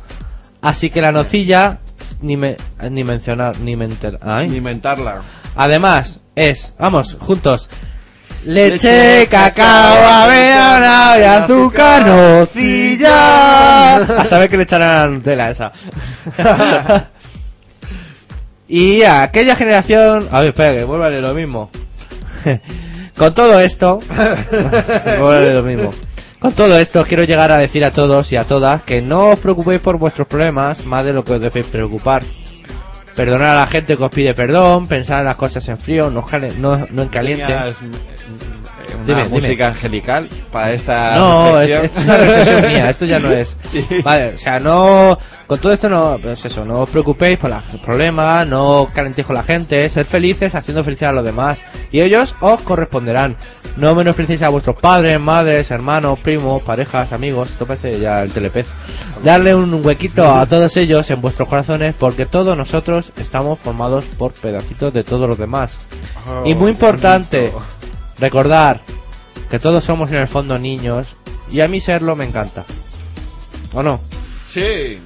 Así 0.63 0.91
que 0.91 1.01
la 1.01 1.13
nocilla 1.13 1.79
ni 2.21 2.37
me, 2.37 2.57
ni 2.91 3.05
mencionar 3.05 3.59
ni 3.61 3.77
mentar, 3.77 4.19
ay. 4.23 4.49
Ni 4.49 4.61
mentarla. 4.61 5.23
Además 5.57 6.21
es, 6.35 6.75
vamos, 6.79 7.17
juntos. 7.19 7.69
Leche, 8.45 8.93
Leche, 8.93 9.27
cacao, 9.29 10.07
avena 10.07 11.17
y 11.19 11.23
azúcar, 11.23 12.07
nocilla. 12.07 13.97
A 13.97 14.25
saber 14.25 14.49
que 14.49 14.57
le 14.59 14.63
echarán 14.63 15.15
Nutella 15.15 15.47
a 15.47 15.51
esa. 15.51 15.73
y 18.69 19.03
a 19.03 19.23
aquella 19.23 19.57
generación, 19.57 20.29
a 20.31 20.41
ver, 20.41 20.51
espera, 20.51 20.75
que 20.75 20.85
vuelva 20.85 21.11
lo 21.11 21.35
mismo. 21.35 21.71
Con 23.17 23.35
todo 23.35 23.59
esto, 23.59 23.99
vuelvo 25.07 25.31
a 25.31 25.41
leer 25.41 25.57
lo 25.57 25.63
mismo. 25.63 25.91
Con 26.39 26.53
todo 26.53 26.79
esto 26.79 27.05
quiero 27.05 27.25
llegar 27.25 27.51
a 27.51 27.59
decir 27.59 27.85
a 27.85 27.91
todos 27.91 28.31
y 28.31 28.37
a 28.37 28.45
todas 28.45 28.83
que 28.83 29.01
no 29.01 29.31
os 29.31 29.41
preocupéis 29.41 29.81
por 29.81 29.97
vuestros 29.99 30.29
problemas 30.29 30.85
más 30.85 31.05
de 31.05 31.15
lo 31.15 31.25
que 31.25 31.33
os 31.33 31.41
debéis 31.41 31.67
preocupar. 31.67 32.23
Perdonar 33.17 33.57
a 33.57 33.61
la 33.61 33.67
gente 33.67 33.97
que 33.97 34.03
os 34.05 34.11
pide 34.11 34.35
perdón, 34.35 34.87
pensar 34.87 35.21
en 35.21 35.25
las 35.25 35.37
cosas 35.37 35.67
en 35.69 35.79
frío, 35.79 36.11
no, 36.11 36.25
no, 36.59 36.87
no 36.91 37.03
en 37.03 37.09
caliente. 37.09 37.55
Una 38.97 39.05
Dime, 39.07 39.25
dime. 39.25 39.41
música 39.41 39.69
angelical 39.69 40.29
para 40.51 40.73
esta 40.73 41.15
No, 41.17 41.61
es, 41.61 41.71
esto 41.71 42.01
es 42.01 42.07
una 42.07 42.17
reflexión 42.17 42.67
mía, 42.67 42.91
esto 42.91 43.05
ya 43.05 43.19
no 43.19 43.31
es. 43.31 43.57
Vale, 44.05 44.35
o 44.35 44.39
sea, 44.39 44.59
no. 44.61 45.19
Con 45.47 45.59
todo 45.59 45.73
esto 45.73 45.89
no. 45.89 46.19
Pues 46.21 46.45
eso, 46.45 46.65
no 46.65 46.81
os 46.81 46.91
preocupéis 46.91 47.39
por 47.39 47.51
los 47.51 47.63
problemas, 47.85 48.47
no 48.47 48.89
calentéis 48.93 49.27
con 49.27 49.37
la 49.37 49.43
gente, 49.43 49.89
ser 49.89 50.05
felices 50.07 50.55
haciendo 50.55 50.83
felicidad 50.83 51.11
a 51.11 51.15
los 51.15 51.25
demás. 51.25 51.59
Y 51.93 52.01
ellos 52.01 52.35
os 52.41 52.61
corresponderán. 52.63 53.37
No 53.77 53.95
menosprecéis 53.95 54.43
a 54.43 54.49
vuestros 54.49 54.77
padres, 54.77 55.21
madres, 55.21 55.71
hermanos, 55.71 56.19
primos, 56.19 56.63
parejas, 56.63 57.13
amigos. 57.13 57.51
Esto 57.51 57.67
parece 57.67 58.01
ya 58.01 58.23
el 58.23 58.33
telepez. 58.33 58.67
Darle 59.23 59.55
un 59.55 59.85
huequito 59.85 60.29
a 60.31 60.47
todos 60.47 60.77
ellos 60.77 61.09
en 61.11 61.21
vuestros 61.21 61.49
corazones, 61.49 61.95
porque 61.99 62.27
todos 62.27 62.57
nosotros 62.57 63.13
estamos 63.19 63.59
formados 63.59 64.05
por 64.19 64.33
pedacitos 64.33 64.93
de 64.93 65.05
todos 65.05 65.29
los 65.29 65.39
demás. 65.39 65.79
y 66.45 66.55
muy 66.55 66.71
importante, 66.71 67.53
recordar 68.19 68.81
que 69.51 69.59
todos 69.59 69.85
somos 69.85 70.13
en 70.13 70.19
el 70.19 70.29
fondo 70.29 70.59
niños 70.59 71.17
y 71.51 71.61
a 71.61 71.69
mí 71.69 71.81
serlo 71.81 72.17
me 72.17 72.25
encanta. 72.25 72.65
¿O 73.75 73.83
no? 73.83 74.01
Sí. 74.47 74.99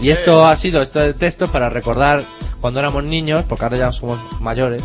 Y 0.00 0.10
esto 0.10 0.46
ha 0.46 0.56
sido 0.56 0.82
esto 0.82 1.00
de 1.00 1.14
texto 1.14 1.46
para 1.46 1.68
recordar 1.68 2.24
cuando 2.60 2.80
éramos 2.80 3.04
niños, 3.04 3.44
porque 3.48 3.64
ahora 3.64 3.76
ya 3.76 3.92
somos 3.92 4.18
mayores 4.40 4.82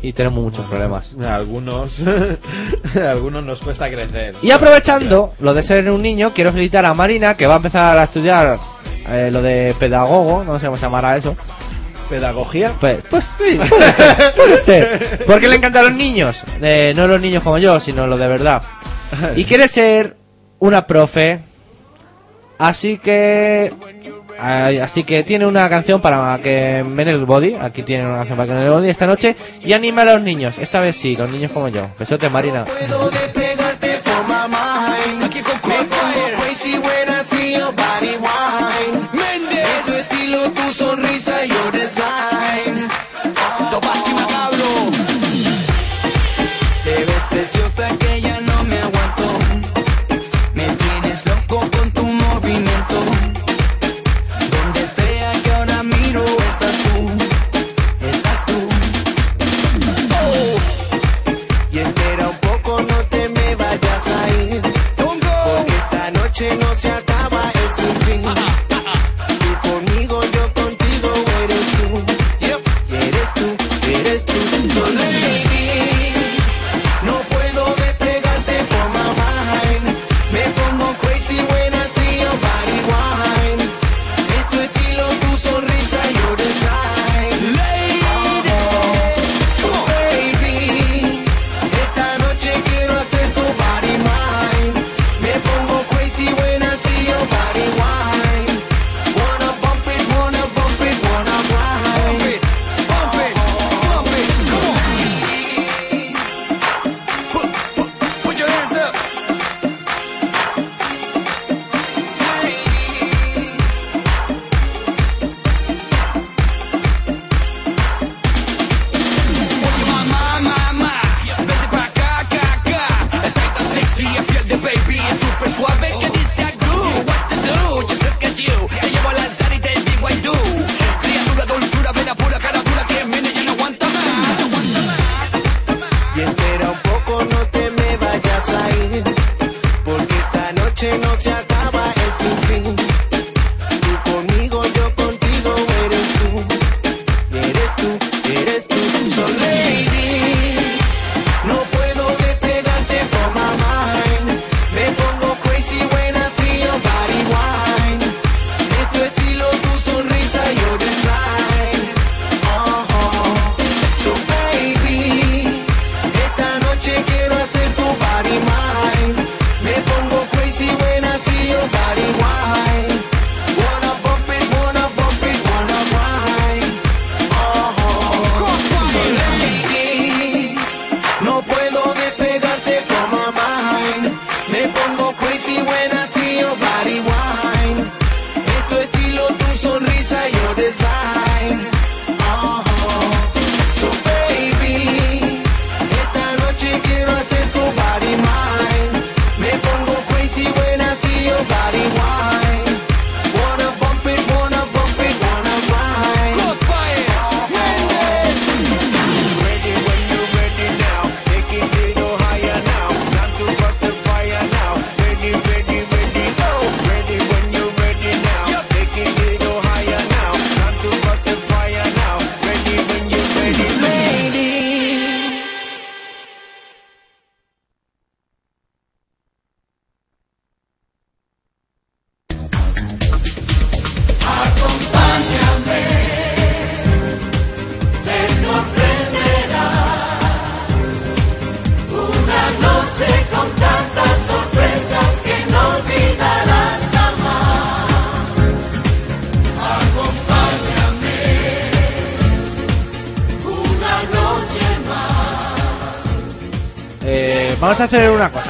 y 0.00 0.12
tenemos 0.12 0.42
muchos 0.42 0.64
problemas. 0.66 1.12
Algunos, 1.26 2.00
algunos 2.94 3.44
nos 3.44 3.60
cuesta 3.60 3.90
crecer. 3.90 4.36
Y 4.42 4.50
aprovechando 4.50 5.34
lo 5.40 5.54
de 5.54 5.62
ser 5.62 5.90
un 5.90 6.02
niño, 6.02 6.32
quiero 6.34 6.52
felicitar 6.52 6.84
a 6.84 6.94
Marina 6.94 7.36
que 7.36 7.46
va 7.46 7.54
a 7.54 7.56
empezar 7.56 7.98
a 7.98 8.04
estudiar 8.04 8.58
eh, 9.10 9.30
lo 9.32 9.42
de 9.42 9.74
pedagogo, 9.78 10.44
no 10.44 10.58
sé 10.58 10.66
cómo 10.66 10.76
se 10.76 10.82
llamará 10.82 11.16
eso. 11.16 11.36
¿Pedagogía? 12.08 12.72
Pues, 12.80 12.98
pues 13.10 13.30
sí, 13.38 13.58
puede 13.68 13.92
ser, 13.92 14.32
puede 14.34 14.56
ser. 14.56 15.24
Porque 15.26 15.48
le 15.48 15.56
encantan 15.56 15.84
los 15.84 15.92
niños. 15.92 16.42
Eh, 16.60 16.92
no 16.96 17.06
los 17.06 17.20
niños 17.20 17.42
como 17.42 17.58
yo, 17.58 17.78
sino 17.80 18.06
lo 18.06 18.16
de 18.16 18.28
verdad. 18.28 18.62
Y 19.36 19.44
quiere 19.44 19.68
ser 19.68 20.16
una 20.58 20.86
profe. 20.86 21.40
Así 22.58 22.98
que. 22.98 23.72
Así 24.38 25.02
que 25.02 25.24
tiene 25.24 25.46
una 25.46 25.68
canción 25.68 26.00
para 26.00 26.38
que 26.42 26.84
men 26.86 27.08
el 27.08 27.24
body. 27.24 27.54
Aquí 27.60 27.82
tiene 27.82 28.06
una 28.06 28.18
canción 28.18 28.36
para 28.36 28.48
que 28.48 28.54
men 28.54 28.62
el 28.64 28.70
body 28.70 28.88
esta 28.88 29.06
noche. 29.06 29.36
Y 29.62 29.72
anima 29.72 30.02
a 30.02 30.04
los 30.06 30.22
niños. 30.22 30.58
Esta 30.58 30.80
vez 30.80 30.96
sí, 30.96 31.16
los 31.16 31.30
niños 31.30 31.52
como 31.52 31.68
yo. 31.68 31.88
Besote, 31.98 32.28
Marina. 32.28 32.64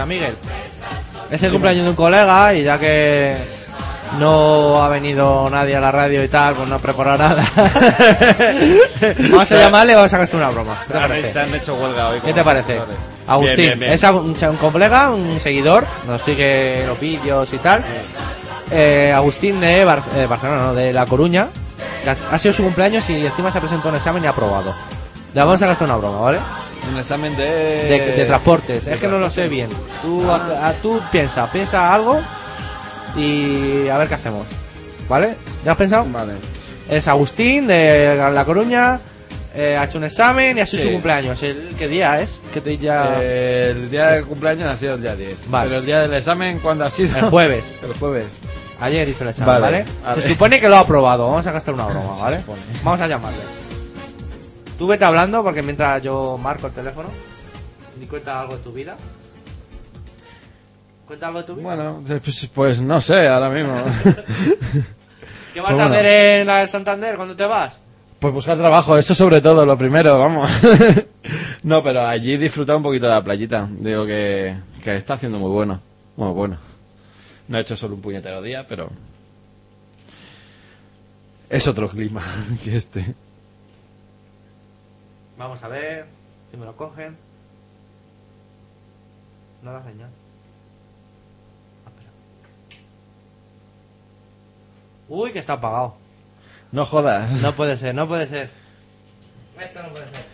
Miguel. 0.09 0.35
Es 1.31 1.43
el 1.43 1.53
cumpleaños 1.53 1.85
de 1.85 1.91
un 1.91 1.97
colega 1.97 2.55
y 2.55 2.63
ya 2.65 2.79
que 2.79 3.37
no 4.19 4.83
ha 4.83 4.89
venido 4.89 5.49
nadie 5.51 5.77
a 5.77 5.81
la 5.81 5.91
radio 5.93 6.25
y 6.25 6.29
tal, 6.29 6.55
pues 6.55 6.69
no 6.69 6.77
he 6.77 6.79
preparado 6.79 7.19
nada. 7.19 7.45
vamos 9.31 9.53
a 9.53 9.57
llamarle 9.57 9.93
y 9.93 9.95
vamos 9.97 10.15
a 10.15 10.19
gastar 10.19 10.41
una 10.41 10.51
broma. 10.51 10.77
¿Qué 10.87 10.93
te 10.93 10.99
parece? 10.99 11.29
te 11.29 11.39
han 11.41 11.55
hecho 11.55 11.75
huelga 11.75 12.09
hoy. 12.09 12.21
¿Qué 12.21 12.33
te 12.33 12.43
parece? 12.45 12.81
Agustín, 13.27 13.57
Bien, 13.57 13.69
bien, 13.79 13.81
bien. 13.81 13.93
es 13.93 14.03
un, 14.05 14.35
un 14.51 14.57
colega, 14.57 15.11
un 15.11 15.39
seguidor, 15.41 15.87
nos 16.07 16.23
sigue 16.23 16.85
los 16.87 16.99
vídeos 16.99 17.53
y 17.53 17.59
tal. 17.59 17.85
Eh, 18.71 19.13
Agustín 19.15 19.61
de 19.61 19.85
Bar- 19.85 20.03
eh, 20.17 20.27
Barcelona, 20.27 20.63
no, 20.63 20.75
de 20.75 20.93
La 20.93 21.05
Coruña, 21.07 21.49
ha, 22.07 22.35
ha 22.35 22.39
sido 22.39 22.55
su 22.55 22.63
cumpleaños 22.63 23.09
y 23.11 23.27
encima 23.27 23.51
se 23.53 23.59
ha 23.59 23.61
presentado 23.61 23.91
un 23.91 23.97
examen 23.97 24.25
y 24.25 24.27
ha 24.27 24.31
aprobado. 24.31 24.75
Le 25.35 25.41
vamos 25.41 25.61
a 25.61 25.67
gastar 25.67 25.87
una 25.89 25.97
broma, 25.99 26.21
¿vale? 26.21 26.39
Un 26.91 26.99
examen 26.99 27.37
de... 27.37 27.45
De, 27.45 28.13
de 28.17 28.25
transportes, 28.25 28.87
es 28.87 28.99
que 29.01 29.09
no 29.09 29.19
lo 29.19 29.31
sé 29.31 29.49
bien. 29.49 29.69
Tú, 30.03 30.31
a- 30.31 30.69
a- 30.69 30.73
tú 30.75 31.01
piensa, 31.13 31.51
piensa 31.53 31.93
algo 31.95 32.21
y 33.17 33.89
a 33.89 33.99
ver 33.99 34.09
qué 34.09 34.15
hacemos. 34.15 34.47
¿Vale? 35.09 35.35
¿Ya 35.65 35.73
has 35.73 35.79
pensado? 35.79 36.07
Vale. 36.11 36.33
Es 36.89 37.09
Agustín 37.09 37.67
de 37.67 38.17
La 38.33 38.45
Coruña, 38.45 38.99
eh, 39.55 39.77
ha 39.77 39.85
hecho 39.85 39.99
un 39.99 40.05
examen 40.05 40.57
y 40.57 40.61
ha 40.61 40.67
sido 40.67 40.83
Sí. 40.83 40.89
su 40.89 40.93
cumpleaños. 40.95 41.43
¿El, 41.43 41.75
¿Qué 41.79 41.89
día 41.89 42.21
es? 42.21 42.41
¿Qué 42.53 42.61
te 42.61 42.79
ya... 42.79 43.15
Eh, 43.21 43.73
el 43.75 43.91
día 43.91 44.09
del 44.09 44.25
cumpleaños 44.25 44.69
ha 44.73 44.77
sido 44.77 44.95
el 44.95 45.03
día 45.03 45.15
10. 45.17 45.51
Vale. 45.51 45.69
Pero 45.69 45.81
el 45.81 45.87
día 45.87 46.01
del 46.01 46.15
examen, 46.15 46.59
¿cuándo 46.61 46.85
ha 46.85 46.91
sido? 46.91 47.17
El 47.19 47.25
jueves. 47.27 47.65
el 47.83 47.95
jueves. 47.99 48.39
Ayer 48.81 49.09
hizo 49.09 49.25
el 49.25 49.31
examen, 49.31 49.61
Vale, 49.61 49.85
¿vale? 50.05 50.21
Se 50.23 50.29
supone 50.29 50.61
que 50.61 50.69
lo 50.69 50.77
ha 50.77 50.81
aprobado. 50.81 51.29
Vamos 51.29 51.47
a 51.47 51.53
gastar 51.53 51.75
una 51.75 51.87
broma, 51.87 52.17
¿vale? 52.23 52.41
Vamos 52.85 53.01
a 53.01 53.07
llamarle. 53.09 53.41
Tú 54.79 54.87
vete 54.87 55.05
hablando 55.05 55.43
porque 55.43 55.63
mientras 55.63 56.03
yo 56.03 56.39
marco 56.41 56.69
el 56.69 56.73
teléfono. 56.73 57.09
¿Y 58.01 58.07
cuenta 58.07 58.41
algo 58.41 58.57
de 58.57 58.63
tu 58.63 58.73
vida? 58.73 58.97
¿Cuenta 61.07 61.27
algo 61.27 61.41
de 61.41 61.45
tu 61.47 61.55
vida? 61.57 61.65
Bueno, 61.65 62.03
pues, 62.07 62.49
pues 62.55 62.81
no 62.81 63.01
sé, 63.01 63.27
ahora 63.27 63.51
mismo. 63.51 63.75
¿Qué 65.53 65.61
vas 65.61 65.71
Pues 65.71 65.81
a 65.81 65.89
bueno. 65.89 65.95
hacer 65.95 66.07
en 66.07 66.47
la 66.47 66.61
de 66.61 66.67
Santander 66.69 67.17
cuando 67.17 67.35
te 67.35 67.45
vas? 67.45 67.81
Pues 68.21 68.33
buscar 68.35 68.57
trabajo, 68.59 68.97
eso 68.97 69.15
sobre 69.15 69.41
todo, 69.41 69.65
lo 69.67 69.77
primero, 69.77 70.19
vamos. 70.19 70.51
no, 71.63 71.83
pero 71.83 72.07
allí 72.07 72.37
disfrutar 72.37 72.77
un 72.77 72.83
poquito 72.83 73.07
de 73.07 73.13
la 73.13 73.23
playita. 73.25 73.69
Digo 73.71 74.07
que, 74.07 74.57
que 74.83 74.97
está 74.97 75.15
haciendo 75.15 75.39
muy 75.39 75.51
bueno. 75.51 75.81
Muy 76.17 76.33
bueno. 76.33 76.57
No 77.49 77.59
he 77.59 77.63
hecho 77.63 77.77
solo 77.77 77.95
un 77.95 78.01
puñetero 78.03 78.43
día, 78.43 78.65
pero... 78.69 78.91
Es 81.49 81.67
otro 81.67 81.89
clima 81.89 82.23
que 82.65 82.77
este. 82.77 83.15
Vamos 85.39 85.63
a 85.63 85.69
ver 85.69 86.07
si 86.51 86.57
me 86.57 86.67
lo 86.67 86.77
cogen. 86.77 87.17
No 89.63 89.73
da 89.73 89.83
señal. 89.83 90.11
Ah, 91.87 91.91
espera. 91.91 92.11
Uy, 95.09 95.33
que 95.33 95.39
está 95.39 95.53
apagado. 95.55 95.95
No 96.73 96.85
jodas. 96.85 97.31
No 97.43 97.53
puede 97.53 97.77
ser, 97.77 97.95
no 97.95 98.09
puede 98.09 98.27
ser. 98.27 98.51
Esto 99.61 99.83
no 99.83 99.89
puede 99.91 100.05
ser. 100.07 100.25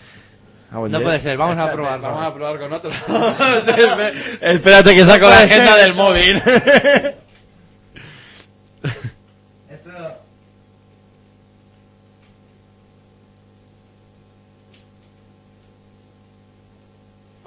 Ah, 0.73 0.79
buen 0.79 0.91
No 0.91 1.01
puede 1.03 1.21
ser, 1.21 1.37
vamos 1.37 1.59
a 1.59 1.71
probarlo. 1.71 2.09
Vamos 2.09 2.25
a 2.25 2.35
probar 2.35 2.59
con 2.59 2.73
otro. 2.73 2.91
Espérate 4.41 4.95
que 4.95 5.05
saco 5.05 5.27
No 5.27 5.31
la 5.31 5.39
agenda 5.41 5.75
ser. 5.75 5.83
del 5.85 5.95
móvil. 5.95 6.43
Esto... 9.71 9.91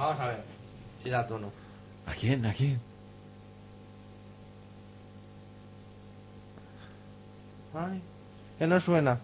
Vamos 0.07 0.21
a 0.21 0.27
ver 0.27 0.41
si 1.03 1.09
da 1.09 1.27
tono. 1.27 1.51
¿A 2.05 2.13
quién? 2.13 2.45
¿A 2.45 2.53
quién? 2.53 2.79
Ay, 7.75 8.01
que 8.57 8.67
no 8.67 8.79
suena. 8.79 9.19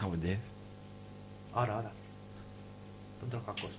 Ah, 0.00 0.06
buen 0.06 0.20
día. 0.20 0.40
Ahora, 1.54 1.76
ahora. 1.76 1.90
Ponte 3.20 3.36
los 3.36 3.46
cascos. 3.46 3.70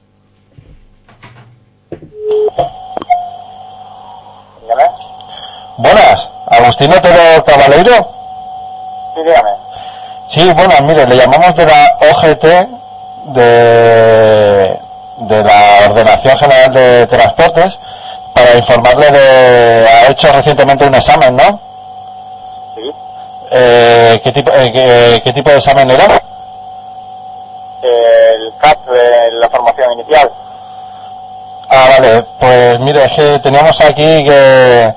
Buenas, 5.78 6.32
Agustín 6.48 6.94
Otero 6.94 7.44
Cabaleiro. 7.44 8.10
Sí, 9.16 9.22
dígame. 9.22 9.50
Sí, 10.30 10.54
buenas, 10.54 10.82
mire, 10.82 11.06
le 11.06 11.18
llamamos 11.18 11.54
de 11.58 11.66
la 11.66 11.98
OGT 12.10 12.46
de, 13.34 14.85
de 15.18 15.44
la 15.44 15.90
Ordenación 15.90 16.38
General 16.38 16.74
de 16.74 17.08
Transportes 17.08 17.80
para 18.34 18.58
informarle 18.58 19.12
de... 19.12 19.88
Ha 19.88 20.12
hecho 20.12 20.32
recientemente 20.32 20.86
un 20.86 20.96
examen, 20.96 21.36
¿no? 21.36 21.60
Sí. 22.76 22.92
Eh, 23.52 24.22
¿qué, 24.24 24.32
tipo, 24.32 24.52
eh, 24.52 24.72
qué, 24.72 25.22
qué 25.24 25.34
tipo 25.34 25.50
de 25.50 25.58
examen 25.58 25.90
era? 25.90 26.22
El 27.82 28.54
CAP 28.58 28.86
de 28.88 29.32
la 29.40 29.50
formación 29.50 29.94
inicial. 29.94 30.32
Ah, 31.70 31.88
vale, 31.98 32.24
pues 32.40 32.80
mire, 32.80 33.06
es 33.06 33.14
que 33.14 33.40
teníamos 33.40 33.80
aquí 33.82 34.24
que, 34.24 34.94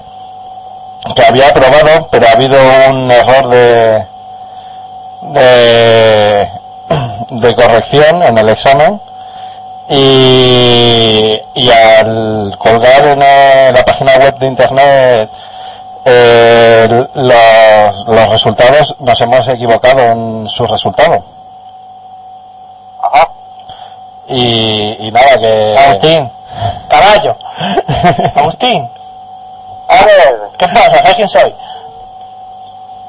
que 1.15 1.23
había 1.27 1.49
aprobado, 1.49 2.09
pero 2.11 2.27
ha 2.27 2.33
habido 2.33 2.59
un 2.91 3.11
error 3.11 3.49
de, 3.49 4.07
de, 5.23 6.51
de 7.31 7.55
corrección 7.55 8.23
en 8.23 8.39
el 8.39 8.49
examen 8.51 9.01
y, 9.89 11.41
y 11.55 11.71
al 11.71 12.57
colgar 12.59 13.07
en 13.07 13.23
eh, 13.23 13.73
la 13.75 13.85
página 13.85 14.17
web 14.17 14.39
de 14.39 14.47
internet 14.47 15.31
eh, 16.05 17.07
los, 17.15 18.07
los 18.07 18.29
resultados, 18.31 18.97
nos 18.99 19.21
hemos 19.21 19.47
equivocado 19.49 20.01
en 20.01 20.49
sus 20.49 20.71
resultados. 20.71 21.23
Ajá. 23.03 23.31
Y, 24.29 24.97
y 25.07 25.11
nada, 25.11 25.39
que... 25.39 25.77
Agustín, 25.79 26.31
caballo. 26.89 27.37
Agustín. 28.37 28.91
A 29.89 30.05
ver, 30.05 30.37
¿qué 30.59 30.69
pasa? 30.69 31.03
¿Sabes 31.03 31.15
quién 31.17 31.29
soy? 31.29 31.55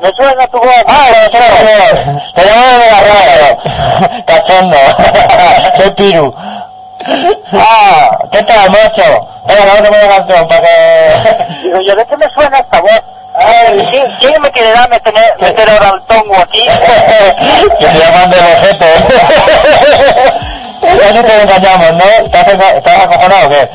Me 0.01 0.11
suena 0.13 0.47
tu 0.47 0.57
voz. 0.57 0.83
Ah, 0.87 1.09
me 1.11 1.29
suena 1.29 1.47
tu 1.47 1.65
voz. 1.65 2.33
Te 2.33 2.45
llamo 2.45 2.67
de 2.67 2.91
la 2.91 3.01
radio. 3.01 4.23
Cachondo. 4.25 4.77
soy 5.75 5.91
Piru. 5.91 6.33
Ah, 7.53 8.17
¿qué 8.31 8.43
tal, 8.43 8.69
macho? 8.69 9.01
Venga, 9.45 9.65
vamos 9.65 9.81
a 9.81 9.83
poner 9.83 10.09
canción 10.09 10.47
para 10.47 10.61
que... 10.61 11.47
Digo 11.63 11.81
yo, 11.85 11.95
¿de 11.95 12.05
qué 12.05 12.17
me 12.17 12.33
suena 12.33 12.59
esta 12.59 12.81
voz? 12.81 13.03
Ay, 13.35 13.87
¿quién, 13.89 14.17
quién 14.19 14.41
me 14.41 14.51
quiere 14.51 14.71
dar 14.71 14.89
meter, 14.89 15.13
meter 15.39 15.69
ahora 15.69 15.95
el 15.95 16.01
tongo 16.01 16.35
aquí? 16.35 16.65
que 17.79 17.85
te 17.85 17.99
llaman 17.99 18.29
del 18.29 18.39
objeto. 18.39 18.85
Ya 20.81 21.11
si 21.11 21.19
te 21.19 21.41
engañamos, 21.41 21.97
¿no? 21.97 22.05
¿Estás, 22.05 22.47
estás 22.47 22.99
acojonado 23.03 23.47
o 23.47 23.49
qué? 23.49 23.69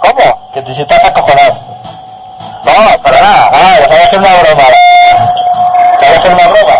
¿Cómo? 0.00 0.38
Que 0.52 0.62
te, 0.62 0.74
si 0.74 0.82
estás 0.82 1.04
acojonado. 1.04 1.56
No, 2.64 2.98
para 3.02 3.20
nada. 3.20 3.50
Ah, 3.52 3.76
ya 3.80 3.88
sabes 3.88 4.08
que 4.08 4.16
es 4.16 4.22
una 4.22 4.34
broma. 4.34 4.64
¿Sabes 6.00 6.18
que 6.18 6.28
es 6.28 6.34
una 6.34 6.48
broma? 6.48 6.76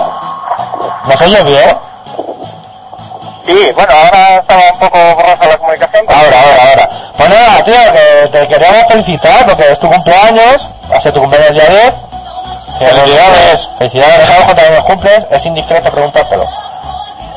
¿Nos 1.07 1.21
oyes 1.21 1.45
bien? 1.45 1.86
Sí, 3.47 3.73
bueno, 3.75 3.93
ahora 3.93 4.39
estaba 4.39 4.73
un 4.73 4.79
poco 4.79 4.99
borrosa 5.15 5.47
la 5.47 5.59
comunicación. 5.59 6.05
Ahora, 6.09 6.41
ahora, 6.41 6.71
ahora. 6.71 6.91
Pues 7.17 7.29
nada, 7.29 7.65
tío, 7.65 7.75
que 7.93 8.29
te 8.39 8.49
queríamos 8.49 8.87
felicitar 8.89 9.47
porque 9.47 9.71
es 9.71 9.79
tu 9.79 9.89
cumpleaños, 9.89 10.67
va 10.91 10.97
a 10.97 11.01
ser 11.01 11.13
tu 11.13 11.21
cumpleaños 11.21 11.53
día 11.55 11.69
10. 11.69 11.95
Felicidades, 12.79 13.69
felicidades, 13.79 14.19
dejamos 14.19 14.45
cuando 14.45 14.75
los 14.75 14.85
cumples, 14.85 15.27
es 15.31 15.47
indiscreto 15.47 15.91
preguntártelo. 15.91 16.66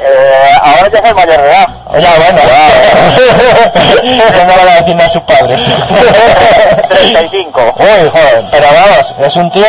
Eh, 0.01 0.51
ahora 0.61 0.87
ya 0.89 1.01
soy 1.01 1.13
mayor 1.13 1.41
de 1.41 1.47
edad. 1.49 1.67
Oye, 1.87 2.07
bueno, 2.17 2.41
ya. 4.33 4.45
No 4.45 4.55
le 4.55 4.65
va 4.65 4.71
a 4.71 4.81
decir 4.81 5.01
a 5.01 5.09
sus 5.09 5.21
padres. 5.23 5.61
35. 6.89 7.73
Uy, 7.77 8.09
joder, 8.09 8.45
pero 8.51 8.67
vamos, 8.73 9.13
es 9.19 9.35
un 9.35 9.49
tío 9.51 9.65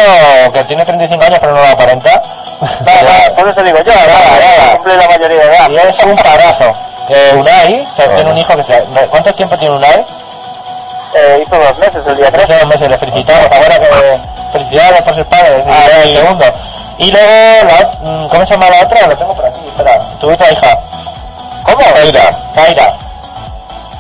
que 0.53 0.65
tiene 0.65 0.85
35 0.85 1.25
años 1.25 1.39
pero 1.41 1.53
no 1.53 1.61
lo 1.61 1.67
aparenta. 1.69 2.23
Nada, 2.85 3.03
nada, 3.03 3.35
por 3.37 3.49
eso 3.49 3.63
digo 3.63 3.79
yo, 3.79 3.93
nada, 3.93 4.07
nada, 4.07 4.73
cumple 4.73 4.97
la 4.97 5.09
mayoría 5.09 5.37
de 5.39 5.45
edad. 5.57 5.71
Y 5.71 5.77
es 5.79 5.99
un 6.05 6.17
parazo. 6.17 6.73
Eh, 7.09 7.33
Unai, 7.35 7.89
o 7.91 7.97
sea, 7.97 8.15
tiene 8.15 8.31
un 8.31 8.39
hijo 8.39 8.55
que 8.55 8.63
se... 8.63 8.85
¿Cuánto 9.11 9.33
tiempo 9.33 9.57
tiene 9.57 9.75
Unai? 9.75 10.05
Eh, 11.15 11.45
hizo 11.45 11.59
dos 11.59 11.77
meses, 11.79 12.03
el 12.07 12.17
día 12.17 12.31
3. 12.31 12.45
Hace 12.45 12.59
dos 12.59 12.67
meses 12.67 12.89
le 12.89 12.99
felicitamos, 12.99 13.51
ahora 13.51 13.81
que 13.81 14.19
felicidades 14.53 15.03
por 15.03 15.15
sus 15.17 15.27
padres, 15.27 15.65
Ah, 15.69 15.87
el 16.05 16.15
segundo. 16.15 16.45
Y 16.99 17.11
luego, 17.11 17.27
la, 17.67 17.91
mm, 18.11 18.29
¿cómo 18.29 18.45
se 18.47 18.53
llama 18.55 18.69
la 18.71 18.83
otra? 18.85 19.07
Lo 19.07 19.17
tengo 19.17 19.35
por 19.35 19.47
aquí, 19.47 19.60
espera, 19.81 19.99
tu 20.21 20.31
otra 20.33 20.51
hija. 20.53 20.79
¿Cómo? 21.65 21.83
Zaira, 21.83 22.33
Zaira. 22.55 22.95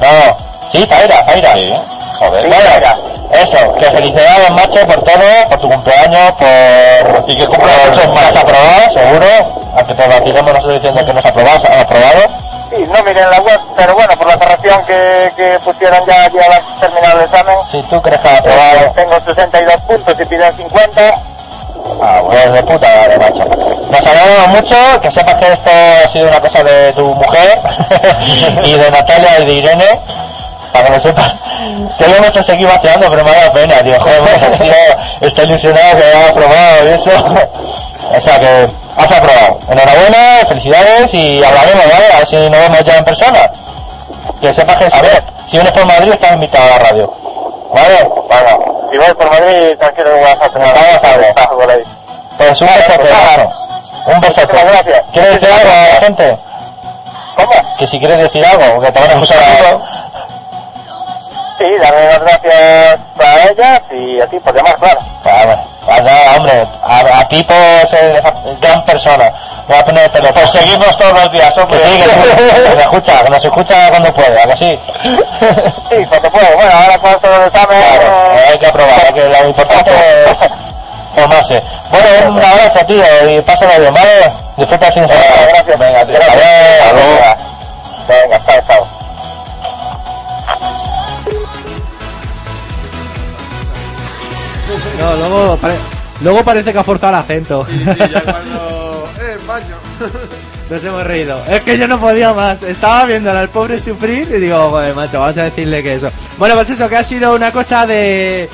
No, 0.01 0.37
sí, 0.73 0.87
Zaira, 0.87 1.25
Zaira. 1.25 1.53
Sí, 1.55 1.75
joder. 2.19 2.43
Sí, 2.43 2.49
Bueno, 2.49 2.71
Zaira. 2.71 2.97
eso, 3.33 3.75
que 3.75 3.85
felicidades, 3.87 4.51
macho, 4.51 4.87
por 4.87 5.03
todo, 5.03 5.49
por 5.49 5.59
tu 5.59 5.69
cumpleaños, 5.69 6.33
por... 6.33 7.25
Y 7.31 7.37
que 7.39 7.47
cumplas 7.47 7.73
muchos 7.89 8.09
más 8.15 8.35
aprobados, 8.37 8.93
seguro, 8.95 9.27
aunque 9.77 9.95
te 9.95 10.07
vacilemos 10.09 10.53
nosotros 10.53 10.75
diciendo 10.75 11.05
que 11.05 11.13
nos 11.15 11.25
aprobado, 11.27 11.61
han 11.71 11.81
aprobado. 11.81 12.21
Sí, 12.71 12.77
Sí, 12.77 12.87
no 12.89 13.03
miré 13.03 13.21
en 13.21 13.31
la 13.31 13.41
web, 13.41 13.61
pero 13.75 13.95
bueno, 13.97 14.17
por 14.17 14.29
la 14.29 14.39
cerración 14.39 14.85
que, 14.85 15.33
que 15.37 15.59
pusieron 15.65 16.07
ya 16.07 16.25
allí 16.27 16.39
al 16.39 16.63
terminar 16.79 17.17
el 17.17 17.23
examen. 17.25 17.57
Si 17.69 17.83
tú 17.83 18.01
crees 18.01 18.21
que 18.21 18.29
has 18.29 18.39
aprobado. 18.39 18.79
eh, 18.79 18.93
tengo 18.95 19.21
62 19.27 19.77
puntos 19.89 20.21
y 20.21 20.25
piden 20.25 20.57
50. 20.57 21.15
Ah, 22.01 22.23
pues 22.25 22.53
de 22.53 22.63
puta 22.63 22.87
madre, 22.87 23.19
macho. 23.19 23.45
Nos 23.91 24.07
alegramos 24.07 24.49
mucho, 24.49 24.77
que 25.03 25.11
sepas 25.11 25.35
que 25.35 25.53
esto 25.53 25.71
ha 25.71 26.09
sido 26.09 26.29
una 26.29 26.41
cosa 26.41 26.63
de 26.63 26.93
tu 26.93 27.07
mujer 27.07 27.59
y 28.65 28.75
de 28.75 28.91
Natalia 28.91 29.41
y 29.41 29.45
de 29.47 29.53
Irene. 29.53 30.01
Para 30.73 30.87
que 30.87 30.93
lo 30.93 31.01
sepas, 31.01 31.35
que 31.99 32.09
íbamos 32.09 32.37
a 32.37 32.43
seguir 32.43 32.69
vaciando, 32.69 33.11
pero 33.11 33.25
me 33.25 33.33
da 33.33 33.53
pena, 33.53 33.83
tío. 33.83 33.99
Joder, 34.01 34.21
pues, 34.21 34.61
tío 34.61 34.73
está 35.21 35.43
ilusionado 35.43 35.99
que 35.99 36.05
ha 36.05 36.29
aprobado 36.29 36.89
y 36.89 36.93
eso. 36.93 37.11
O 38.13 38.21
sea 38.21 38.39
que 38.39 38.69
has 38.97 39.11
aprobado. 39.11 39.59
Enhorabuena, 39.69 40.47
felicidades 40.49 41.13
y 41.13 41.43
hablaremos, 41.43 41.85
¿vale? 41.93 42.07
A 42.13 42.19
ver 42.19 42.27
si 42.27 42.37
nos 42.37 42.61
vemos 42.61 42.85
ya 42.85 42.99
en 42.99 43.05
persona. 43.05 43.51
Que 44.41 44.55
sepas 44.55 44.77
que 44.77 44.91
si, 44.91 44.99
si 45.49 45.57
vienes 45.57 45.73
por 45.73 45.85
Madrid 45.85 46.13
estás 46.13 46.33
invitado 46.33 46.65
a 46.65 46.71
la 46.71 46.79
radio. 46.79 47.13
¿Vale? 47.73 48.05
Bueno, 48.05 48.89
si 48.91 48.99
voy 48.99 49.15
por 49.15 49.31
Madrid, 49.31 49.77
tranquilo, 49.79 50.11
voy 50.11 50.31
a 50.31 50.35
una 50.35 50.73
Vamos 50.73 51.05
a 51.05 51.17
ver. 51.17 51.35
por 51.35 51.71
ahí. 51.71 51.83
Pues 52.37 52.61
un 52.61 52.69
besote, 52.69 53.09
hermano. 53.09 53.60
Un 54.07 54.21
besote. 54.21 54.57
gracias. 54.57 55.03
¿Quieres 55.13 55.41
decir 55.41 55.49
algo 55.53 55.71
a 55.71 55.95
la 55.95 56.01
gente? 56.01 56.39
¿Cómo? 57.37 57.77
Que 57.79 57.87
si 57.87 57.99
quieres 57.99 58.19
decir 58.19 58.45
algo, 58.45 58.81
que 58.81 58.93
te 58.93 59.01
van 59.01 59.11
a 59.11 59.13
escuchar 59.13 59.39
Sí, 61.59 61.67
darle 61.79 62.07
las 62.07 62.21
gracias 62.21 62.99
a 63.19 63.49
ellas 63.51 63.83
y 63.91 64.21
a 64.21 64.27
ti 64.27 64.39
por 64.41 64.55
llamar, 64.55 64.77
claro. 64.77 64.99
Claro, 65.21 65.59
nada, 66.03 66.37
hombre, 66.37 66.67
a, 66.83 67.19
a 67.21 67.29
ti 67.29 67.43
por 67.43 67.89
ser 67.89 68.23
gran 68.61 68.85
persona. 68.85 69.31
Me 69.69 69.75
va 69.75 69.81
a 69.83 69.85
poner 69.85 70.05
el 70.05 70.11
teléfono. 70.11 70.41
Pues 70.41 70.51
seguimos 70.51 70.97
todos 70.97 71.13
los 71.13 71.33
días, 71.33 71.57
hombre. 71.59 71.79
Que 71.79 71.85
sí, 71.87 72.03
que, 72.75 72.81
escucha, 72.81 73.23
que 73.23 73.31
nos 73.31 73.45
escucha 73.45 73.91
cuando 73.91 74.13
pueda, 74.13 74.43
que 74.47 74.57
sí. 74.57 74.79
Sí, 75.89 76.07
cuando 76.09 76.31
puedo. 76.31 76.57
Bueno, 76.57 76.73
ahora 76.73 76.99
con 76.99 77.21
todo 77.21 77.37
el 77.37 77.47
examen... 77.47 77.79
Claro, 77.81 78.13
hay 78.49 78.59
que 78.59 78.67
aprobar, 78.67 79.15
que 79.15 79.29
lo 79.29 79.49
importante 79.49 79.91
es 80.31 80.39
formarse. 81.15 81.63
Bueno, 81.91 82.33
un 82.37 82.39
abrazo, 82.45 82.87
tío, 82.87 83.05
y 83.31 83.41
pásalo 83.43 83.79
bien, 83.81 83.93
¿vale? 83.95 84.33
Disfruta 84.57 84.87
el 84.89 84.93
fin 84.93 85.03
de 85.03 85.09
semana. 85.09 85.47
Gracias. 85.49 85.79
Venga, 85.79 86.05
tío. 86.07 86.15
Gracias. 86.15 86.81
Hasta 86.83 86.93
luego. 86.93 87.19
Venga, 88.09 88.41
chao, 88.47 88.63
chao. 88.67 88.87
No, 94.99 95.17
luego, 95.17 95.57
pare- 95.57 95.75
luego 96.23 96.45
parece 96.45 96.73
que 96.73 96.79
ha 96.79 96.85
forzado 96.85 97.13
el 97.15 97.19
acento. 97.21 97.65
Sí, 97.67 97.79
sí, 97.79 97.85
ya 98.13 98.23
cuando... 98.25 99.09
¡Eh, 99.21 99.37
baño! 99.47 99.77
Nos 100.71 100.85
hemos 100.85 101.03
reído. 101.03 101.37
Es 101.49 101.63
que 101.63 101.77
yo 101.77 101.89
no 101.89 101.99
podía 101.99 102.33
más. 102.33 102.63
Estaba 102.63 103.05
viendo 103.05 103.31
al 103.33 103.49
pobre 103.49 103.79
sufrir 103.81 104.29
y 104.31 104.39
digo, 104.39 104.71
joder, 104.71 104.95
macho, 104.95 105.19
vamos 105.19 105.37
a 105.39 105.45
decirle 105.45 105.83
que 105.83 105.95
eso. 105.95 106.11
Bueno, 106.39 106.55
pues 106.55 106.71
eso, 106.71 106.89
que 106.89 106.97
ha 106.97 107.03
sido 107.03 107.35
una 107.35 107.51
cosa 107.51 107.87
de... 107.87 108.49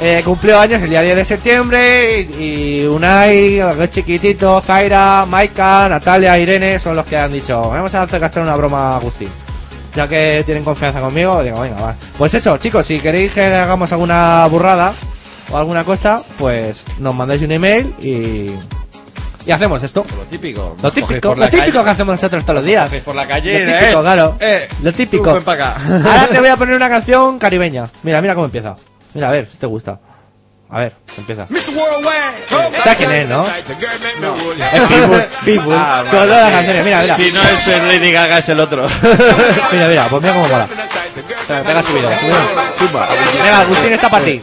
Eh, 0.00 0.22
cumplió 0.24 0.58
años 0.58 0.82
el 0.82 0.90
día 0.90 1.02
10 1.02 1.16
de 1.16 1.24
septiembre 1.24 2.20
y, 2.38 2.80
y 2.80 2.86
Unai, 2.86 3.58
los 3.58 3.76
dos 3.78 3.90
chiquititos, 3.90 4.64
Zaira, 4.64 5.24
Maika, 5.24 5.88
Natalia, 5.88 6.36
Irene 6.36 6.78
son 6.80 6.96
los 6.96 7.06
que 7.06 7.16
han 7.16 7.32
dicho, 7.32 7.60
vamos 7.70 7.94
a 7.94 8.02
hacer 8.02 8.18
gastar 8.20 8.42
una 8.42 8.56
broma 8.56 8.94
a 8.94 8.96
Agustín. 8.96 9.28
Ya 9.94 10.08
que 10.08 10.42
tienen 10.44 10.64
confianza 10.64 11.00
conmigo, 11.00 11.40
digo, 11.44 11.60
venga, 11.60 11.80
va. 11.80 11.94
Pues 12.18 12.34
eso, 12.34 12.56
chicos, 12.58 12.84
si 12.84 12.98
queréis 12.98 13.32
que 13.32 13.44
hagamos 13.44 13.92
alguna 13.92 14.44
burrada 14.50 14.92
o 15.52 15.56
alguna 15.56 15.84
cosa, 15.84 16.20
pues 16.38 16.82
nos 16.98 17.14
mandáis 17.14 17.42
un 17.42 17.52
email 17.52 17.94
y... 18.00 18.50
Y 19.46 19.52
hacemos 19.52 19.80
esto. 19.82 20.04
Lo 20.16 20.24
típico. 20.24 20.74
Lo 20.82 20.90
típico, 20.90 21.34
lo 21.34 21.48
típico 21.50 21.72
calle. 21.72 21.84
que 21.84 21.90
hacemos 21.90 22.12
nosotros 22.14 22.42
todos 22.44 22.56
los 22.56 22.64
días. 22.66 22.90
Por 23.04 23.14
la 23.14 23.28
calle, 23.28 23.52
Lo 23.60 23.72
típico, 23.78 23.98
eh, 23.98 24.02
claro. 24.02 24.36
eh, 24.40 24.68
lo 24.82 24.90
tú 24.90 24.96
típico. 24.96 25.34
ven 25.34 25.44
para 25.44 25.68
acá. 25.72 25.82
Ahora 25.86 26.26
te 26.28 26.40
voy 26.40 26.48
a 26.48 26.56
poner 26.56 26.74
una 26.74 26.88
canción 26.88 27.38
caribeña. 27.38 27.84
Mira, 28.02 28.22
mira 28.22 28.34
cómo 28.34 28.46
empieza. 28.46 28.74
Mira, 29.14 29.28
a 29.28 29.32
ver, 29.32 29.48
si 29.50 29.56
te 29.56 29.66
gusta. 29.66 29.98
A 30.70 30.80
ver, 30.80 30.92
empieza. 31.16 31.46
¿Sabes 31.46 32.96
quién 32.96 33.12
es, 33.12 33.28
no? 33.28 33.46
Es 33.46 33.62
Pitbull. 34.88 35.24
Pitbull. 35.44 35.74
Ah, 35.78 36.00
con 36.02 36.10
todas 36.10 36.28
las 36.28 36.50
canciones. 36.50 36.84
Mira, 36.84 37.00
mira. 37.02 37.16
Si 37.16 37.30
no 37.30 37.40
es 37.42 37.68
el 37.68 37.88
Lady 37.88 38.10
Gaga, 38.12 38.38
es 38.38 38.48
el 38.48 38.58
otro. 38.60 38.88
Mira, 39.72 39.86
mira, 39.88 40.08
pues 40.08 40.22
mira 40.22 40.34
cómo 40.34 40.48
mola. 40.48 40.68
Pega 41.46 41.82
subido. 41.82 42.10
Venga, 42.10 43.60
Agustín 43.60 43.92
está 43.92 44.08
para 44.08 44.24
ti. 44.24 44.42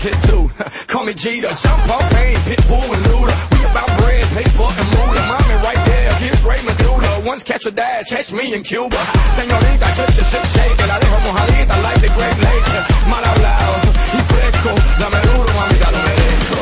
Always 0.00 0.14
hit 0.14 0.28
two 0.28 0.50
call 0.86 1.04
me 1.04 1.14
Jeter. 1.14 1.52
Sean 1.54 1.78
Paul 1.86 2.00
Payne 2.10 2.36
Pitbull 2.48 2.94
and 2.94 3.04
Luda. 3.06 3.36
We 3.52 3.60
about 3.64 3.88
bread 3.98 4.26
paper 4.36 4.68
and 4.68 4.88
moolah 4.94 5.24
mommy 5.28 5.54
right 5.64 5.82
there 5.86 6.12
here's 6.14 6.40
great 6.42 6.64
medulla. 6.64 7.22
Once 7.24 7.42
catch 7.42 7.66
a 7.66 7.70
dash 7.70 8.08
catch 8.08 8.32
me 8.32 8.54
in 8.54 8.62
Cuba. 8.62 8.96
Señorita 9.36 9.88
shake 9.96 10.12
shake 10.12 10.30
shake 10.32 10.48
shake 10.54 10.88
la 10.88 10.96
dejo 11.00 11.18
mojadita 11.24 11.76
like 11.82 12.00
the 12.00 12.08
Great 12.16 12.38
Lakes. 12.46 12.74
Mal 13.08 13.24
hablado 13.24 13.74
y 14.16 14.20
fresco. 14.30 14.72
Dame 15.00 15.20
duro 15.26 15.50
mami 15.58 15.76
ya 15.80 15.90
lo 15.90 15.98
merezco. 16.06 16.58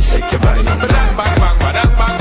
Shake 0.00 0.32
your 0.32 0.40
body, 0.40 0.62
bang, 0.64 0.78
bang, 0.80 1.16
bang, 1.16 1.58
bang, 1.58 1.58
bang, 1.58 1.96
bang. 1.98 2.17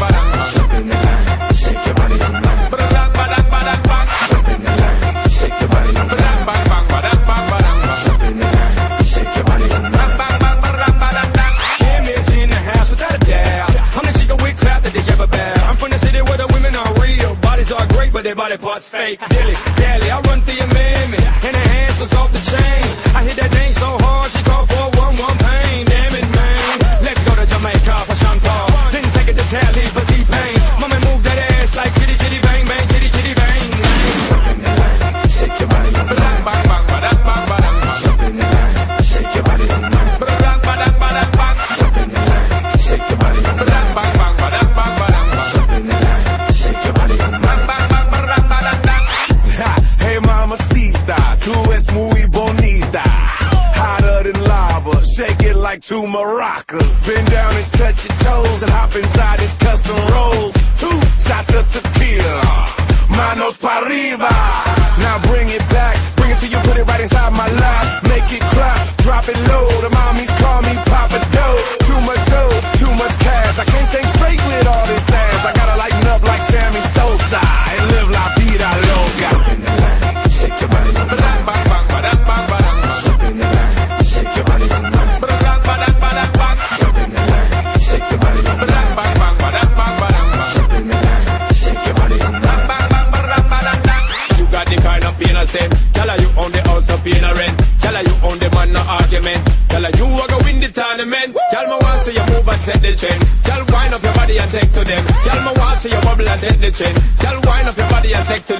Their 18.28 18.36
body 18.36 18.58
parts 18.58 18.90
fake. 18.90 19.20
Dilly, 19.30 19.54
dally, 19.78 20.12
I 20.12 20.20
run 20.28 20.42
through 20.42 20.56
your 20.56 20.68
mammy. 20.74 21.18
And 21.48 21.56
her 21.56 21.68
hands 21.76 21.98
was 22.02 22.14
off 22.14 22.30
the 22.34 22.44
chain. 22.52 22.84
I 23.16 23.24
hit 23.24 23.38
that 23.38 23.52
thing 23.52 23.72
so 23.72 23.98
hard, 24.04 24.30
she 24.32 24.44
called 24.44 24.68
for 24.68 24.84
a 24.84 24.90
one-one 25.00 25.38
pain. 25.38 25.86
Damn 25.86 26.14
it, 26.14 26.28
man. 26.36 26.80
Let's 27.08 27.24
go 27.24 27.34
to 27.40 27.46
Jamaica 27.46 27.96
for 28.04 28.16
Sean 28.16 28.38
Paul. 28.42 28.92
Then 28.92 29.04
take 29.16 29.30
it 29.30 29.38
to 29.40 29.46
Tally 29.48 29.86
for 29.96 30.04
T-Pain. 30.12 30.57
Mama 30.57 30.57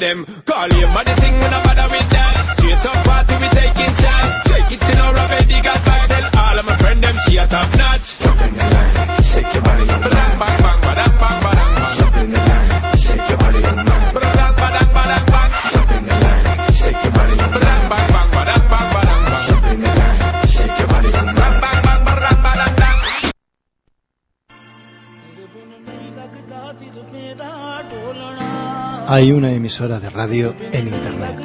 them. 0.08 0.26
Call 0.46 0.70
him, 0.72 0.90
but 0.96 1.06
the 1.06 1.16
thing 1.22 1.36
when 1.42 1.54
I 1.54 1.60
bother 1.66 1.88
with 1.92 2.10
that. 2.16 2.34
Straight 2.58 2.86
up 2.90 2.98
party, 3.08 3.36
we 3.42 3.48
taking 3.60 3.94
chance. 4.02 4.32
Take 4.50 4.72
it 4.76 4.82
till 4.88 5.00
our 5.04 5.28
baby 5.34 5.58
got 5.68 5.80
back. 5.88 6.04
Tell 6.12 6.26
all 6.44 6.60
of 6.60 6.66
my 6.66 6.76
friend 6.82 7.04
them 7.04 7.16
she 7.26 7.38
a 7.38 7.46
top 7.48 7.70
notch. 7.76 8.20
Jump 8.24 8.42
in 8.42 8.52
the 8.58 8.66
line, 8.74 9.24
shake 9.24 9.52
your 9.54 9.64
body, 9.64 9.86
your. 9.86 10.00
Bang, 10.00 10.34
bang, 10.42 10.58
bang, 10.64 10.80
bang, 10.88 11.02
bang. 11.04 11.18
Bang, 11.20 11.42
bang, 11.44 11.68
आयु 29.16 29.36
ने 29.40 29.52
emisora 29.68 30.00
de 30.00 30.10
radio 30.10 30.56
en 30.72 30.88
Internet. 30.88 31.42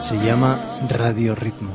Se 0.00 0.16
llama 0.16 0.80
Radio 0.88 1.36
Ritmo. 1.36 1.70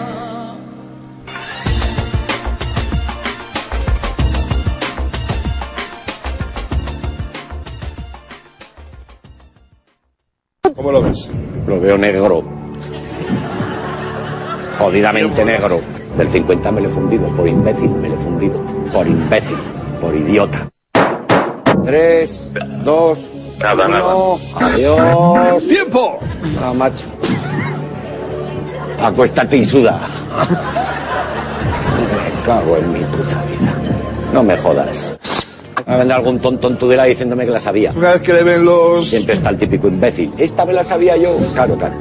¿Cómo 10.74 10.92
lo 10.92 11.01
ves? 11.01 11.32
Lo 11.66 11.80
veo 11.80 11.97
negro. 11.97 12.55
Jodidamente 14.79 15.45
negro. 15.45 15.81
Del 16.16 16.31
50 16.31 16.70
me 16.72 16.81
lo 16.81 16.89
he 16.89 16.93
fundido. 16.93 17.29
Por 17.37 17.49
imbécil 17.49 17.91
me 17.91 18.09
lo 18.09 18.14
he 18.14 18.18
fundido. 18.18 18.62
Por 18.93 19.07
imbécil. 19.07 19.59
Por 20.01 20.14
idiota. 20.14 20.68
Tres, 21.85 22.51
dos, 22.85 23.18
Nada, 23.61 23.87
uno. 23.87 24.39
Adiós. 24.55 25.66
¡Tiempo! 25.66 26.18
Ah, 26.62 26.72
macho. 26.74 27.05
Acuéstate 29.01 29.57
y 29.59 29.64
suda. 29.64 30.01
Me 32.01 32.43
cago 32.45 32.77
en 32.77 32.93
mi 32.93 33.01
puta 33.05 33.43
vida. 33.45 33.74
No 34.33 34.43
me 34.43 34.57
jodas. 34.57 35.16
Va 35.89 35.95
a 35.95 35.97
vendrá 35.99 36.16
algún 36.16 36.39
tonto 36.41 36.68
en 36.68 36.77
Tudela 36.77 37.05
diciéndome 37.05 37.45
que 37.45 37.53
la 37.53 37.61
sabía. 37.61 37.93
Una 37.95 38.12
vez 38.12 38.22
que 38.22 38.33
le 38.33 38.43
ven 38.43 38.64
los... 38.64 39.07
Siempre 39.07 39.35
está 39.35 39.51
el 39.51 39.59
típico 39.59 39.89
imbécil. 39.89 40.33
Esta 40.37 40.64
me 40.64 40.72
la 40.72 40.83
sabía 40.83 41.16
yo. 41.16 41.37
Claro, 41.55 41.77
claro. 41.77 41.95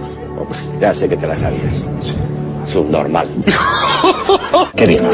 Ya 0.79 0.93
sé 0.93 1.07
que 1.07 1.17
te 1.17 1.27
la 1.27 1.35
sabías. 1.35 1.87
Subnormal. 2.75 3.29
Qué 4.75 4.85
bien. 4.85 5.07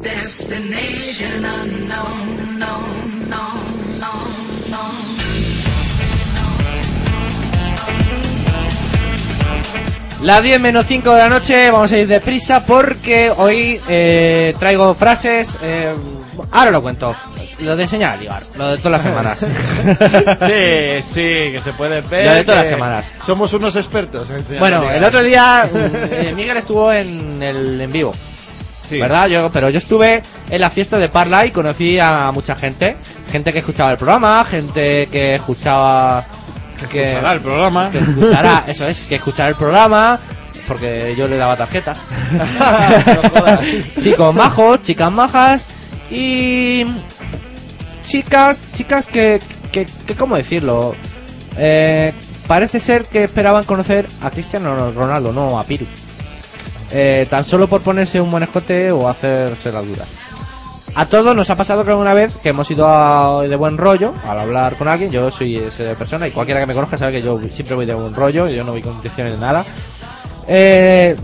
Destination 0.00 1.44
unknown, 1.44 2.58
no, 2.58 2.80
no, 3.28 3.44
no, 4.00 4.14
no. 4.70 4.82
Las 10.22 10.42
10 10.42 10.60
menos 10.62 10.86
5 10.86 11.12
de 11.12 11.18
la 11.18 11.28
noche, 11.28 11.70
vamos 11.70 11.92
a 11.92 11.98
ir 11.98 12.08
deprisa 12.08 12.64
porque 12.64 13.30
hoy 13.36 13.78
eh, 13.86 14.54
traigo 14.58 14.94
frases. 14.94 15.58
eh, 15.60 15.92
ahora 16.52 16.70
lo 16.70 16.80
cuento. 16.80 17.14
Lo 17.60 17.74
de 17.76 17.82
enseñar 17.82 18.12
a 18.12 18.16
ligar, 18.16 18.42
lo 18.56 18.68
de 18.70 18.78
todas 18.78 18.92
las 18.92 19.02
semanas. 19.10 19.38
Sí, 19.40 21.02
sí, 21.02 21.52
que 21.52 21.60
se 21.62 21.72
puede 21.72 22.00
ver. 22.02 22.26
Lo 22.26 22.32
de 22.34 22.44
todas 22.44 22.60
las 22.60 22.68
semanas. 22.68 23.10
Somos 23.26 23.52
unos 23.52 23.74
expertos 23.76 24.30
en 24.30 24.36
enseñar 24.36 24.58
a 24.58 24.60
Bueno, 24.60 24.80
ligar. 24.82 24.96
el 24.96 25.04
otro 25.04 25.22
día 25.22 25.68
eh, 25.74 26.32
Miguel 26.36 26.56
estuvo 26.56 26.92
en 26.92 27.42
el 27.42 27.80
en 27.80 27.90
vivo. 27.92 28.12
¿Verdad? 28.90 29.26
Yo, 29.28 29.50
pero 29.52 29.68
yo 29.68 29.76
estuve 29.78 30.22
en 30.48 30.60
la 30.62 30.70
fiesta 30.70 30.96
de 30.96 31.10
Parla 31.10 31.44
y 31.44 31.50
conocí 31.50 31.98
a 31.98 32.30
mucha 32.32 32.54
gente. 32.54 32.96
Gente 33.30 33.52
que 33.52 33.58
escuchaba 33.58 33.90
el 33.90 33.98
programa, 33.98 34.44
gente 34.48 35.08
que 35.12 35.34
escuchaba. 35.34 36.24
Que 36.90 37.02
escuchará 37.08 37.32
el 37.32 37.40
programa. 37.40 37.90
Que 37.90 37.98
escuchará, 37.98 38.64
eso 38.66 38.86
es, 38.86 39.02
que 39.02 39.16
escuchará 39.16 39.48
el 39.50 39.56
programa. 39.56 40.18
Porque 40.66 41.14
yo 41.18 41.28
le 41.28 41.36
daba 41.36 41.56
tarjetas. 41.56 41.98
Chicos 44.02 44.34
majos, 44.34 44.82
chicas 44.82 45.12
majas. 45.12 45.66
Y. 46.10 46.84
Chicas, 48.08 48.58
chicas 48.74 49.06
que. 49.06 49.40
que, 49.70 49.86
que 50.06 50.14
¿Cómo 50.14 50.36
decirlo? 50.36 50.94
Eh, 51.58 52.12
parece 52.46 52.80
ser 52.80 53.04
que 53.04 53.24
esperaban 53.24 53.64
conocer 53.64 54.08
a 54.22 54.30
Cristiano 54.30 54.90
Ronaldo, 54.92 55.32
no 55.32 55.58
a 55.58 55.64
Piru. 55.64 55.84
Eh, 56.90 57.26
tan 57.28 57.44
solo 57.44 57.66
por 57.66 57.82
ponerse 57.82 58.18
un 58.20 58.30
buen 58.30 58.42
escote 58.42 58.90
o 58.90 59.08
hacerse 59.08 59.70
las 59.70 59.86
duras. 59.86 60.08
A 60.94 61.04
todos 61.06 61.36
nos 61.36 61.50
ha 61.50 61.56
pasado 61.56 61.84
que 61.84 61.90
alguna 61.90 62.14
vez 62.14 62.38
que 62.38 62.48
hemos 62.48 62.70
ido 62.70 63.42
de 63.42 63.56
buen 63.56 63.76
rollo 63.76 64.14
al 64.26 64.38
hablar 64.38 64.76
con 64.76 64.88
alguien. 64.88 65.10
Yo 65.10 65.30
soy 65.30 65.56
esa 65.56 65.94
persona 65.94 66.26
y 66.26 66.30
cualquiera 66.30 66.60
que 66.60 66.66
me 66.66 66.74
conozca 66.74 66.96
sabe 66.96 67.12
que 67.12 67.22
yo 67.22 67.38
siempre 67.52 67.76
voy 67.76 67.84
de 67.84 67.94
buen 67.94 68.14
rollo. 68.14 68.48
Yo 68.48 68.64
no 68.64 68.72
voy 68.72 68.80
con 68.82 68.94
intenciones 68.94 69.34
de 69.34 69.38
nada. 69.38 69.66
Eh, 70.48 71.14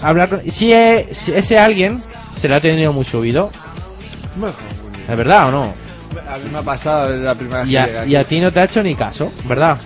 hablar 0.00 0.30
con, 0.30 0.50
si, 0.50 0.72
e- 0.72 1.08
si 1.12 1.32
ese 1.34 1.58
alguien 1.58 2.02
se 2.40 2.48
le 2.48 2.54
ha 2.54 2.60
tenido 2.60 2.92
muy 2.94 3.04
subido, 3.04 3.50
¿es 5.08 5.16
verdad 5.16 5.48
o 5.48 5.50
no? 5.50 5.62
A 6.28 6.36
mí 6.38 6.50
me 6.52 6.58
ha 6.58 6.62
pasado 6.62 7.10
desde 7.10 7.24
la 7.24 7.34
primera 7.34 7.64
Y 7.64 7.76
a, 7.76 8.04
y 8.06 8.14
a 8.16 8.24
ti 8.24 8.38
no 8.40 8.52
te 8.52 8.60
ha 8.60 8.64
hecho 8.64 8.82
ni 8.82 8.94
caso, 8.94 9.32
¿verdad? 9.44 9.76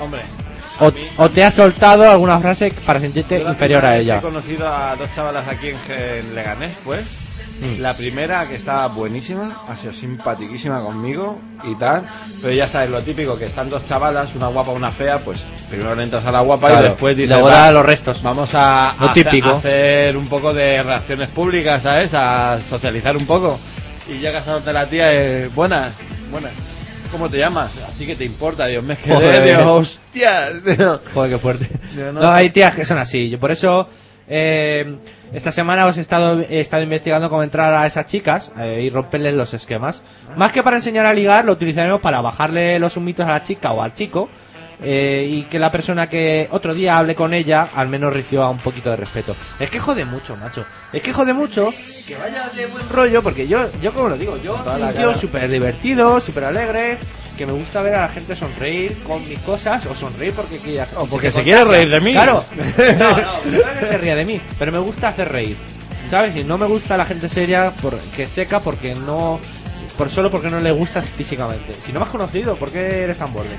Hombre. 0.00 0.20
O, 0.80 0.90
o 1.16 1.28
te 1.28 1.44
ha 1.44 1.50
soltado 1.50 2.10
alguna 2.10 2.38
frase 2.40 2.72
para 2.84 2.98
sentirte 3.00 3.40
inferior 3.42 3.84
a 3.84 3.96
ella. 3.98 4.18
He 4.18 4.20
conocido 4.20 4.66
a 4.68 4.96
dos 4.96 5.08
chavalas 5.14 5.46
aquí 5.48 5.68
en, 5.68 6.34
Leganés, 6.34 6.72
pues. 6.84 7.00
Mm. 7.60 7.80
La 7.80 7.94
primera, 7.94 8.48
que 8.48 8.56
estaba 8.56 8.88
buenísima, 8.88 9.60
ha 9.68 9.76
sido 9.76 9.92
simpatiquísima 9.92 10.80
conmigo 10.82 11.38
y 11.62 11.74
tal. 11.76 12.04
Pero 12.40 12.52
ya 12.52 12.66
sabes, 12.66 12.90
lo 12.90 13.00
típico, 13.02 13.38
que 13.38 13.46
están 13.46 13.70
dos 13.70 13.84
chavalas, 13.84 14.34
una 14.34 14.48
guapa, 14.48 14.72
una 14.72 14.90
fea, 14.90 15.18
pues 15.18 15.44
primero 15.70 15.94
le 15.94 16.02
entras 16.02 16.24
a 16.26 16.32
la 16.32 16.40
guapa 16.40 16.68
Claro, 16.68 16.86
y 16.86 16.88
después 16.90 17.16
dices, 17.16 17.38
"Va, 17.44 17.70
los 17.70 17.86
restos". 17.86 18.20
Vamos 18.22 18.52
a, 18.54 18.94
Lo 18.98 19.06
a 19.08 19.10
hacer- 19.12 19.24
típico. 19.24 19.50
a 19.50 19.58
hacer 19.58 20.16
un 20.16 20.26
poco 20.26 20.52
de 20.52 20.82
reacciones 20.82 21.28
públicas, 21.28 21.82
¿sabes? 21.82 22.12
A 22.14 22.58
socializar 22.68 23.16
un 23.16 23.26
poco. 23.26 23.58
Y 24.08 24.18
llegas 24.18 24.46
a 24.48 24.52
donde 24.54 24.72
la 24.72 24.86
tía 24.86 25.12
es, 25.12 25.54
buenas, 25.54 26.00
buenas. 26.30 26.52
¿Cómo 27.10 27.28
te 27.28 27.38
llamas? 27.38 27.70
¿A 27.78 27.92
ti 27.98 28.06
qué 28.06 28.16
te 28.16 28.24
importa? 28.24 28.66
Dios 28.66 28.82
me 28.82 28.96
quedé, 28.96 29.14
Joder. 29.14 29.44
Dios, 29.44 29.62
hostias. 29.64 30.52
Joder, 31.14 31.30
qué 31.32 31.38
fuerte. 31.38 31.68
No- 31.94 32.12
No, 32.12 32.30
hay 32.32 32.50
tías 32.50 32.74
que 32.74 32.84
son 32.84 32.98
así. 32.98 33.28
Yo 33.28 33.38
por 33.38 33.50
eso, 33.50 33.88
eh, 34.28 34.96
esta 35.32 35.52
semana 35.52 35.86
os 35.86 35.98
he 35.98 36.00
estado, 36.00 36.40
he 36.40 36.60
estado 36.60 36.82
investigando 36.82 37.28
cómo 37.28 37.42
entrar 37.42 37.74
a 37.74 37.86
esas 37.86 38.06
chicas 38.06 38.50
eh, 38.58 38.80
y 38.82 38.90
romperles 38.90 39.34
los 39.34 39.52
esquemas. 39.52 40.02
Más 40.36 40.52
que 40.52 40.62
para 40.62 40.76
enseñar 40.76 41.04
a 41.04 41.12
ligar, 41.12 41.44
lo 41.44 41.52
utilizaremos 41.52 42.00
para 42.00 42.22
bajarle 42.22 42.78
los 42.78 42.96
humitos 42.96 43.26
a 43.26 43.30
la 43.30 43.42
chica 43.42 43.72
o 43.72 43.82
al 43.82 43.92
chico. 43.92 44.30
Eh, 44.82 45.26
y 45.30 45.42
que 45.44 45.58
la 45.58 45.70
persona 45.70 46.08
que 46.08 46.48
otro 46.50 46.74
día 46.74 46.98
hable 46.98 47.14
con 47.14 47.34
ella 47.34 47.68
al 47.74 47.88
menos 47.88 48.12
reciba 48.12 48.48
un 48.50 48.58
poquito 48.58 48.90
de 48.90 48.96
respeto. 48.96 49.34
Es 49.58 49.70
que 49.70 49.78
jode 49.78 50.04
mucho, 50.04 50.36
macho. 50.36 50.64
Es 50.92 51.02
que 51.02 51.12
jode 51.12 51.32
mucho 51.32 51.72
que 52.06 52.16
vaya 52.16 52.48
de 52.54 52.66
buen 52.66 52.88
rollo, 52.88 53.22
porque 53.22 53.46
yo, 53.46 53.66
yo 53.80 53.92
como 53.92 54.08
lo 54.10 54.18
digo, 54.18 54.36
yo 54.38 54.62
soy 54.64 54.82
un 54.82 54.90
tío 54.90 55.14
súper 55.14 55.48
divertido, 55.48 56.20
súper 56.20 56.44
alegre, 56.44 56.98
que 57.36 57.46
me 57.46 57.52
gusta 57.52 57.82
ver 57.82 57.94
a 57.94 58.02
la 58.02 58.08
gente 58.08 58.36
sonreír 58.36 59.02
con 59.02 59.26
mis 59.28 59.38
cosas, 59.40 59.86
o 59.86 59.94
sonreír 59.94 60.32
porque 60.34 60.58
quiera. 60.58 60.86
O 60.96 61.06
porque 61.06 61.30
se 61.30 61.42
quiere 61.42 61.64
reír 61.64 61.88
de 61.90 62.00
mí. 62.00 62.12
Claro. 62.12 62.44
No, 62.98 63.16
no, 63.16 63.32
no 63.44 63.80
que 63.80 63.86
se 63.86 63.98
ría 63.98 64.14
de 64.14 64.24
mí, 64.24 64.40
pero 64.58 64.72
me 64.72 64.78
gusta 64.78 65.08
hacer 65.08 65.30
reír. 65.30 65.56
¿Sabes? 66.08 66.36
Y 66.36 66.44
no 66.44 66.58
me 66.58 66.66
gusta 66.66 66.96
la 66.96 67.06
gente 67.06 67.28
seria 67.28 67.70
por, 67.70 67.98
que 67.98 68.26
seca 68.26 68.60
porque 68.60 68.94
no. 68.94 69.40
Por 69.96 70.08
solo 70.10 70.30
porque 70.30 70.48
no 70.50 70.58
le 70.60 70.72
gustas 70.72 71.04
físicamente. 71.10 71.74
Si 71.74 71.92
no 71.92 72.00
me 72.00 72.06
has 72.06 72.10
conocido, 72.10 72.56
¿por 72.56 72.70
qué 72.70 73.04
eres 73.04 73.18
tan 73.18 73.32
borde? 73.32 73.56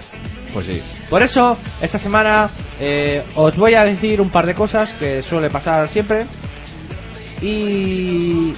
Pues 0.52 0.66
sí. 0.66 0.82
Por 1.10 1.22
eso, 1.22 1.58
esta 1.82 2.00
semana 2.00 2.50
eh, 2.80 3.24
os 3.36 3.56
voy 3.56 3.76
a 3.76 3.84
decir 3.86 4.20
un 4.20 4.30
par 4.30 4.46
de 4.46 4.56
cosas 4.56 4.94
que 4.94 5.22
suele 5.22 5.50
pasar 5.50 5.88
siempre. 5.90 6.26
Y 7.42 8.54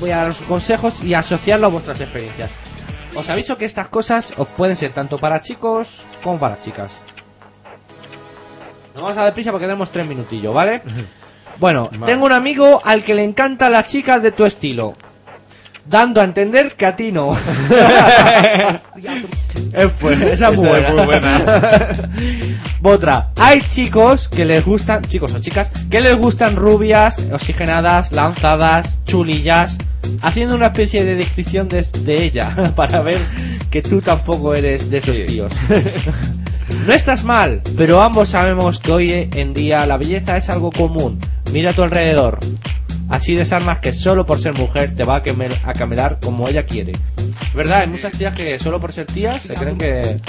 voy 0.00 0.10
a 0.10 0.18
daros 0.18 0.38
consejos 0.48 1.02
y 1.02 1.14
asociarlo 1.14 1.66
a 1.66 1.70
vuestras 1.70 2.00
experiencias. 2.00 2.50
Os 3.14 3.28
aviso 3.30 3.56
que 3.56 3.64
estas 3.64 3.88
cosas 3.88 4.34
os 4.36 4.46
pueden 4.48 4.76
ser 4.76 4.92
tanto 4.92 5.16
para 5.16 5.40
chicos 5.40 5.88
como 6.22 6.38
para 6.38 6.60
chicas. 6.60 6.90
Nos 8.94 9.02
vamos 9.02 9.16
a 9.16 9.22
dar 9.22 9.34
prisa 9.34 9.50
porque 9.52 9.66
tenemos 9.66 9.90
tres 9.90 10.06
minutillos, 10.06 10.52
¿vale? 10.54 10.82
Bueno, 11.58 11.88
Vale. 11.92 12.12
tengo 12.12 12.26
un 12.26 12.32
amigo 12.32 12.80
al 12.84 13.02
que 13.04 13.14
le 13.14 13.24
encantan 13.24 13.72
las 13.72 13.86
chicas 13.86 14.22
de 14.22 14.32
tu 14.32 14.44
estilo. 14.44 14.94
Dando 15.88 16.20
a 16.20 16.24
entender 16.24 16.74
que 16.74 16.86
a 16.86 16.96
ti 16.96 17.12
no. 17.12 17.32
Es 19.72 19.90
pues, 20.00 20.20
esa 20.22 20.48
es 20.48 20.56
muy 20.56 20.66
es 20.66 20.70
buena. 20.70 20.90
muy 20.90 21.04
buena. 21.04 21.44
Otra. 22.82 23.30
Hay 23.36 23.60
chicos 23.60 24.28
que 24.28 24.44
les 24.44 24.64
gustan, 24.64 25.02
chicos 25.04 25.34
o 25.34 25.38
chicas, 25.40 25.70
que 25.90 26.00
les 26.00 26.16
gustan 26.16 26.56
rubias, 26.56 27.26
oxigenadas, 27.32 28.12
lanzadas, 28.12 28.98
chulillas, 29.04 29.76
haciendo 30.22 30.54
una 30.54 30.66
especie 30.66 31.04
de 31.04 31.16
descripción 31.16 31.68
de, 31.68 31.84
de 32.02 32.24
ella 32.24 32.72
para 32.76 33.02
ver 33.02 33.18
que 33.70 33.82
tú 33.82 34.00
tampoco 34.00 34.54
eres 34.54 34.88
de 34.90 34.98
esos 34.98 35.24
tíos. 35.26 35.52
No 36.86 36.92
estás 36.92 37.24
mal, 37.24 37.60
pero 37.76 38.02
ambos 38.02 38.30
sabemos 38.30 38.78
que 38.78 38.92
hoy 38.92 39.28
en 39.34 39.54
día 39.54 39.86
la 39.86 39.96
belleza 39.96 40.36
es 40.36 40.48
algo 40.48 40.70
común. 40.70 41.18
Mira 41.52 41.70
a 41.70 41.72
tu 41.72 41.82
alrededor. 41.82 42.38
Así 43.08 43.34
desarmas 43.36 43.78
que 43.78 43.92
solo 43.92 44.26
por 44.26 44.40
ser 44.40 44.54
mujer 44.54 44.94
te 44.96 45.04
va 45.04 45.16
a, 45.16 45.22
quemel- 45.22 45.56
a 45.64 45.72
camelar 45.72 46.18
como 46.20 46.48
ella 46.48 46.64
quiere. 46.66 46.92
¿Verdad? 47.54 47.80
Hay 47.80 47.86
muchas 47.86 48.12
tías 48.12 48.34
que 48.34 48.58
solo 48.58 48.80
por 48.80 48.92
ser 48.92 49.06
tías 49.06 49.42
se 49.42 49.54
creen 49.54 49.78
que 49.78 50.20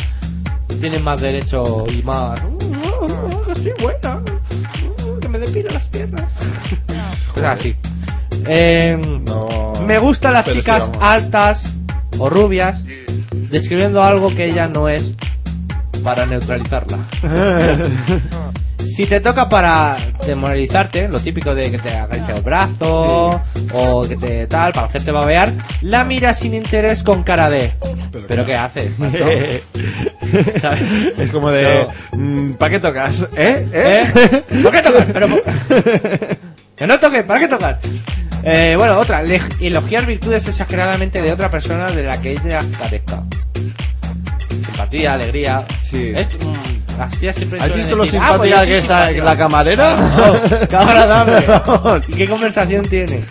tienen 0.80 1.04
más 1.04 1.20
derecho 1.22 1.86
y 1.92 2.04
más... 2.04 2.40
"Uh, 2.44 3.42
que 3.48 3.56
soy 3.56 3.74
buena. 3.82 4.18
uh, 4.18 5.20
que 5.20 5.28
me 5.28 5.40
depilo 5.40 5.70
las 5.72 5.86
piernas. 5.86 6.32
Cosas 7.34 7.60
así. 7.60 7.76
Eh, 8.48 8.98
me 9.86 9.98
gustan 10.00 10.34
las 10.34 10.46
sí, 10.46 10.54
chicas 10.54 10.92
altas 11.02 11.74
o 12.20 12.30
rubias 12.30 12.84
describiendo 13.50 14.04
algo 14.04 14.34
que 14.36 14.46
ella 14.46 14.68
no 14.68 14.88
es 14.88 15.14
para 16.04 16.26
neutralizarla. 16.28 17.00
Si 18.78 19.06
te 19.06 19.20
toca 19.20 19.48
para 19.50 19.96
demoralizarte, 20.26 21.08
lo 21.08 21.20
típico 21.20 21.54
de 21.54 21.70
que 21.72 21.78
te 21.78 21.96
acaricia 21.96 22.36
el 22.36 22.42
brazo 22.42 23.42
o 23.74 24.02
que 24.08 24.16
te 24.18 24.48
tal, 24.48 24.72
para 24.74 24.88
hacerte 24.88 25.12
babear, 25.12 25.52
la 25.82 26.04
miras 26.04 26.40
sin 26.40 26.54
interés 26.54 27.04
con 27.04 27.24
cara 27.24 27.50
de 27.50 27.74
¿Pero, 28.28 28.46
qué 28.46 28.56
haces? 28.56 28.98
macho?" 29.00 29.26
¿Sabes? 30.62 30.82
Es 31.18 31.32
como 31.32 31.52
de. 31.52 31.88
So- 32.12 32.58
¿Para 32.58 32.72
qué 32.72 32.80
tocas? 32.80 33.28
¿Eh? 33.36 33.68
¿Eh? 33.72 34.44
¿Por 34.64 34.72
qué 34.72 34.82
tocas? 34.82 35.06
Pero, 35.14 35.28
que 36.76 36.88
no 36.88 37.00
toques, 37.00 37.24
¿para 37.24 37.40
qué 37.40 37.48
tocas? 37.48 37.78
Eh, 38.44 38.76
bueno, 38.78 38.98
otra, 39.00 39.24
elogiar 39.60 40.06
virtudes 40.06 40.48
exageradamente 40.48 41.22
de 41.22 41.32
otra 41.32 41.52
persona 41.52 41.92
de 41.92 42.04
la 42.04 42.20
que 42.22 42.32
ella 42.32 42.60
carezca. 42.80 43.24
Simpatía, 44.50 45.14
alegría. 45.14 45.66
Sí. 45.80 46.14
Es, 46.16 46.28
mm, 46.36 46.87
las 46.98 47.36
siempre 47.36 47.60
¿Has 47.62 47.74
visto 47.74 47.96
lo 47.96 48.04
decir, 48.04 48.20
"Ah, 48.22 48.34
pues 48.38 48.54
que 48.66 48.78
es 48.78 48.84
simpática". 48.84 49.24
la 49.24 49.38
camarera? 49.38 49.96
No, 50.18 50.68
qué 50.68 50.76
agradable. 50.76 51.46
¿Y 52.08 52.12
qué 52.14 52.28
conversación 52.28 52.84
tiene? 52.88 53.24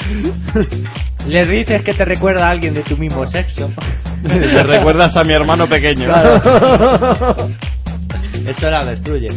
Le 1.28 1.44
dices 1.46 1.82
que 1.82 1.92
te 1.92 2.04
recuerda 2.04 2.46
a 2.46 2.50
alguien 2.50 2.74
de 2.74 2.82
tu 2.82 2.96
mismo 2.96 3.26
sexo. 3.26 3.70
Te 4.26 4.62
recuerdas 4.62 5.16
a 5.16 5.24
mi 5.24 5.32
hermano 5.34 5.68
pequeño. 5.68 6.06
Claro. 6.06 6.40
Eso 8.46 8.70
la 8.70 8.84
destruye. 8.84 9.28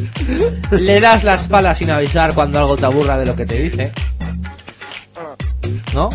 Le 0.71 0.99
das 0.99 1.23
la 1.23 1.33
espalda 1.35 1.75
sin 1.75 1.89
avisar 1.91 2.33
cuando 2.33 2.59
algo 2.59 2.75
te 2.75 2.85
aburra 2.85 3.17
de 3.17 3.25
lo 3.25 3.35
que 3.35 3.45
te 3.45 3.55
dice. 3.55 3.91
¿No? 5.93 6.09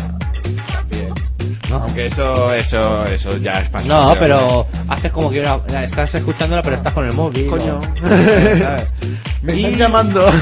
¿No? 1.69 1.77
Aunque 1.77 2.05
eso, 2.07 2.53
eso, 2.53 3.05
eso 3.05 3.37
ya 3.37 3.61
es 3.61 3.69
pasado. 3.69 4.13
No, 4.13 4.19
pero 4.19 4.67
haces 4.87 5.11
como 5.11 5.29
que 5.31 5.39
una- 5.41 5.83
estás 5.83 6.13
escuchándola, 6.15 6.61
pero 6.61 6.75
estás 6.75 6.93
con 6.93 7.05
el 7.05 7.13
móvil. 7.13 7.47
Coño. 7.47 7.81
Y- 9.47 9.75
llamando. 9.75 10.25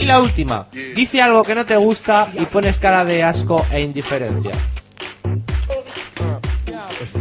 Y 0.00 0.04
la 0.04 0.20
última, 0.20 0.66
dice 0.94 1.20
algo 1.20 1.42
que 1.42 1.56
no 1.56 1.64
te 1.66 1.76
gusta 1.76 2.28
y 2.38 2.44
pones 2.46 2.78
cara 2.78 3.04
de 3.04 3.24
asco 3.24 3.66
e 3.72 3.80
indiferencia. 3.80 4.52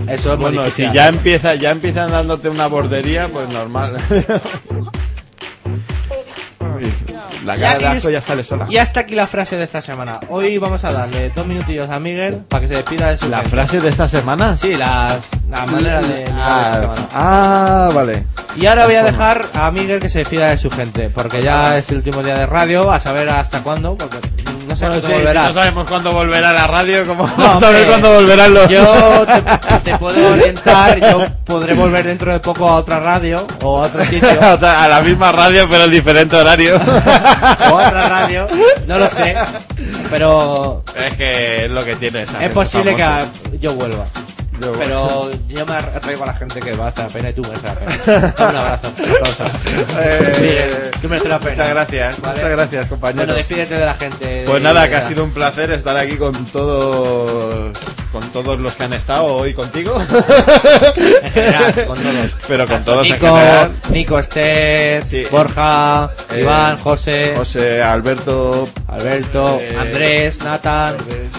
Eso 0.07 0.33
es 0.33 0.37
muy 0.37 0.45
Bueno, 0.45 0.63
difícil 0.63 0.89
si 0.89 0.93
ya 0.95 1.07
empieza, 1.07 1.55
ya 1.55 1.71
empiezan 1.71 2.11
dándote 2.11 2.49
una 2.49 2.67
bordería, 2.67 3.27
pues 3.29 3.49
normal. 3.51 3.97
La 7.47 7.57
cara 7.57 7.77
de 7.79 7.97
asco 7.97 8.09
ya 8.09 8.21
sale 8.21 8.43
sola. 8.43 8.65
Y 8.69 8.77
hasta 8.77 8.99
aquí 9.01 9.15
la 9.15 9.25
frase 9.27 9.57
de 9.57 9.63
esta 9.63 9.81
semana. 9.81 10.19
Hoy 10.29 10.57
vamos 10.57 10.83
a 10.83 10.91
darle 10.91 11.31
dos 11.35 11.45
minutillos 11.47 11.89
a 11.89 11.99
Miguel 11.99 12.41
para 12.47 12.61
que 12.61 12.67
se 12.67 12.73
despida 12.75 13.09
de 13.09 13.17
su 13.17 13.29
¿La 13.29 13.37
gente. 13.37 13.51
frase 13.51 13.79
de 13.81 13.89
esta 13.89 14.07
semana? 14.07 14.53
Sí, 14.53 14.75
las, 14.75 15.29
la 15.49 15.65
manera 15.65 16.01
de... 16.01 16.07
de 16.07 16.23
esta 16.23 16.35
Ah, 16.37 16.73
semana. 16.79 17.07
ah, 17.13 17.89
vale. 17.93 18.25
Y 18.55 18.65
ahora 18.65 18.85
voy 18.85 18.95
a 18.95 19.03
dejar 19.03 19.45
a 19.53 19.71
Miguel 19.71 19.99
que 19.99 20.09
se 20.09 20.19
despida 20.19 20.49
de 20.49 20.57
su 20.57 20.69
gente, 20.69 21.09
porque 21.09 21.41
ya 21.43 21.77
es 21.77 21.89
el 21.91 21.97
último 21.97 22.23
día 22.23 22.37
de 22.37 22.45
radio, 22.45 22.91
a 22.91 22.99
saber 22.99 23.29
hasta 23.29 23.61
cuándo, 23.63 23.95
porque 23.95 24.17
no 24.85 24.91
cuándo 24.91 25.09
volverá. 25.09 25.53
sabemos 25.53 25.89
cuándo 25.89 26.11
volverá 26.11 26.53
la 26.53 26.67
radio, 26.67 27.05
¿cómo 27.05 27.27
No, 27.37 27.51
hombre, 27.53 27.85
cuándo 27.85 28.13
volverán 28.13 28.53
los...? 28.53 28.69
Yo 28.69 29.25
te, 29.25 29.79
te 29.91 29.97
puedo 29.97 30.27
orientar, 30.33 30.99
yo 30.99 31.25
podré 31.45 31.73
volver 31.73 32.05
dentro 32.05 32.31
de 32.33 32.39
poco 32.39 32.67
a 32.69 32.75
otra 32.77 32.99
radio 32.99 33.45
o 33.61 33.77
a 33.83 33.87
otro 33.87 34.03
sitio. 34.05 34.29
a 34.41 34.87
la 34.87 35.01
misma 35.01 35.31
radio, 35.31 35.67
pero 35.69 35.83
en 35.85 35.91
diferente 35.91 36.35
horario. 36.35 36.75
o 36.77 37.77
a 37.77 37.87
otra 37.87 38.07
radio, 38.09 38.47
no 38.87 38.97
lo 38.99 39.09
sé, 39.09 39.35
pero 40.09 40.83
Es 40.95 41.15
que 41.15 41.65
es 41.65 41.71
lo 41.71 41.83
que 41.83 41.95
tiene 41.95 42.23
esa 42.23 42.43
es 42.43 42.51
posible 42.51 42.95
que 42.95 43.03
famosa. 43.03 43.27
yo 43.59 43.73
vuelva. 43.73 44.05
Yo- 44.61 44.71
Pero 44.73 45.31
yo 45.47 45.65
me 45.65 45.73
atraigo 45.75 46.23
a 46.23 46.27
la 46.27 46.33
gente 46.33 46.59
que 46.59 46.71
va 46.73 46.85
a 46.85 46.89
hacer 46.89 47.03
la 47.05 47.09
pena 47.09 47.29
y 47.29 47.33
tú 47.33 47.41
mereces 47.43 47.63
la 47.63 47.75
pena. 47.75 48.33
Un 48.49 48.55
abrazo. 48.55 48.91
un 48.97 49.11
aplauso. 49.15 49.43
Eh, 49.99 50.91
tú 51.01 51.07
la 51.09 51.19
pena. 51.39 51.39
Muchas 51.51 51.69
gracias, 51.69 52.21
Vale. 52.21 52.33
muchas 52.35 52.51
gracias, 52.51 52.87
compañero. 52.87 53.25
Bueno, 53.25 53.33
despídete 53.33 53.75
de 53.75 53.85
la 53.85 53.93
gente. 53.95 54.43
Pues 54.45 54.63
nada, 54.63 54.89
que 54.89 54.95
ha 54.95 55.01
sido 55.01 55.23
un 55.23 55.31
placer 55.31 55.71
estar 55.71 55.97
aquí 55.97 56.15
con 56.17 56.33
todos 56.45 57.77
con 58.11 58.23
todos 58.31 58.59
los 58.59 58.73
que 58.73 58.83
han 58.83 58.93
estado 58.93 59.25
hoy 59.25 59.53
contigo. 59.53 60.01
En 60.01 61.31
general, 61.31 61.73
con 61.85 61.97
todos. 61.99 62.31
Pero 62.47 62.67
con 62.67 62.83
todos 62.85 63.07
en 63.07 63.13
Nico, 63.13 63.27
general. 63.35 63.71
Nico, 63.91 64.19
Esther, 64.19 65.05
Sí. 65.05 65.23
Borja, 65.29 66.09
Eh, 66.31 66.41
Iván, 66.41 66.77
José, 66.79 67.33
José, 67.35 67.81
Alberto, 67.83 68.67
Alberto, 68.87 69.59
eh, 69.61 69.75
Andrés, 69.77 70.39
Nathan, 70.43 70.95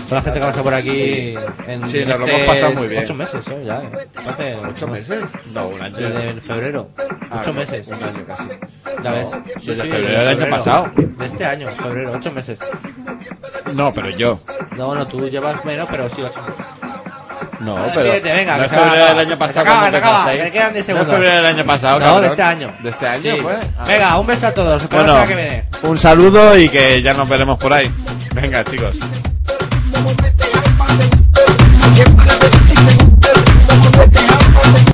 toda 0.08 0.20
la 0.20 0.22
gente 0.22 0.40
que 0.40 0.46
pasa 0.46 0.62
por 0.62 0.74
aquí 0.74 1.34
en 1.66 1.86
Sí, 1.86 2.04
nos 2.04 2.18
lo 2.18 2.26
hemos 2.28 2.40
pasado 2.46 2.72
muy 2.72 2.88
bien. 2.88 3.00
Ocho 3.08 3.14
meses, 3.14 3.48
¿eh? 3.48 3.62
Ya, 3.64 3.76
eh. 3.78 4.08
Hace 4.28 4.56
¿Ocho 4.56 4.86
meses? 4.88 5.24
No, 5.54 5.68
un 5.68 5.80
año. 5.80 5.96
Desde 5.96 6.40
febrero. 6.42 6.90
Ah, 7.30 7.38
Ocho 7.40 7.52
no, 7.54 7.60
meses. 7.60 7.86
Un 7.88 7.94
año 7.94 8.24
casi. 8.26 8.48
Ya 9.02 9.10
No, 9.10 9.16
ves. 9.16 9.30
desde 9.64 9.82
febrero 9.84 10.18
del 10.18 10.28
año 10.42 10.50
pasado. 10.50 10.90
De 10.94 11.24
este 11.26 11.44
año, 11.46 11.68
febrero, 11.70 12.12
ocho 12.12 12.30
meses. 12.32 12.58
No, 13.72 13.92
pero 13.94 14.10
yo. 14.10 14.40
No, 14.76 14.94
no, 14.94 15.06
tú 15.08 15.26
llevas 15.30 15.64
menos, 15.64 15.88
pero 15.90 16.06
sí 16.10 16.20
ocho. 16.22 16.38
No, 17.60 17.74
Vale, 17.76 17.92
pero. 17.94 18.34
venga, 18.36 18.56
no 18.58 18.64
es 18.64 18.70
febrero 18.70 19.06
del 19.06 19.18
año 19.20 19.30
Se 19.30 19.36
pasado. 19.38 19.60
acaba, 19.62 19.78
cuando 19.80 19.90
se 19.90 20.04
acaba, 20.04 20.18
empezasteis. 20.18 20.44
que 20.44 20.50
quedan 20.58 20.72
diez 20.74 20.74
No 20.74 20.78
es 20.78 20.86
segundos. 20.86 21.14
febrero 21.14 21.36
del 21.36 21.46
año 21.46 21.64
pasado, 21.64 21.98
No, 21.98 22.04
cabrón. 22.04 22.22
de 22.22 22.28
este 22.28 22.42
año. 22.42 22.70
De 22.82 22.90
este 22.90 23.06
año, 23.08 23.20
Sí. 23.34 23.38
pues. 23.42 23.56
Ah. 23.78 23.84
Venga, 23.88 24.18
un 24.20 24.26
beso 24.26 24.46
a 24.46 24.52
todos. 24.52 24.88
Bueno, 24.90 25.24
que 25.26 25.34
viene. 25.34 25.64
un 25.82 25.98
saludo 25.98 26.58
y 26.58 26.68
que 26.68 27.00
ya 27.02 27.14
nos 27.14 27.28
veremos 27.28 27.58
por 27.58 27.72
ahí. 27.72 27.90
Venga, 28.34 28.62
chicos. 28.64 28.96